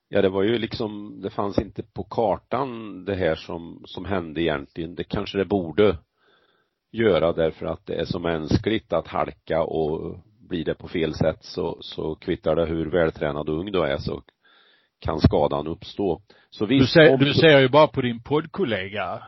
ja, 0.09 0.23
det 0.23 0.29
var 0.29 0.43
ju 0.43 0.59
liksom, 0.59 1.21
det 1.23 1.31
fanns 1.31 1.59
inte 1.59 1.83
på 1.83 2.03
kartan 2.05 3.05
det 3.05 3.15
här 3.15 3.35
som, 3.35 3.83
som 3.85 4.05
hände 4.05 4.43
egentligen. 4.43 4.95
Det 4.95 5.05
kanske 5.05 5.39
det 5.39 5.45
borde 5.45 5.97
göra 6.93 7.33
därför 7.33 7.67
att 7.67 7.87
det 7.87 7.95
är 7.95 8.05
så 8.05 8.19
mänskligt 8.19 8.93
att 8.93 9.09
halka 9.09 9.63
och 9.63 10.17
blir 10.49 10.65
det 10.65 10.75
på 10.75 10.89
fel 10.89 11.15
sätt 11.15 11.39
så, 11.45 11.79
så 11.81 12.15
kvittar 12.15 12.57
det 12.57 12.67
hur 12.67 12.87
vältränad 12.91 13.49
och 13.49 13.59
ung 13.61 13.73
du 13.73 13.83
är 13.85 13.99
så 13.99 14.23
kan 14.99 15.21
skadan 15.21 15.67
uppstå. 15.67 16.23
Så 16.51 16.67
Du 16.67 16.79
visst, 16.79 16.93
ser, 16.93 17.13
om- 17.15 17.21
du 17.21 17.35
ser 17.35 17.61
ju 17.61 17.69
bara 17.69 17.87
på 17.87 18.01
din 18.01 18.23
poddkollega 18.23 19.23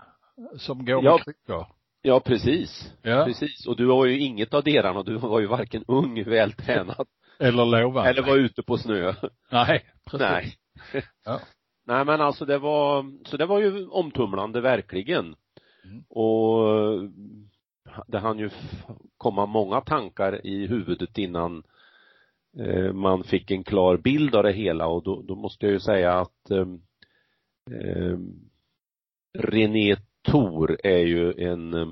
som 0.58 0.84
går 0.84 1.04
Ja. 1.04 1.12
med 1.14 1.24
kryckor. 1.24 1.66
Ja, 2.02 2.20
precis. 2.20 2.92
Ja. 3.02 3.24
Precis. 3.24 3.66
Och 3.66 3.76
du 3.76 3.86
var 3.86 4.06
ju 4.06 4.18
inget 4.18 4.54
av 4.54 4.62
delarna. 4.62 5.02
Du 5.02 5.16
var 5.16 5.40
ju 5.40 5.46
varken 5.46 5.84
ung, 5.88 6.24
vältränad 6.24 7.06
Eller 7.38 7.64
lovande. 7.64 8.10
eller 8.10 8.22
var 8.22 8.36
ute 8.36 8.62
på 8.62 8.78
snö. 8.78 9.14
Nej, 9.50 9.84
precis. 10.04 10.20
Nej. 10.92 11.04
Ja. 11.24 11.40
Nej 11.86 12.04
men 12.04 12.20
alltså 12.20 12.44
det 12.44 12.58
var, 12.58 13.06
så 13.24 13.36
det 13.36 13.46
var 13.46 13.60
ju 13.60 13.86
omtumlande 13.86 14.60
verkligen. 14.60 15.36
Mm. 15.84 16.04
Och 16.08 16.68
det 18.06 18.18
hann 18.18 18.38
ju 18.38 18.50
komma 19.16 19.46
många 19.46 19.80
tankar 19.80 20.46
i 20.46 20.66
huvudet 20.66 21.18
innan 21.18 21.62
eh, 22.58 22.92
man 22.92 23.24
fick 23.24 23.50
en 23.50 23.64
klar 23.64 23.96
bild 23.96 24.34
av 24.34 24.42
det 24.42 24.52
hela 24.52 24.86
och 24.86 25.02
då, 25.02 25.22
då 25.22 25.34
måste 25.34 25.66
jag 25.66 25.72
ju 25.72 25.80
säga 25.80 26.12
att 26.12 26.50
eh, 26.50 26.66
eh, 27.70 28.18
René 29.38 29.96
Tor 30.30 30.76
är 30.84 30.98
ju 30.98 31.32
en 31.32 31.74
eh, 31.74 31.88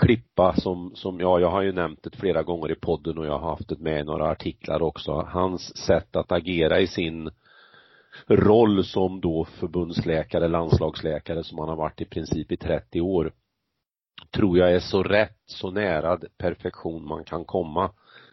klippa 0.00 0.54
som, 0.56 0.92
som, 0.94 1.20
ja, 1.20 1.40
jag 1.40 1.50
har 1.50 1.62
ju 1.62 1.72
nämnt 1.72 2.02
det 2.02 2.16
flera 2.16 2.42
gånger 2.42 2.72
i 2.72 2.74
podden 2.74 3.18
och 3.18 3.26
jag 3.26 3.38
har 3.38 3.50
haft 3.50 3.68
det 3.68 3.78
med 3.78 4.00
i 4.00 4.04
några 4.04 4.30
artiklar 4.30 4.82
också. 4.82 5.12
Hans 5.12 5.76
sätt 5.76 6.16
att 6.16 6.32
agera 6.32 6.80
i 6.80 6.86
sin 6.86 7.30
roll 8.26 8.84
som 8.84 9.20
då 9.20 9.44
förbundsläkare, 9.44 10.48
landslagsläkare 10.48 11.44
som 11.44 11.58
han 11.58 11.68
har 11.68 11.76
varit 11.76 12.00
i 12.00 12.04
princip 12.04 12.52
i 12.52 12.56
30 12.56 13.00
år 13.00 13.32
tror 14.30 14.58
jag 14.58 14.72
är 14.72 14.80
så 14.80 15.02
rätt, 15.02 15.38
så 15.46 15.70
nära 15.70 16.18
perfektion 16.38 17.08
man 17.08 17.24
kan 17.24 17.44
komma. 17.44 17.90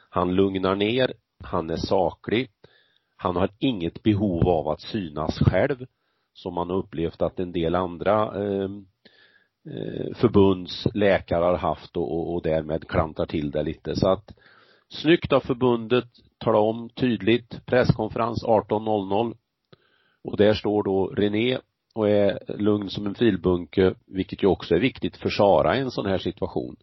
Han 0.09 0.35
lugnar 0.35 0.75
ner, 0.75 1.13
han 1.43 1.69
är 1.69 1.77
saklig, 1.77 2.51
han 3.15 3.35
har 3.35 3.49
inget 3.59 4.03
behov 4.03 4.47
av 4.47 4.67
att 4.67 4.81
synas 4.81 5.39
själv 5.39 5.85
som 6.35 6.53
man 6.53 6.69
har 6.69 6.77
upplevt 6.77 7.21
att 7.21 7.39
en 7.39 7.51
del 7.51 7.75
andra 7.75 8.43
eh, 8.43 8.69
eh 9.73 10.15
förbundsläkare 10.15 11.43
har 11.43 11.57
haft 11.57 11.97
och, 11.97 12.11
och, 12.11 12.33
och 12.33 12.41
därmed 12.41 12.87
klantar 12.87 13.25
till 13.25 13.51
det 13.51 13.63
lite 13.63 13.95
så 13.95 14.07
att 14.07 14.33
snyggt 14.89 15.33
av 15.33 15.39
förbundet, 15.39 16.09
tala 16.37 16.59
om 16.59 16.89
tydligt, 16.89 17.65
presskonferens 17.65 18.43
18.00 18.43 19.35
och 20.23 20.37
där 20.37 20.53
står 20.53 20.83
då 20.83 21.07
René 21.07 21.57
och 21.95 22.09
är 22.09 22.39
lugn 22.57 22.89
som 22.89 23.07
en 23.07 23.15
filbunke, 23.15 23.93
vilket 24.07 24.43
ju 24.43 24.47
också 24.47 24.75
är 24.75 24.79
viktigt 24.79 25.17
för 25.17 25.29
Sara 25.29 25.77
i 25.77 25.79
en 25.79 25.91
sån 25.91 26.05
här 26.05 26.17
situation. 26.17 26.75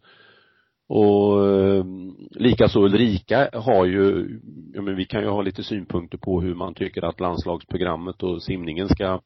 Och 0.87 1.47
eh, 1.47 1.85
likaså 2.31 2.79
Ulrika 2.79 3.49
har 3.53 3.85
ju, 3.85 4.29
ja 4.73 4.81
men 4.81 4.95
vi 4.95 5.05
kan 5.05 5.21
ju 5.21 5.27
ha 5.27 5.41
lite 5.41 5.63
synpunkter 5.63 6.17
på 6.17 6.41
hur 6.41 6.55
man 6.55 6.73
tycker 6.73 7.01
att 7.01 7.19
landslagsprogrammet 7.19 8.23
och 8.23 8.43
simningen 8.43 8.89
ska 8.89 9.21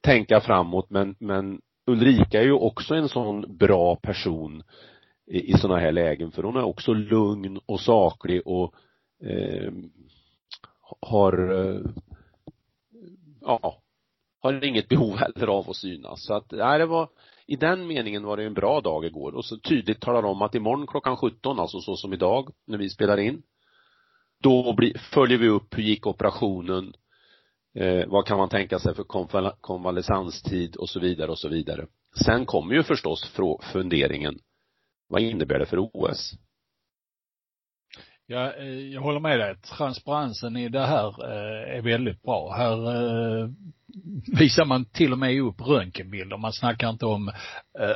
tänka 0.00 0.40
framåt 0.40 0.90
men, 0.90 1.14
men 1.18 1.60
Ulrika 1.86 2.40
är 2.40 2.44
ju 2.44 2.52
också 2.52 2.94
en 2.94 3.08
sån 3.08 3.56
bra 3.56 3.96
person 3.96 4.62
i, 5.26 5.52
i 5.52 5.58
sådana 5.58 5.80
här 5.80 5.92
lägen 5.92 6.30
för 6.30 6.42
hon 6.42 6.56
är 6.56 6.64
också 6.64 6.92
lugn 6.92 7.60
och 7.66 7.80
saklig 7.80 8.42
och 8.46 8.74
eh, 9.22 9.72
har 11.00 11.54
eh, 11.54 11.80
ja, 13.40 13.82
har 14.40 14.64
inget 14.64 14.88
behov 14.88 15.16
heller 15.16 15.46
av 15.46 15.70
att 15.70 15.76
synas. 15.76 16.26
Så 16.26 16.34
att, 16.34 16.50
nej, 16.50 16.78
det 16.78 16.86
var, 16.86 17.08
i 17.46 17.56
den 17.56 17.86
meningen 17.86 18.24
var 18.24 18.36
det 18.36 18.44
en 18.44 18.54
bra 18.54 18.80
dag 18.80 19.04
igår 19.04 19.34
och 19.34 19.44
så 19.44 19.58
tydligt 19.58 20.00
talar 20.00 20.22
om 20.22 20.42
att 20.42 20.54
imorgon 20.54 20.86
klockan 20.86 21.16
17, 21.16 21.60
alltså 21.60 21.80
så 21.80 21.96
som 21.96 22.12
idag, 22.12 22.48
när 22.66 22.78
vi 22.78 22.90
spelar 22.90 23.18
in, 23.18 23.42
då 24.42 24.72
blir, 24.72 24.98
följer 24.98 25.38
vi 25.38 25.48
upp 25.48 25.78
hur 25.78 25.82
gick 25.82 26.06
operationen, 26.06 26.92
eh, 27.74 28.06
vad 28.06 28.26
kan 28.26 28.38
man 28.38 28.48
tänka 28.48 28.78
sig 28.78 28.94
för 28.94 29.04
konval 29.04 29.52
konvalescenstid 29.60 30.76
och 30.76 30.88
så 30.88 31.00
vidare 31.00 31.30
och 31.30 31.38
så 31.38 31.48
vidare. 31.48 31.86
Sen 32.24 32.46
kommer 32.46 32.74
ju 32.74 32.82
förstås 32.82 33.32
funderingen, 33.72 34.38
vad 35.08 35.22
innebär 35.22 35.58
det 35.58 35.66
för 35.66 35.78
OS? 35.78 36.38
Ja, 38.30 38.52
eh, 38.58 38.66
jag 38.66 39.00
håller 39.00 39.20
med 39.20 39.38
dig. 39.38 39.56
Transparensen 39.56 40.56
i 40.56 40.68
det 40.68 40.86
här 40.86 41.06
eh, 41.06 41.76
är 41.76 41.82
väldigt 41.82 42.22
bra. 42.22 42.54
Här 42.56 42.72
eh, 42.72 43.48
visar 44.38 44.64
man 44.64 44.84
till 44.84 45.12
och 45.12 45.18
med 45.18 45.40
upp 45.40 45.60
röntgenbilder. 45.60 46.36
Man 46.36 46.52
snackar 46.52 46.90
inte 46.90 47.06
om 47.06 47.32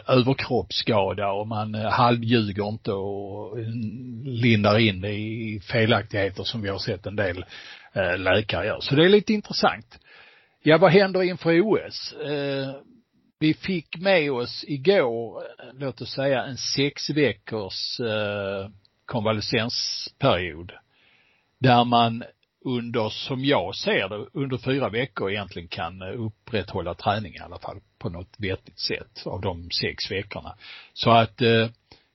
överkroppsskada 0.07 1.33
och 1.33 1.49
man 1.49 1.75
halvljuger 1.75 2.68
inte 2.68 2.93
och 2.93 3.59
mm, 3.59 4.23
lindar 4.25 4.79
in 4.79 5.01
det 5.01 5.12
i 5.14 5.61
felaktigheter 5.61 6.45
som 6.45 6.62
vi 6.62 6.68
har 6.68 6.79
sett 6.79 7.07
en 7.07 7.16
del 7.16 7.45
Eh, 7.93 8.18
läkare 8.18 8.66
gör. 8.66 8.80
Så 8.80 8.95
det 8.95 9.05
är 9.05 9.09
lite 9.09 9.32
intressant. 9.32 9.99
Ja, 10.62 10.78
vad 10.78 10.93
händer 10.93 11.22
inför 11.22 11.61
OS? 11.61 12.12
Eh, 12.12 12.74
vi 13.38 13.55
fick 13.55 13.99
med 13.99 14.32
oss 14.32 14.64
igår, 14.68 15.43
eh, 15.43 15.66
låt 15.74 16.01
oss 16.01 16.12
säga 16.12 16.45
en 16.45 16.57
sex 16.57 17.11
veckors 17.11 18.01
konvalescensperiod 19.07 20.72
där 21.59 21.84
man 21.84 22.24
under, 22.64 23.09
som 23.09 23.45
jag 23.45 23.74
ser 23.74 24.09
det, 24.09 24.26
under 24.32 24.59
fyra 24.59 24.88
veckor 24.88 25.30
egentligen 25.30 25.68
kan 25.68 26.03
upprätthålla 26.03 26.95
träning 26.95 27.34
i 27.34 27.38
alla 27.38 27.59
fall 27.59 27.80
på 27.99 28.09
något 28.09 28.34
vettigt 28.38 28.80
sätt 28.80 29.26
av 29.26 29.40
de 29.40 29.70
sex 29.70 30.11
veckorna. 30.11 30.57
Så 30.93 31.11
att 31.11 31.43
eh, 31.43 31.68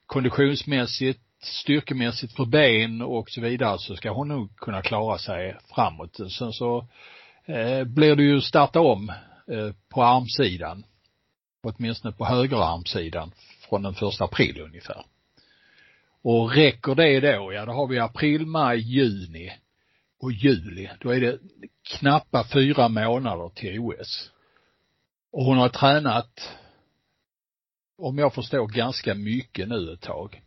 konditionsmässigt, 0.06 1.22
styrkemässigt 1.44 2.36
för 2.36 2.46
ben 2.46 3.02
och 3.02 3.30
så 3.30 3.42
vidare 3.42 3.80
så 3.80 3.96
ska 3.96 4.12
hon 4.12 4.28
nog 4.28 4.56
kunna 4.56 4.82
klara 4.82 5.18
sig 5.18 5.58
framåt. 5.76 6.16
Sen 6.32 6.54
så 6.54 6.88
eh, 7.46 7.84
blir 7.84 8.16
det 8.16 8.24
ju 8.24 8.42
starta 8.42 8.80
om 8.80 9.10
eh, 9.52 9.72
på 9.90 10.04
armsidan, 10.04 10.84
åtminstone 11.64 12.14
på 12.14 12.26
högerarmsidan 12.26 13.32
från 13.70 13.84
den 13.84 13.94
första 13.94 14.24
april 14.24 14.62
ungefär. 14.62 15.06
Och 16.22 16.52
räcker 16.52 16.96
det 16.96 17.20
då, 17.20 17.54
ja 17.54 17.66
då 17.66 17.72
har 17.72 17.88
vi 17.88 18.00
april, 18.00 18.46
maj, 18.46 18.80
juni 18.80 19.52
och 20.20 20.32
juli. 20.32 20.90
Då 21.00 21.10
är 21.10 21.22
det 21.22 21.40
knappa 21.88 22.44
fyra 22.54 22.88
månader 22.88 23.50
till 23.50 23.80
OS. 23.80 24.32
Och 25.32 25.46
hon 25.46 25.58
har 25.58 25.70
tränat, 25.70 26.58
om 27.98 28.18
jag 28.18 28.34
förstår, 28.34 28.68
ganska 28.68 29.14
mycket 29.14 29.68
nu 29.68 29.94
ett 29.94 30.02
tag. 30.02 30.42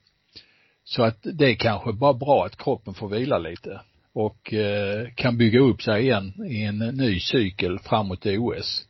Så 0.90 1.02
att 1.02 1.18
det 1.22 1.50
är 1.50 1.54
kanske 1.54 1.92
bara 1.92 2.14
bra 2.14 2.46
att 2.46 2.56
kroppen 2.56 2.94
får 2.94 3.08
vila 3.08 3.38
lite 3.38 3.80
och 4.12 4.54
eh, 4.54 5.08
kan 5.14 5.38
bygga 5.38 5.60
upp 5.60 5.82
sig 5.82 6.02
igen 6.02 6.34
i 6.46 6.62
en 6.62 6.78
ny 6.78 7.20
cykel 7.20 7.78
framåt 7.78 8.26
OS. 8.26 8.86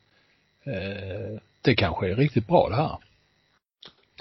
Eh, 0.65 1.41
det 1.63 1.75
kanske 1.75 2.11
är 2.11 2.17
riktigt 2.17 2.47
bra 2.47 2.69
det 2.69 2.77
här. 2.77 2.97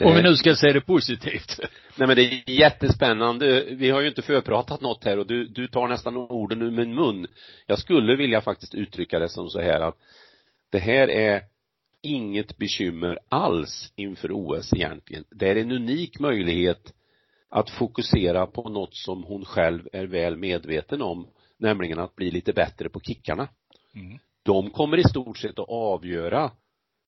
Om 0.01 0.15
vi 0.15 0.21
nu 0.21 0.35
ska 0.35 0.55
se 0.55 0.71
det 0.71 0.81
positivt. 0.81 1.59
Nej 1.95 2.07
men 2.07 2.15
det 2.15 2.21
är 2.21 2.49
jättespännande. 2.49 3.65
Vi 3.71 3.89
har 3.89 4.01
ju 4.01 4.07
inte 4.07 4.21
förpratat 4.21 4.81
något 4.81 5.03
här 5.03 5.19
och 5.19 5.27
du, 5.27 5.45
du 5.45 5.67
tar 5.67 5.87
nästan 5.87 6.17
orden 6.17 6.61
ur 6.61 6.71
min 6.71 6.95
mun. 6.95 7.27
Jag 7.67 7.79
skulle 7.79 8.15
vilja 8.15 8.41
faktiskt 8.41 8.75
uttrycka 8.75 9.19
det 9.19 9.29
som 9.29 9.49
så 9.49 9.61
här 9.61 9.79
att 9.81 9.95
det 10.69 10.79
här 10.79 11.09
är 11.09 11.41
inget 12.01 12.57
bekymmer 12.57 13.19
alls 13.29 13.93
inför 13.95 14.31
OS 14.31 14.73
egentligen. 14.73 15.23
Det 15.29 15.49
är 15.49 15.55
en 15.55 15.71
unik 15.71 16.19
möjlighet 16.19 16.93
att 17.49 17.69
fokusera 17.69 18.47
på 18.47 18.69
något 18.69 18.95
som 18.95 19.23
hon 19.23 19.45
själv 19.45 19.87
är 19.93 20.05
väl 20.05 20.37
medveten 20.37 21.01
om, 21.01 21.27
nämligen 21.57 21.99
att 21.99 22.15
bli 22.15 22.31
lite 22.31 22.53
bättre 22.53 22.89
på 22.89 22.99
kickarna. 22.99 23.47
Mm. 23.95 24.19
De 24.43 24.69
kommer 24.69 24.97
i 24.97 25.03
stort 25.03 25.37
sett 25.37 25.59
att 25.59 25.69
avgöra 25.69 26.51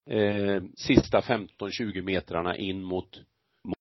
eh, 0.10 0.64
sista 0.76 1.20
15-20 1.20 2.02
metrarna 2.02 2.58
in 2.58 2.84
mot 2.84 3.22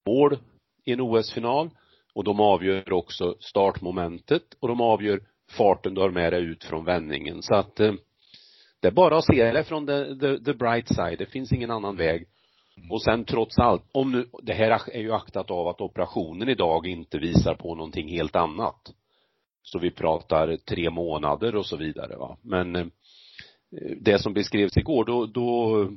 mål 0.07 0.39
i 0.85 0.93
en 0.93 1.01
OS-final 1.01 1.71
och 2.15 2.25
de 2.25 2.41
avgör 2.41 2.93
också 2.93 3.37
startmomentet 3.41 4.43
och 4.61 4.69
de 4.69 4.81
avgör 4.81 5.21
farten 5.51 5.95
du 5.95 6.01
har 6.01 6.11
med 6.11 6.33
dig 6.33 6.45
ut 6.45 6.65
från 6.65 6.85
vändningen 6.85 7.43
så 7.43 7.55
att 7.55 7.81
eh, 7.81 7.93
det 8.81 8.89
är 8.89 8.93
bara 8.93 9.19
att 9.19 9.27
se 9.27 9.53
det 9.53 9.65
från 9.65 9.87
the, 9.87 10.05
the, 10.21 10.45
the 10.45 10.53
bright 10.53 10.89
side, 10.89 11.19
det 11.19 11.27
finns 11.27 11.53
ingen 11.53 11.71
annan 11.71 11.97
väg. 11.97 12.27
Och 12.91 13.03
sen 13.03 13.25
trots 13.25 13.59
allt, 13.59 13.83
om 13.93 14.13
nu, 14.13 14.27
det 14.43 14.53
här 14.53 14.91
är 14.93 15.01
ju 15.01 15.13
aktat 15.13 15.51
av 15.51 15.69
att 15.69 15.81
operationen 15.81 16.49
idag 16.49 16.87
inte 16.87 17.19
visar 17.19 17.55
på 17.55 17.75
någonting 17.75 18.09
helt 18.09 18.37
annat. 18.37 18.93
Så 19.63 19.79
vi 19.79 19.91
pratar 19.91 20.57
tre 20.57 20.91
månader 20.91 21.57
och 21.57 21.67
så 21.67 21.77
vidare 21.77 22.17
va. 22.17 22.37
Men 22.43 22.77
eh, 22.77 22.87
det 24.01 24.19
som 24.19 24.35
beskrevs 24.35 24.77
igår, 24.77 25.05
då, 25.05 25.27
då 25.27 25.89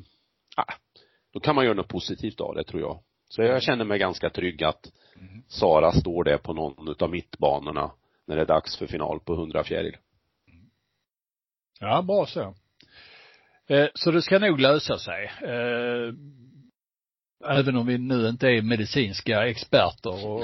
ah, 0.55 0.73
då 1.33 1.39
kan 1.39 1.55
man 1.55 1.65
göra 1.65 1.75
något 1.75 1.87
positivt 1.87 2.41
av 2.41 2.55
det 2.55 2.63
tror 2.63 2.81
jag. 2.81 2.99
Så 3.29 3.41
jag 3.41 3.63
känner 3.63 3.85
mig 3.85 3.99
ganska 3.99 4.29
trygg 4.29 4.63
att. 4.63 4.91
Sara 5.47 5.91
står 5.91 6.23
där 6.23 6.37
på 6.37 6.53
någon 6.53 6.87
utav 6.87 7.09
mittbanorna 7.09 7.91
när 8.25 8.35
det 8.35 8.41
är 8.41 8.45
dags 8.45 8.77
för 8.77 8.87
final 8.87 9.19
på 9.19 9.33
100 9.33 9.63
fjäril. 9.63 9.97
Ja, 11.79 12.01
bra 12.01 12.25
så. 12.25 12.55
Eh, 13.67 13.87
så 13.93 14.11
det 14.11 14.21
ska 14.21 14.39
nog 14.39 14.59
lösa 14.59 14.97
sig. 14.97 15.31
Eh, 15.41 16.13
Även 17.49 17.77
om 17.77 17.87
vi 17.87 17.97
nu 17.97 18.29
inte 18.29 18.47
är 18.47 18.61
medicinska 18.61 19.47
experter 19.47 20.25
och 20.25 20.43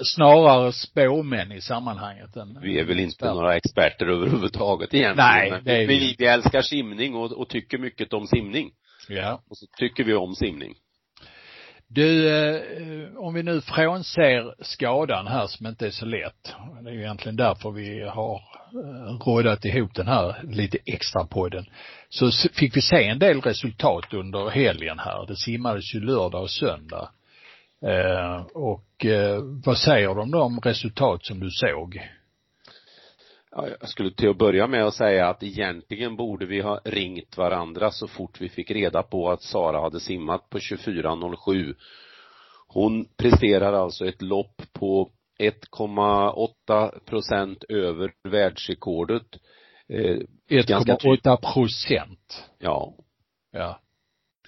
snarare 0.00 0.72
spåmän 0.72 1.52
i 1.52 1.60
sammanhanget 1.60 2.36
än 2.36 2.58
Vi 2.62 2.80
är 2.80 2.84
väl 2.84 3.00
inte 3.00 3.08
experter. 3.08 3.34
några 3.34 3.56
experter 3.56 4.06
överhuvudtaget 4.06 4.94
egentligen. 4.94 5.30
Nej, 5.30 5.60
det 5.64 5.72
är 5.82 5.86
vi. 5.86 5.98
vi, 5.98 6.14
vi 6.18 6.26
älskar 6.26 6.62
simning 6.62 7.14
och, 7.14 7.32
och 7.32 7.48
tycker 7.48 7.78
mycket 7.78 8.12
om 8.12 8.26
simning. 8.26 8.70
Ja. 9.08 9.42
Och 9.50 9.58
så 9.58 9.66
tycker 9.78 10.04
vi 10.04 10.14
om 10.14 10.34
simning. 10.34 10.74
Du, 11.90 12.28
eh, 12.28 13.16
om 13.16 13.34
vi 13.34 13.42
nu 13.42 13.60
frånser 13.60 14.64
skadan 14.64 15.26
här 15.26 15.46
som 15.46 15.66
inte 15.66 15.86
är 15.86 15.90
så 15.90 16.06
lätt. 16.06 16.54
Det 16.82 16.90
är 16.90 16.94
ju 16.94 17.00
egentligen 17.00 17.36
därför 17.36 17.70
vi 17.70 18.02
har 18.02 18.34
eh, 18.34 19.26
rådat 19.26 19.64
ihop 19.64 19.94
den 19.94 20.06
här 20.06 20.42
lite 20.44 20.78
extra 20.86 21.24
podden. 21.24 21.66
Så 22.08 22.30
fick 22.52 22.76
vi 22.76 22.82
se 22.82 23.04
en 23.04 23.18
del 23.18 23.40
resultat 23.40 24.14
under 24.14 24.48
helgen 24.48 24.98
här. 24.98 25.26
Det 25.26 25.36
simmades 25.36 25.94
ju 25.94 26.00
lördag 26.00 26.42
och 26.42 26.50
söndag. 26.50 27.10
Eh, 27.82 28.42
och 28.54 29.04
eh, 29.04 29.40
vad 29.64 29.78
säger 29.78 30.14
de 30.14 30.30
då 30.30 30.42
om 30.42 30.60
resultat 30.60 31.26
som 31.26 31.40
du 31.40 31.50
såg? 31.50 32.08
Ja, 33.50 33.68
jag 33.80 33.88
skulle 33.88 34.10
till 34.10 34.28
att 34.30 34.38
börja 34.38 34.66
med 34.66 34.84
att 34.84 34.94
säga 34.94 35.28
att 35.28 35.42
egentligen 35.42 36.16
borde 36.16 36.46
vi 36.46 36.60
ha 36.60 36.80
ringt 36.84 37.36
varandra 37.36 37.90
så 37.90 38.08
fort 38.08 38.40
vi 38.40 38.48
fick 38.48 38.70
reda 38.70 39.02
på 39.02 39.30
att 39.30 39.42
Sara 39.42 39.80
hade 39.80 40.00
simmat 40.00 40.50
på 40.50 40.58
24.07. 40.58 41.74
Hon 42.68 43.04
presterar 43.16 43.72
alltså 43.72 44.06
ett 44.06 44.22
lopp 44.22 44.62
på 44.72 45.10
1,8 45.38 47.04
procent 47.04 47.64
över 47.68 48.12
världsrekordet. 48.28 49.36
Eh, 49.88 50.18
1,8 50.48 51.52
procent. 51.52 52.44
Ja. 52.58 52.94
Ja. 53.52 53.80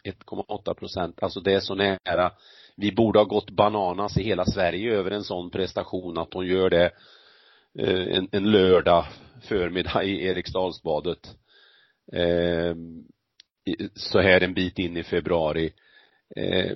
1,8 0.05 0.75
procent. 0.75 1.23
Alltså 1.23 1.41
det 1.41 1.53
är 1.53 1.61
så 1.61 1.75
nära. 1.75 2.33
Vi 2.77 2.93
borde 2.93 3.19
ha 3.19 3.25
gått 3.25 3.51
bananas 3.51 4.19
i 4.19 4.23
hela 4.23 4.45
Sverige 4.45 4.95
över 4.95 5.11
en 5.11 5.25
sån 5.25 5.51
prestation 5.51 6.19
att 6.19 6.35
hon 6.35 6.47
gör 6.47 6.71
det 6.71 6.91
Eh, 7.79 8.17
en, 8.17 8.29
en 8.33 8.51
lördag 8.51 9.07
förmiddag 9.43 10.05
i 10.05 10.27
Eriksdalsbadet. 10.27 11.37
Eh, 12.13 12.75
så 13.95 14.21
här 14.21 14.41
en 14.41 14.55
bit 14.55 14.79
in 14.79 14.97
i 14.97 15.03
februari. 15.03 15.73
Eh, 16.37 16.73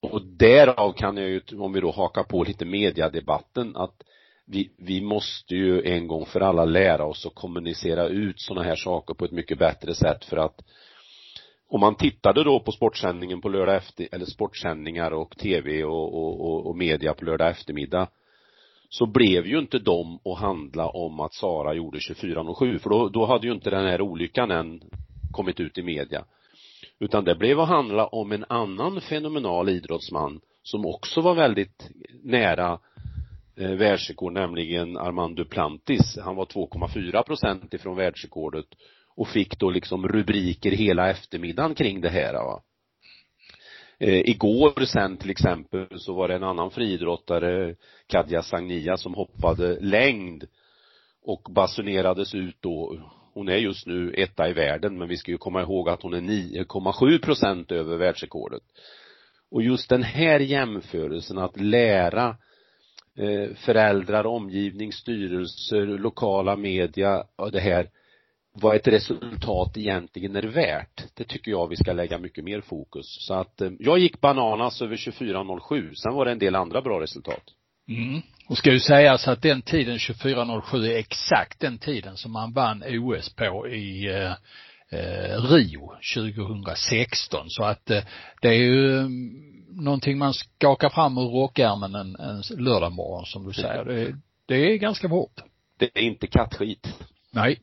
och 0.00 0.22
därav 0.26 0.92
kan 0.92 1.16
jag 1.16 1.28
ju, 1.28 1.40
om 1.58 1.72
vi 1.72 1.80
då 1.80 1.90
hakar 1.90 2.22
på 2.22 2.44
lite 2.44 2.64
mediadebatten, 2.64 3.76
att 3.76 4.02
vi, 4.50 4.70
vi 4.76 5.00
måste 5.00 5.54
ju 5.54 5.82
en 5.82 6.06
gång 6.06 6.26
för 6.26 6.40
alla 6.40 6.64
lära 6.64 7.04
oss 7.04 7.26
att 7.26 7.34
kommunicera 7.34 8.08
ut 8.08 8.40
sådana 8.40 8.66
här 8.66 8.76
saker 8.76 9.14
på 9.14 9.24
ett 9.24 9.30
mycket 9.30 9.58
bättre 9.58 9.94
sätt 9.94 10.24
för 10.24 10.36
att 10.36 10.60
om 11.68 11.80
man 11.80 11.94
tittade 11.94 12.44
då 12.44 12.60
på 12.60 12.72
sportsändningen 12.72 13.40
på 13.40 13.48
lördag 13.48 13.76
efter, 13.76 14.08
eller 14.12 14.26
sportsändningar 14.26 15.10
och 15.10 15.36
tv 15.36 15.84
och, 15.84 16.14
och, 16.14 16.40
och, 16.40 16.66
och 16.66 16.76
media 16.76 17.14
på 17.14 17.24
lördag 17.24 17.50
eftermiddag 17.50 18.08
så 18.88 19.06
blev 19.06 19.46
ju 19.46 19.58
inte 19.58 19.78
de 19.78 20.18
att 20.24 20.38
handla 20.38 20.88
om 20.88 21.20
att 21.20 21.34
Sara 21.34 21.74
gjorde 21.74 21.98
24.07 21.98 22.78
för 22.78 22.90
då, 22.90 23.08
då 23.08 23.26
hade 23.26 23.46
ju 23.46 23.52
inte 23.52 23.70
den 23.70 23.86
här 23.86 24.00
olyckan 24.00 24.50
än 24.50 24.80
kommit 25.32 25.60
ut 25.60 25.78
i 25.78 25.82
media. 25.82 26.24
Utan 26.98 27.24
det 27.24 27.34
blev 27.34 27.60
att 27.60 27.68
handla 27.68 28.06
om 28.06 28.32
en 28.32 28.44
annan 28.48 29.00
fenomenal 29.00 29.68
idrottsman 29.68 30.40
som 30.62 30.86
också 30.86 31.20
var 31.20 31.34
väldigt 31.34 31.90
nära 32.22 32.78
eh, 33.60 33.70
världsrekord, 33.70 34.32
nämligen 34.32 34.96
Armand 34.96 35.36
Duplantis. 35.36 36.18
Han 36.24 36.36
var 36.36 36.44
2,4 36.44 37.22
procent 37.22 37.74
ifrån 37.74 37.96
världsrekordet 37.96 38.66
och 39.16 39.28
fick 39.28 39.58
då 39.58 39.70
liksom 39.70 40.08
rubriker 40.08 40.70
hela 40.70 41.10
eftermiddagen 41.10 41.74
kring 41.74 42.00
det 42.00 42.08
här 42.08 42.32
va. 42.32 42.62
Eh, 43.98 44.28
igår 44.30 44.84
sen 44.84 45.16
till 45.16 45.30
exempel 45.30 45.86
så 45.96 46.14
var 46.14 46.28
det 46.28 46.34
en 46.34 46.44
annan 46.44 46.70
friidrottare, 46.70 47.74
Kadja 48.06 48.42
Sagnia, 48.42 48.96
som 48.96 49.14
hoppade 49.14 49.80
längd 49.80 50.44
och 51.22 51.42
basunerades 51.50 52.34
ut 52.34 52.56
då. 52.60 53.00
Hon 53.34 53.48
är 53.48 53.56
just 53.56 53.86
nu 53.86 54.14
etta 54.14 54.48
i 54.48 54.52
världen 54.52 54.98
men 54.98 55.08
vi 55.08 55.16
ska 55.16 55.30
ju 55.30 55.38
komma 55.38 55.62
ihåg 55.62 55.88
att 55.88 56.02
hon 56.02 56.14
är 56.14 56.20
9,7 56.20 57.18
procent 57.18 57.72
över 57.72 57.96
världsrekordet. 57.96 58.62
Och 59.50 59.62
just 59.62 59.88
den 59.88 60.02
här 60.02 60.40
jämförelsen 60.40 61.38
att 61.38 61.60
lära 61.60 62.28
eh, 62.28 62.34
Eh, 63.20 63.54
föräldrar, 63.54 64.26
omgivning, 64.26 64.92
styrelser, 64.92 65.86
lokala 65.86 66.56
media 66.56 67.24
och 67.36 67.52
det 67.52 67.60
här 67.60 67.88
vad 68.52 68.76
ett 68.76 68.88
resultat 68.88 69.76
egentligen 69.76 70.36
är 70.36 70.42
värt. 70.42 71.04
Det 71.14 71.24
tycker 71.24 71.50
jag 71.50 71.68
vi 71.68 71.76
ska 71.76 71.92
lägga 71.92 72.18
mycket 72.18 72.44
mer 72.44 72.60
fokus. 72.60 73.26
Så 73.26 73.34
att 73.34 73.60
eh, 73.60 73.70
jag 73.78 73.98
gick 73.98 74.20
bananas 74.20 74.82
över 74.82 74.96
24.07. 74.96 75.94
Sen 75.94 76.14
var 76.14 76.24
det 76.24 76.32
en 76.32 76.38
del 76.38 76.54
andra 76.54 76.82
bra 76.82 77.00
resultat. 77.00 77.42
Mm. 77.88 78.22
Och 78.48 78.58
ska 78.58 78.72
ju 78.72 78.80
sägas 78.80 79.28
att 79.28 79.42
den 79.42 79.62
tiden 79.62 79.96
24.07 79.96 80.84
är 80.84 80.98
exakt 80.98 81.60
den 81.60 81.78
tiden 81.78 82.16
som 82.16 82.32
man 82.32 82.52
vann 82.52 82.84
OS 82.88 83.34
på 83.34 83.68
i 83.68 84.06
eh, 84.06 84.32
eh 85.00 85.42
Rio 85.42 85.92
2016. 86.14 87.50
Så 87.50 87.64
att 87.64 87.90
eh, 87.90 88.02
det 88.42 88.48
är 88.48 88.58
ju 88.58 88.98
mm, 88.98 89.59
någonting 89.70 90.18
man 90.18 90.34
skakar 90.34 90.88
fram 90.88 91.18
ur 91.18 91.28
rockärmen 91.30 91.94
en, 91.94 92.16
en 92.16 92.42
lördagmorgon 92.64 93.26
som 93.26 93.46
du 93.46 93.52
säger. 93.52 93.84
Det, 93.84 94.14
det 94.46 94.54
är 94.72 94.76
ganska 94.76 95.08
hårt. 95.08 95.40
Det 95.78 95.90
är 95.94 96.02
inte 96.02 96.26
kattskit. 96.26 96.86
Nej, 97.32 97.60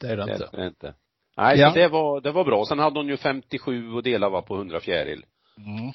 det 0.00 0.06
är 0.06 0.16
det 0.16 0.26
Det 0.26 0.32
inte. 0.32 0.48
är 0.52 0.60
det 0.60 0.66
inte. 0.66 0.94
Nej, 1.36 1.58
Ja. 1.58 1.70
så 1.70 1.74
det 1.78 1.88
var, 1.88 2.20
det 2.20 2.32
var 2.32 2.44
bra. 2.44 2.64
Sen 2.68 2.78
hade 2.78 2.98
hon 2.98 3.08
ju 3.08 3.16
57 3.16 3.92
och 3.92 4.02
dela 4.02 4.28
var 4.28 4.42
på 4.42 4.56
100 4.56 4.80
fjäril. 4.80 5.24
Mm. 5.58 5.92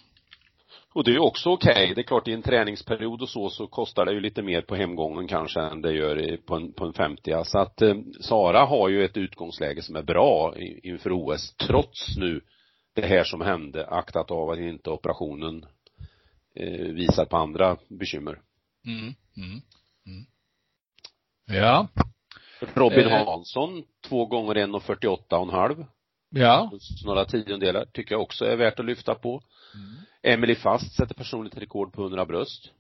Och 0.94 1.04
det 1.04 1.12
är 1.12 1.14
ju 1.14 1.20
också 1.20 1.50
okej. 1.50 1.92
Det 1.96 2.02
är 2.02 2.04
klart 2.04 2.28
i 2.28 2.34
en 2.34 2.42
träningsperiod 2.42 3.22
och 3.22 3.30
så, 3.30 3.50
så 3.50 3.68
kostar 3.68 4.06
det 4.06 4.14
ju 4.14 4.20
lite 4.20 4.42
mer 4.42 4.62
på 4.62 4.76
hemgången 4.76 5.28
kanske 5.28 5.60
än 5.60 5.82
det 5.82 5.92
gör 5.94 6.38
på 6.38 6.56
en, 6.56 6.74
på 6.74 6.86
en 6.86 6.94
50 6.94 7.44
Så 7.44 7.60
att 7.60 7.82
eh, 7.82 7.96
Sara 8.22 8.66
har 8.66 8.90
ju 8.90 9.06
ett 9.06 9.18
utgångsläge 9.18 9.82
som 9.82 9.96
är 9.96 10.04
bra 10.04 10.54
inför 10.84 11.12
OS, 11.12 11.56
trots 11.56 12.18
nu 12.18 12.42
det 12.94 13.06
här 13.06 13.24
som 13.24 13.42
hände, 13.42 13.88
aktat 13.88 14.32
av 14.32 14.50
att 14.50 14.60
inte 14.60 14.90
operationen 14.90 15.66
eh, 16.56 16.88
visar 16.88 17.26
på 17.26 17.38
andra 17.38 17.78
bekymmer. 17.90 18.42
Mm. 18.86 19.14
Mm. 19.38 19.62
Mm. 20.06 20.26
Ja, 21.46 21.88
Robin 22.74 23.08
Eh. 23.08 23.26
Hansson, 23.26 23.84
två 24.10 24.26
gånger 24.26 24.56
1,48 24.56 25.36
och 25.36 25.44
en 25.44 25.50
halv. 25.50 25.86
ja. 26.30 26.72
Några 27.06 27.26
tiondelar 27.26 27.86
tycker 27.86 28.16
jag 28.16 28.22
också 28.22 28.46
är 28.46 28.56
värt 28.58 28.80
att 28.80 28.86
lyfta 28.86 29.16
på. 29.16 29.44
Mm. 29.76 29.96
Emily 30.24 30.56
Fast 30.56 30.96
sätter 30.96 31.16
personligt 31.16 31.58
rekord 31.58 31.94
på 31.94 32.02
100 32.02 32.26
bröst. 32.26 32.72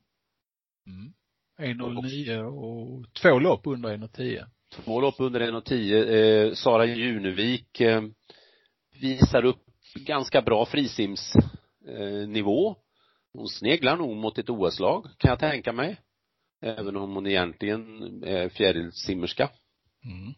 Mm. 0.87 1.13
1.09 1.79 2.41
och 2.43 3.13
två 3.13 3.39
lopp 3.39 3.67
under 3.67 3.97
1.10. 3.97 4.45
Två 4.75 5.01
lopp 5.01 5.15
under 5.17 5.39
1,10. 5.39 6.47
Eh, 6.47 6.53
Sara 6.53 6.85
Junevik 6.85 7.81
eh, 7.81 8.01
visar 9.01 9.45
upp 9.45 9.65
ganska 9.95 10.41
bra 10.41 10.65
frisimsnivå. 10.65 12.69
Eh, 12.69 12.75
hon 13.33 13.47
sneglar 13.47 13.97
nog 13.97 14.15
mot 14.15 14.37
ett 14.37 14.49
OS-lag, 14.49 15.07
kan 15.17 15.29
jag 15.29 15.39
tänka 15.39 15.73
mig. 15.73 15.99
Även 16.61 16.95
om 16.95 17.15
hon 17.15 17.27
egentligen 17.27 18.01
är 18.23 18.49
fjärilsimmerska. 18.49 19.49
Mm. 20.05 20.33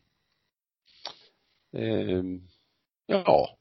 Eh, 1.78 2.24
ja. 3.06 3.58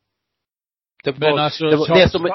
Det 1.05 1.19
var, 1.19 1.39
alltså, 1.39 1.65
det, 1.65 1.77
var, 1.77 1.87
så- 1.87 1.95
det 1.95 2.09
som, 2.11 2.31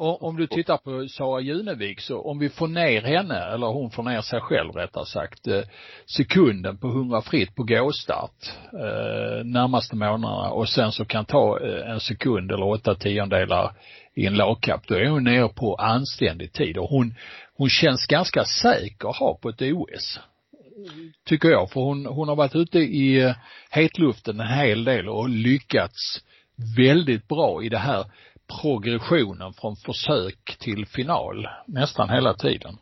Om 0.00 0.36
du 0.36 0.46
tittar 0.46 0.76
på 0.76 1.08
Sara 1.08 1.40
Junevik 1.40 2.00
så 2.00 2.20
om 2.20 2.38
vi 2.38 2.48
får 2.48 2.68
ner 2.68 3.02
henne, 3.02 3.38
eller 3.54 3.66
hon 3.66 3.90
får 3.90 4.02
ner 4.02 4.20
sig 4.20 4.40
själv 4.40 4.72
rättare 4.72 5.06
sagt, 5.06 5.46
eh, 5.46 5.62
sekunden 6.06 6.78
på 6.78 6.88
100 6.88 7.22
fritt 7.22 7.54
på 7.54 7.62
gåstart 7.62 8.52
eh, 8.72 9.44
närmaste 9.44 9.96
månaderna 9.96 10.50
och 10.50 10.68
sen 10.68 10.92
så 10.92 11.04
kan 11.04 11.24
ta 11.24 11.60
eh, 11.60 11.90
en 11.90 12.00
sekund 12.00 12.52
eller 12.52 12.66
åtta 12.66 12.94
tiondelar 12.94 13.72
i 14.14 14.26
en 14.26 14.34
lagkapp, 14.34 14.86
då 14.86 14.94
är 14.94 15.08
hon 15.08 15.24
nere 15.24 15.48
på 15.48 15.74
anständig 15.74 16.52
tid 16.52 16.78
och 16.78 16.88
hon, 16.88 17.14
hon 17.56 17.68
känns 17.68 18.06
ganska 18.06 18.44
säker 18.44 19.08
att 19.08 19.16
ha 19.16 19.38
på 19.42 19.48
ett 19.48 19.62
OS. 19.62 20.20
Tycker 21.24 21.48
jag, 21.48 21.70
för 21.70 21.80
hon, 21.80 22.06
hon 22.06 22.28
har 22.28 22.36
varit 22.36 22.54
ute 22.54 22.78
i 22.78 23.34
hetluften 23.70 24.40
en 24.40 24.46
hel 24.46 24.84
del 24.84 25.08
och 25.08 25.28
lyckats 25.28 26.22
väldigt 26.76 27.28
bra 27.28 27.62
i 27.62 27.68
det 27.68 27.78
här 27.78 28.04
progressionen 28.62 29.52
från 29.52 29.76
försök 29.76 30.56
till 30.58 30.86
final 30.86 31.48
nästan 31.66 32.10
hela 32.10 32.34
tiden. 32.34 32.78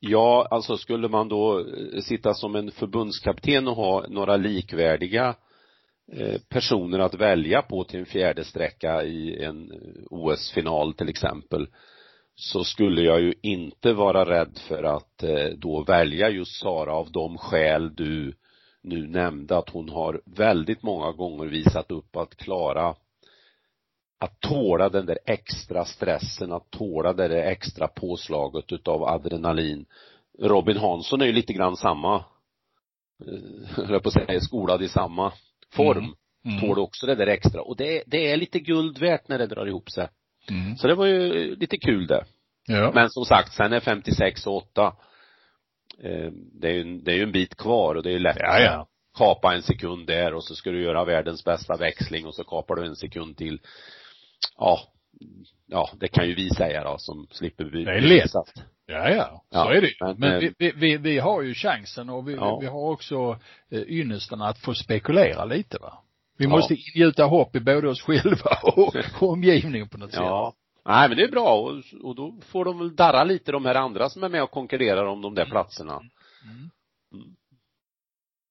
Ja, 0.00 0.48
alltså 0.50 0.76
skulle 0.76 1.08
man 1.08 1.28
då 1.28 1.58
eh, 1.58 2.00
sitta 2.00 2.34
som 2.34 2.54
en 2.54 2.70
förbundskapten 2.70 3.68
och 3.68 3.76
ha 3.76 4.06
några 4.08 4.36
likvärdiga 4.36 5.34
eh, 6.12 6.40
personer 6.48 6.98
att 6.98 7.14
välja 7.14 7.62
på 7.62 7.84
till 7.84 8.00
en 8.00 8.06
fjärde 8.06 8.44
sträcka 8.44 9.02
i 9.04 9.44
en 9.44 9.72
eh, 9.72 9.78
OS-final 10.10 10.94
till 10.94 11.08
exempel 11.08 11.66
så 12.34 12.64
skulle 12.64 13.02
jag 13.02 13.20
ju 13.20 13.34
inte 13.42 13.92
vara 13.92 14.24
rädd 14.24 14.58
för 14.68 14.82
att 14.82 15.24
då 15.56 15.84
välja 15.84 16.30
just 16.30 16.60
Sara 16.60 16.92
av 16.94 17.12
de 17.12 17.38
skäl 17.38 17.94
du 17.94 18.34
nu 18.82 19.06
nämnde 19.06 19.58
att 19.58 19.68
hon 19.68 19.88
har 19.88 20.22
väldigt 20.36 20.82
många 20.82 21.12
gånger 21.12 21.46
visat 21.46 21.90
upp 21.90 22.16
att 22.16 22.36
klara 22.36 22.94
att 24.22 24.40
tåla 24.40 24.88
den 24.88 25.06
där 25.06 25.18
extra 25.26 25.84
stressen, 25.84 26.52
att 26.52 26.70
tåla 26.70 27.12
det 27.12 27.28
där 27.28 27.42
extra 27.42 27.88
påslaget 27.88 28.72
utav 28.72 29.02
adrenalin. 29.02 29.86
Robin 30.38 30.76
Hansson 30.76 31.20
är 31.20 31.26
ju 31.26 31.32
lite 31.32 31.52
grann 31.52 31.76
samma, 31.76 32.16
eh, 33.26 33.84
höll 33.86 34.00
på 34.00 34.08
att 34.08 34.12
säga, 34.12 34.40
skolad 34.40 34.82
i 34.82 34.88
samma 34.88 35.32
form. 35.72 36.14
Mm. 36.44 36.60
Tål 36.60 36.78
också 36.78 37.06
det 37.06 37.14
där 37.14 37.26
extra. 37.26 37.62
Och 37.62 37.76
det, 37.76 38.02
det 38.06 38.30
är 38.30 38.36
lite 38.36 38.58
guld 38.58 38.98
värt 38.98 39.28
när 39.28 39.38
det 39.38 39.46
drar 39.46 39.66
ihop 39.66 39.90
sig. 39.90 40.08
Mm. 40.50 40.76
Så 40.76 40.88
det 40.88 40.94
var 40.94 41.06
ju 41.06 41.56
lite 41.56 41.76
kul 41.76 42.06
det. 42.06 42.24
Ja. 42.66 42.92
Men 42.94 43.10
som 43.10 43.24
sagt, 43.24 43.52
sen 43.52 43.72
är 43.72 43.80
56 43.80 44.46
och 44.46 44.56
8 44.56 44.86
eh, 46.02 46.30
det 46.60 46.68
är 46.68 46.72
ju 46.72 46.80
en, 46.80 47.04
det 47.04 47.12
är 47.12 47.16
ju 47.16 47.22
en 47.22 47.32
bit 47.32 47.56
kvar 47.56 47.94
och 47.94 48.02
det 48.02 48.08
är 48.10 48.14
ju 48.14 48.18
lätt 48.18 48.36
Ja, 48.40 48.60
ja. 48.60 48.88
kapa 49.18 49.54
en 49.54 49.62
sekund 49.62 50.06
där 50.06 50.34
och 50.34 50.44
så 50.44 50.54
ska 50.54 50.70
du 50.70 50.82
göra 50.82 51.04
världens 51.04 51.44
bästa 51.44 51.76
växling 51.76 52.26
och 52.26 52.34
så 52.34 52.44
kapar 52.44 52.76
du 52.76 52.86
en 52.86 52.96
sekund 52.96 53.36
till. 53.36 53.60
Ja, 54.56 54.80
ja, 55.66 55.90
det 56.00 56.08
kan 56.08 56.28
ju 56.28 56.34
vi 56.34 56.50
säga 56.50 56.84
då 56.84 56.98
som 56.98 57.26
slipper 57.30 57.64
bli 57.64 57.84
Det 57.84 57.92
är 57.92 58.00
lätt. 58.00 58.30
Ja, 58.86 59.08
ja, 59.10 59.42
så 59.50 59.56
Ja, 59.58 59.74
är 59.74 59.80
det 59.80 59.86
ju. 59.88 59.94
men, 60.00 60.16
Men 60.18 60.40
vi, 60.40 60.54
vi, 60.58 60.72
vi, 60.76 60.96
vi 60.96 61.18
har 61.18 61.42
ju 61.42 61.54
chansen 61.54 62.10
och 62.10 62.28
vi, 62.28 62.34
Ja. 62.34 62.58
vi 62.60 62.66
har 62.66 62.90
också 62.90 63.38
eh, 63.70 63.80
ynnesten 63.88 64.42
att 64.42 64.58
få 64.58 64.74
spekulera 64.74 65.44
lite 65.44 65.78
va. 65.78 65.98
Vi 66.38 66.44
Ja. 66.44 66.50
måste 66.50 66.74
ingjuta 66.74 67.24
hopp 67.24 67.56
i 67.56 67.60
både 67.60 67.88
oss 67.88 68.02
själva 68.02 68.50
och, 68.62 68.96
och 69.20 69.28
omgivningen 69.32 69.88
på 69.88 69.98
något 69.98 70.10
sätt. 70.10 70.20
Ja. 70.20 70.54
Nej 70.84 71.08
men 71.08 71.16
det 71.18 71.24
är 71.24 71.30
bra 71.30 71.54
och, 71.60 71.82
och 72.02 72.14
då 72.14 72.34
får 72.46 72.64
de 72.64 72.78
väl 72.78 72.96
darra 72.96 73.24
lite 73.24 73.52
de 73.52 73.64
här 73.64 73.74
andra 73.74 74.08
som 74.08 74.24
är 74.24 74.28
med 74.28 74.42
och 74.42 74.50
konkurrerar 74.50 75.04
om 75.04 75.22
de 75.22 75.34
där 75.34 75.44
platserna. 75.46 75.92
Mm. 75.94 76.70
Mm. 77.14 77.34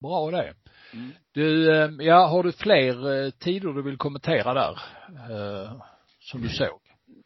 Bra 0.02 0.32
det. 0.32 0.54
Mm. 0.94 1.12
Du, 1.34 1.76
eh, 1.76 1.90
ja, 2.00 2.28
har 2.28 2.44
du 2.44 2.52
fler 2.52 3.24
eh, 3.26 3.30
tider 3.32 3.74
du 3.74 3.82
vill 3.82 3.98
kommentera 3.98 4.54
där? 4.54 4.80
Eh, 5.30 5.82
som 6.20 6.42
du 6.42 6.50
såg? 6.50 6.80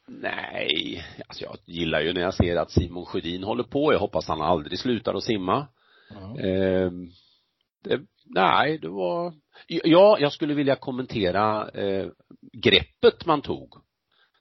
Nej, 0.08 1.04
alltså 1.28 1.44
jag 1.44 1.56
gillar 1.64 2.00
ju 2.00 2.12
när 2.12 2.20
jag 2.20 2.34
ser 2.34 2.56
att 2.56 2.70
Simon 2.70 3.06
Sjödin 3.06 3.42
håller 3.42 3.64
på. 3.64 3.92
Jag 3.92 3.98
hoppas 3.98 4.28
han 4.28 4.40
aldrig 4.40 4.78
slutar 4.78 5.14
att 5.14 5.24
simma. 5.24 5.68
Ja. 6.10 6.40
Ehm, 6.40 7.10
det, 7.84 8.00
nej, 8.24 8.78
det 8.78 8.88
var, 8.88 9.34
ja, 9.66 10.18
jag 10.20 10.32
skulle 10.32 10.54
vilja 10.54 10.76
kommentera 10.76 11.68
eh, 11.68 12.08
greppet 12.52 13.26
man 13.26 13.42
tog. 13.42 13.74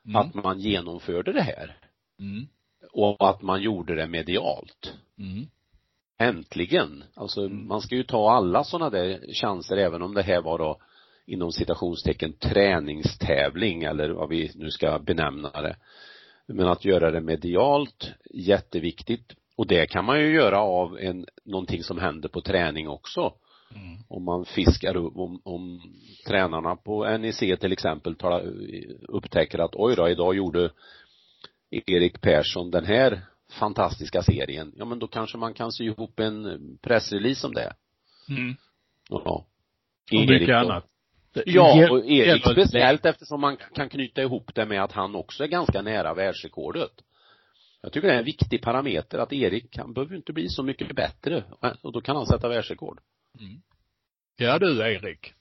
Mm. 0.05 0.15
Att 0.15 0.33
man 0.33 0.59
genomförde 0.59 1.33
det 1.33 1.41
här. 1.41 1.77
Mm. 2.19 2.47
Och 2.91 3.29
att 3.29 3.41
man 3.41 3.61
gjorde 3.61 3.95
det 3.95 4.07
medialt. 4.07 4.93
Äntligen. 6.17 7.03
Alltså 7.15 7.41
Mm. 7.41 7.67
man 7.67 7.81
ska 7.81 7.95
ju 7.95 8.03
ta 8.03 8.31
alla 8.31 8.63
sådana 8.63 8.89
där 8.89 9.33
chanser 9.33 9.77
även 9.77 10.01
om 10.01 10.13
det 10.13 10.21
här 10.21 10.41
var 10.41 10.57
då 10.57 10.77
inom 11.25 11.51
citationstecken 11.51 12.33
träningstävling 12.33 13.83
eller 13.83 14.09
vad 14.09 14.29
vi 14.29 14.51
nu 14.55 14.71
ska 14.71 14.99
benämna 14.99 15.61
det. 15.61 15.75
Men 16.47 16.67
att 16.67 16.85
göra 16.85 17.11
det 17.11 17.21
medialt, 17.21 18.11
jätteviktigt. 18.33 19.33
Och 19.57 19.67
det 19.67 19.85
kan 19.85 20.05
man 20.05 20.19
ju 20.19 20.33
göra 20.33 20.59
av 20.59 20.99
en, 20.99 21.25
någonting 21.45 21.83
som 21.83 21.99
händer 21.99 22.29
på 22.29 22.41
träning 22.41 22.89
också. 22.89 23.33
Mm. 23.75 23.97
Om 24.09 24.23
man 24.23 24.45
fiskar 24.45 24.97
upp, 24.97 25.17
om, 25.17 25.41
om 25.43 25.81
tränarna 26.27 26.75
på 26.75 27.17
NEC 27.17 27.39
till 27.39 27.71
exempel 27.71 28.15
talar, 28.15 28.53
upptäcker 29.07 29.59
att 29.59 29.75
oj 29.75 29.95
då, 29.95 30.09
idag 30.09 30.35
gjorde 30.35 30.71
Erik 31.71 32.21
Persson 32.21 32.71
den 32.71 32.85
här 32.85 33.21
fantastiska 33.55 34.21
serien, 34.23 34.73
ja 34.75 34.85
men 34.85 34.99
då 34.99 35.07
kanske 35.07 35.37
man 35.37 35.53
kan 35.53 35.71
sy 35.71 35.85
ihop 35.85 36.19
en 36.19 36.77
pressrelease 36.81 37.47
om 37.47 37.53
det. 37.53 37.73
Mm. 38.29 38.55
Ja. 39.09 39.45
Och 40.11 40.27
mycket 40.27 40.47
då. 40.47 40.55
annat. 40.55 40.85
Ja, 41.45 41.91
och 41.91 42.05
Erik 42.05 42.41
speciellt 42.41 43.05
eftersom 43.05 43.41
man 43.41 43.57
kan 43.57 43.89
knyta 43.89 44.21
ihop 44.21 44.55
det 44.55 44.65
med 44.65 44.83
att 44.83 44.91
han 44.91 45.15
också 45.15 45.43
är 45.43 45.47
ganska 45.47 45.81
nära 45.81 46.13
världsrekordet. 46.13 46.91
Jag 47.81 47.91
tycker 47.91 48.07
det 48.07 48.13
är 48.13 48.19
en 48.19 48.25
viktig 48.25 48.61
parameter 48.61 49.17
att 49.17 49.33
Erik, 49.33 49.77
han 49.77 49.93
behöver 49.93 50.11
ju 50.11 50.17
inte 50.17 50.33
bli 50.33 50.49
så 50.49 50.63
mycket 50.63 50.95
bättre 50.95 51.43
och 51.81 51.91
då 51.91 52.01
kan 52.01 52.15
han 52.15 52.25
sätta 52.25 52.49
världsrekord. 52.49 52.99
Ja 54.37 54.59
du 54.59 54.79
Erik. 54.79 55.33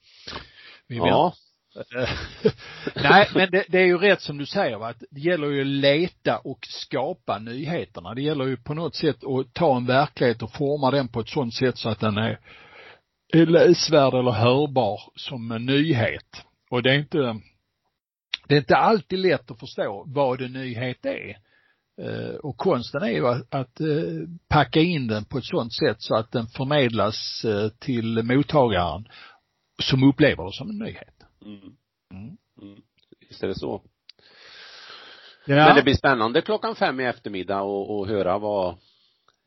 Vi 0.87 0.97
Ja. 0.97 1.33
Nej, 2.95 3.29
men 3.33 3.51
det, 3.51 3.65
det 3.67 3.79
är 3.79 3.85
ju 3.85 3.97
rätt 3.97 4.21
som 4.21 4.37
du 4.37 4.45
säger 4.45 4.77
va? 4.77 4.87
att 4.89 5.03
det 5.11 5.19
gäller 5.19 5.47
ju 5.47 5.61
att 5.61 5.67
leta 5.67 6.37
och 6.37 6.59
skapa 6.69 7.39
nyheterna. 7.39 8.13
Det 8.13 8.21
gäller 8.21 8.45
ju 8.45 8.57
på 8.57 8.73
något 8.73 8.95
sätt 8.95 9.23
att 9.23 9.53
ta 9.53 9.77
en 9.77 9.85
verklighet 9.85 10.41
och 10.41 10.53
forma 10.53 10.91
den 10.91 11.07
på 11.07 11.19
ett 11.19 11.29
sådant 11.29 11.53
sätt 11.53 11.77
så 11.77 11.89
att 11.89 11.99
den 11.99 12.17
är, 12.17 12.39
är 13.33 13.45
läsvärd 13.45 14.13
eller 14.13 14.31
hörbar 14.31 14.99
som 15.15 15.51
en 15.51 15.65
nyhet. 15.65 16.45
Och 16.69 16.83
det 16.83 16.89
är 16.89 16.99
inte, 16.99 17.17
det 18.47 18.55
är 18.55 18.59
inte 18.59 18.75
alltid 18.75 19.19
lätt 19.19 19.51
att 19.51 19.59
förstå 19.59 20.03
vad 20.07 20.41
en 20.41 20.53
nyhet 20.53 21.05
är. 21.05 21.37
Eh, 22.01 22.35
och 22.35 22.57
konsten 22.57 23.03
är 23.03 23.09
ju 23.11 23.27
att, 23.27 23.53
att 23.53 23.79
eh, 23.79 23.87
packa 24.49 24.79
in 24.79 25.07
den 25.07 25.25
på 25.25 25.37
ett 25.37 25.45
sådant 25.45 25.73
sätt 25.73 25.97
så 25.99 26.15
att 26.15 26.31
den 26.31 26.47
förmedlas 26.47 27.45
eh, 27.45 27.69
till 27.69 28.23
mottagaren 28.23 29.07
som 29.81 30.03
upplever 30.03 30.43
det 30.43 30.53
som 30.53 30.69
en 30.69 30.77
nyhet. 30.77 31.14
Mm. 31.45 31.75
Mm. 32.13 32.37
Mm. 32.61 32.81
Visst 33.19 33.43
är 33.43 33.47
det 33.47 33.59
så. 33.59 33.81
Ja. 35.45 35.55
Men 35.55 35.75
det 35.75 35.83
blir 35.83 35.93
spännande 35.93 36.41
klockan 36.41 36.75
fem 36.75 36.99
i 36.99 37.05
eftermiddag 37.05 37.61
och, 37.61 37.97
och 37.97 38.07
höra 38.07 38.37
vad 38.37 38.69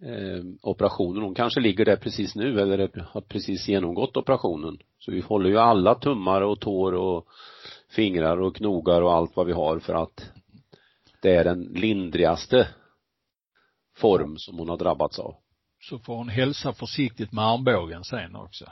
eh, 0.03 0.45
operationen, 0.63 1.23
hon 1.23 1.35
kanske 1.35 1.61
ligger 1.61 1.85
där 1.85 1.97
precis 1.97 2.35
nu 2.35 2.61
eller 2.61 3.07
har 3.13 3.21
precis 3.21 3.69
genomgått 3.69 4.17
operationen. 4.17 4.79
Så 4.99 5.11
vi 5.11 5.21
håller 5.21 5.51
ju 5.51 5.59
alla 5.59 5.95
tummar 5.95 6.43
och 6.43 6.61
tår 6.61 6.95
och 6.95 7.29
fingrar 7.91 8.41
och 8.41 8.57
knogar 8.57 9.03
och 9.03 9.13
allt 9.13 9.37
vad 9.37 9.47
vi 9.47 9.53
har 9.53 9.79
för 9.79 9.95
att 9.95 10.33
det 11.23 11.35
är 11.35 11.45
den 11.45 11.63
lindrigaste 11.63 12.69
form 13.97 14.39
som 14.39 14.59
hon 14.59 14.69
har 14.69 14.77
drabbats 14.77 15.19
av. 15.19 15.35
så 15.81 15.99
får 15.99 16.17
hon 16.17 16.29
hälsa 16.29 16.73
försiktigt 16.73 17.33
med 17.33 17.45
armbågen 17.45 18.05
sen 18.05 18.37
också. 18.37 18.65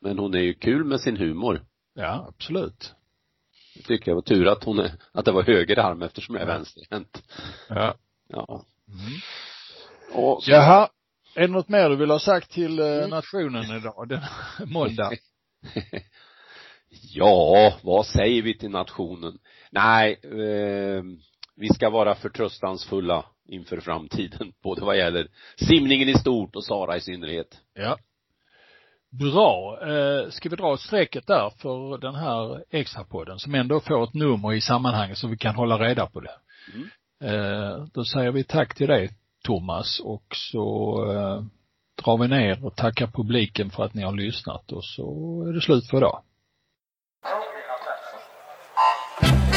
Men 0.00 0.18
hon 0.18 0.34
är 0.34 0.40
ju 0.40 0.54
kul 0.54 0.84
med 0.84 1.00
sin 1.00 1.16
humor. 1.16 1.60
Ja, 1.94 2.26
absolut. 2.28 2.94
Jag 3.74 3.84
tycker 3.84 4.10
jag 4.10 4.14
var 4.14 4.22
tur 4.22 4.48
att 4.48 4.64
hon 4.64 4.78
är, 4.78 4.92
att 5.12 5.24
det 5.24 5.32
var 5.32 5.42
höger 5.42 5.78
arm 5.78 6.02
eftersom 6.02 6.34
jag 6.34 6.42
är 6.42 6.46
vänsterhänt. 6.46 7.22
Ja. 7.68 7.94
Ja. 8.28 8.64
Mm. 8.88 9.20
Och 10.12 10.44
så, 10.44 10.50
Jaha, 10.50 10.88
är 11.34 11.40
det 11.40 11.52
något 11.52 11.68
mer 11.68 11.88
du 11.88 11.96
vill 11.96 12.10
ha 12.10 12.18
sagt 12.18 12.50
till 12.50 12.78
eh, 12.78 13.08
nationen 13.08 13.76
idag, 13.76 14.08
den 14.08 14.20
måndag? 14.72 15.12
Ja, 17.14 17.74
vad 17.82 18.06
säger 18.06 18.42
vi 18.42 18.58
till 18.58 18.70
nationen? 18.70 19.38
Nej, 19.70 20.20
eh, 20.22 21.02
vi 21.56 21.68
ska 21.74 21.90
vara 21.90 22.14
förtröstansfulla 22.14 23.24
inför 23.48 23.80
framtiden, 23.80 24.52
både 24.62 24.84
vad 24.84 24.98
gäller 24.98 25.28
simningen 25.56 26.08
i 26.08 26.14
stort 26.14 26.56
och 26.56 26.64
Sara 26.64 26.96
i 26.96 27.00
synnerhet. 27.00 27.60
Ja. 27.74 27.98
Bra. 29.12 29.78
Eh, 29.82 30.30
ska 30.30 30.48
vi 30.48 30.56
dra 30.56 30.76
strecket 30.76 31.26
där 31.26 31.52
för 31.58 31.98
den 31.98 32.14
här 32.14 32.64
extrapodden 32.70 33.38
som 33.38 33.54
ändå 33.54 33.80
får 33.80 34.04
ett 34.04 34.14
nummer 34.14 34.52
i 34.52 34.60
sammanhanget 34.60 35.18
så 35.18 35.28
vi 35.28 35.36
kan 35.36 35.54
hålla 35.54 35.78
reda 35.78 36.06
på 36.06 36.20
det. 36.20 36.34
Mm. 36.74 36.88
Eh, 37.24 37.84
då 37.94 38.04
säger 38.04 38.30
vi 38.30 38.44
tack 38.44 38.74
till 38.74 38.88
dig 38.88 39.10
Thomas 39.44 40.00
och 40.00 40.24
så 40.36 40.94
eh, 41.10 41.44
drar 42.04 42.18
vi 42.18 42.28
ner 42.28 42.64
och 42.66 42.76
tackar 42.76 43.06
publiken 43.06 43.70
för 43.70 43.84
att 43.84 43.94
ni 43.94 44.02
har 44.02 44.12
lyssnat 44.12 44.72
och 44.72 44.84
så 44.84 45.04
är 45.48 45.52
det 45.52 45.60
slut 45.60 45.86
för 45.90 45.96
idag. 45.96 46.22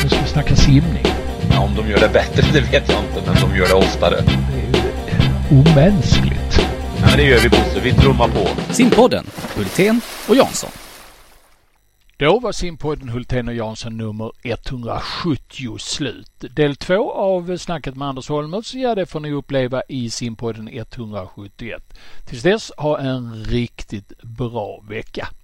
Nu 0.03 0.09
ska 0.09 0.21
vi 0.21 0.27
snacka 0.27 0.55
simning. 0.55 1.05
Ja, 1.51 1.63
om 1.65 1.75
de 1.75 1.89
gör 1.89 1.99
det 1.99 2.13
bättre, 2.13 2.41
det 2.53 2.61
vet 2.61 2.89
jag 2.89 3.03
inte, 3.03 3.21
men 3.25 3.35
de 3.49 3.57
gör 3.57 3.67
det 3.67 3.75
oftare. 3.75 4.15
Det 4.51 4.59
är 4.59 4.83
ju 5.51 5.59
omänskligt. 5.59 6.74
Ja, 7.15 7.17
men 7.17 7.27
det 7.27 7.31
gör 7.31 7.43
vi 7.43 7.49
Bosse, 7.49 7.79
vi 7.79 7.93
trummar 7.93 8.27
på. 8.27 8.73
Simpodden, 8.73 9.25
Hultén 9.55 10.01
och 10.29 10.35
Jansson. 10.35 10.69
Då 12.17 12.39
var 12.39 12.51
simpodden 12.51 13.09
Hultén 13.09 13.47
och 13.47 13.53
Jansson 13.53 13.97
nummer 13.97 14.31
170 14.43 15.77
slut. 15.77 16.31
Del 16.55 16.75
två 16.75 17.11
av 17.11 17.57
snacket 17.57 17.95
med 17.95 18.07
Anders 18.07 18.29
Holmers, 18.29 18.73
ja 18.73 18.95
det 18.95 19.05
får 19.05 19.19
ni 19.19 19.31
uppleva 19.31 19.81
i 19.89 20.09
simpodden 20.09 20.69
171. 20.71 21.83
Tills 22.25 22.43
dess, 22.43 22.71
ha 22.77 22.99
en 22.99 23.45
riktigt 23.45 24.21
bra 24.21 24.83
vecka. 24.89 25.27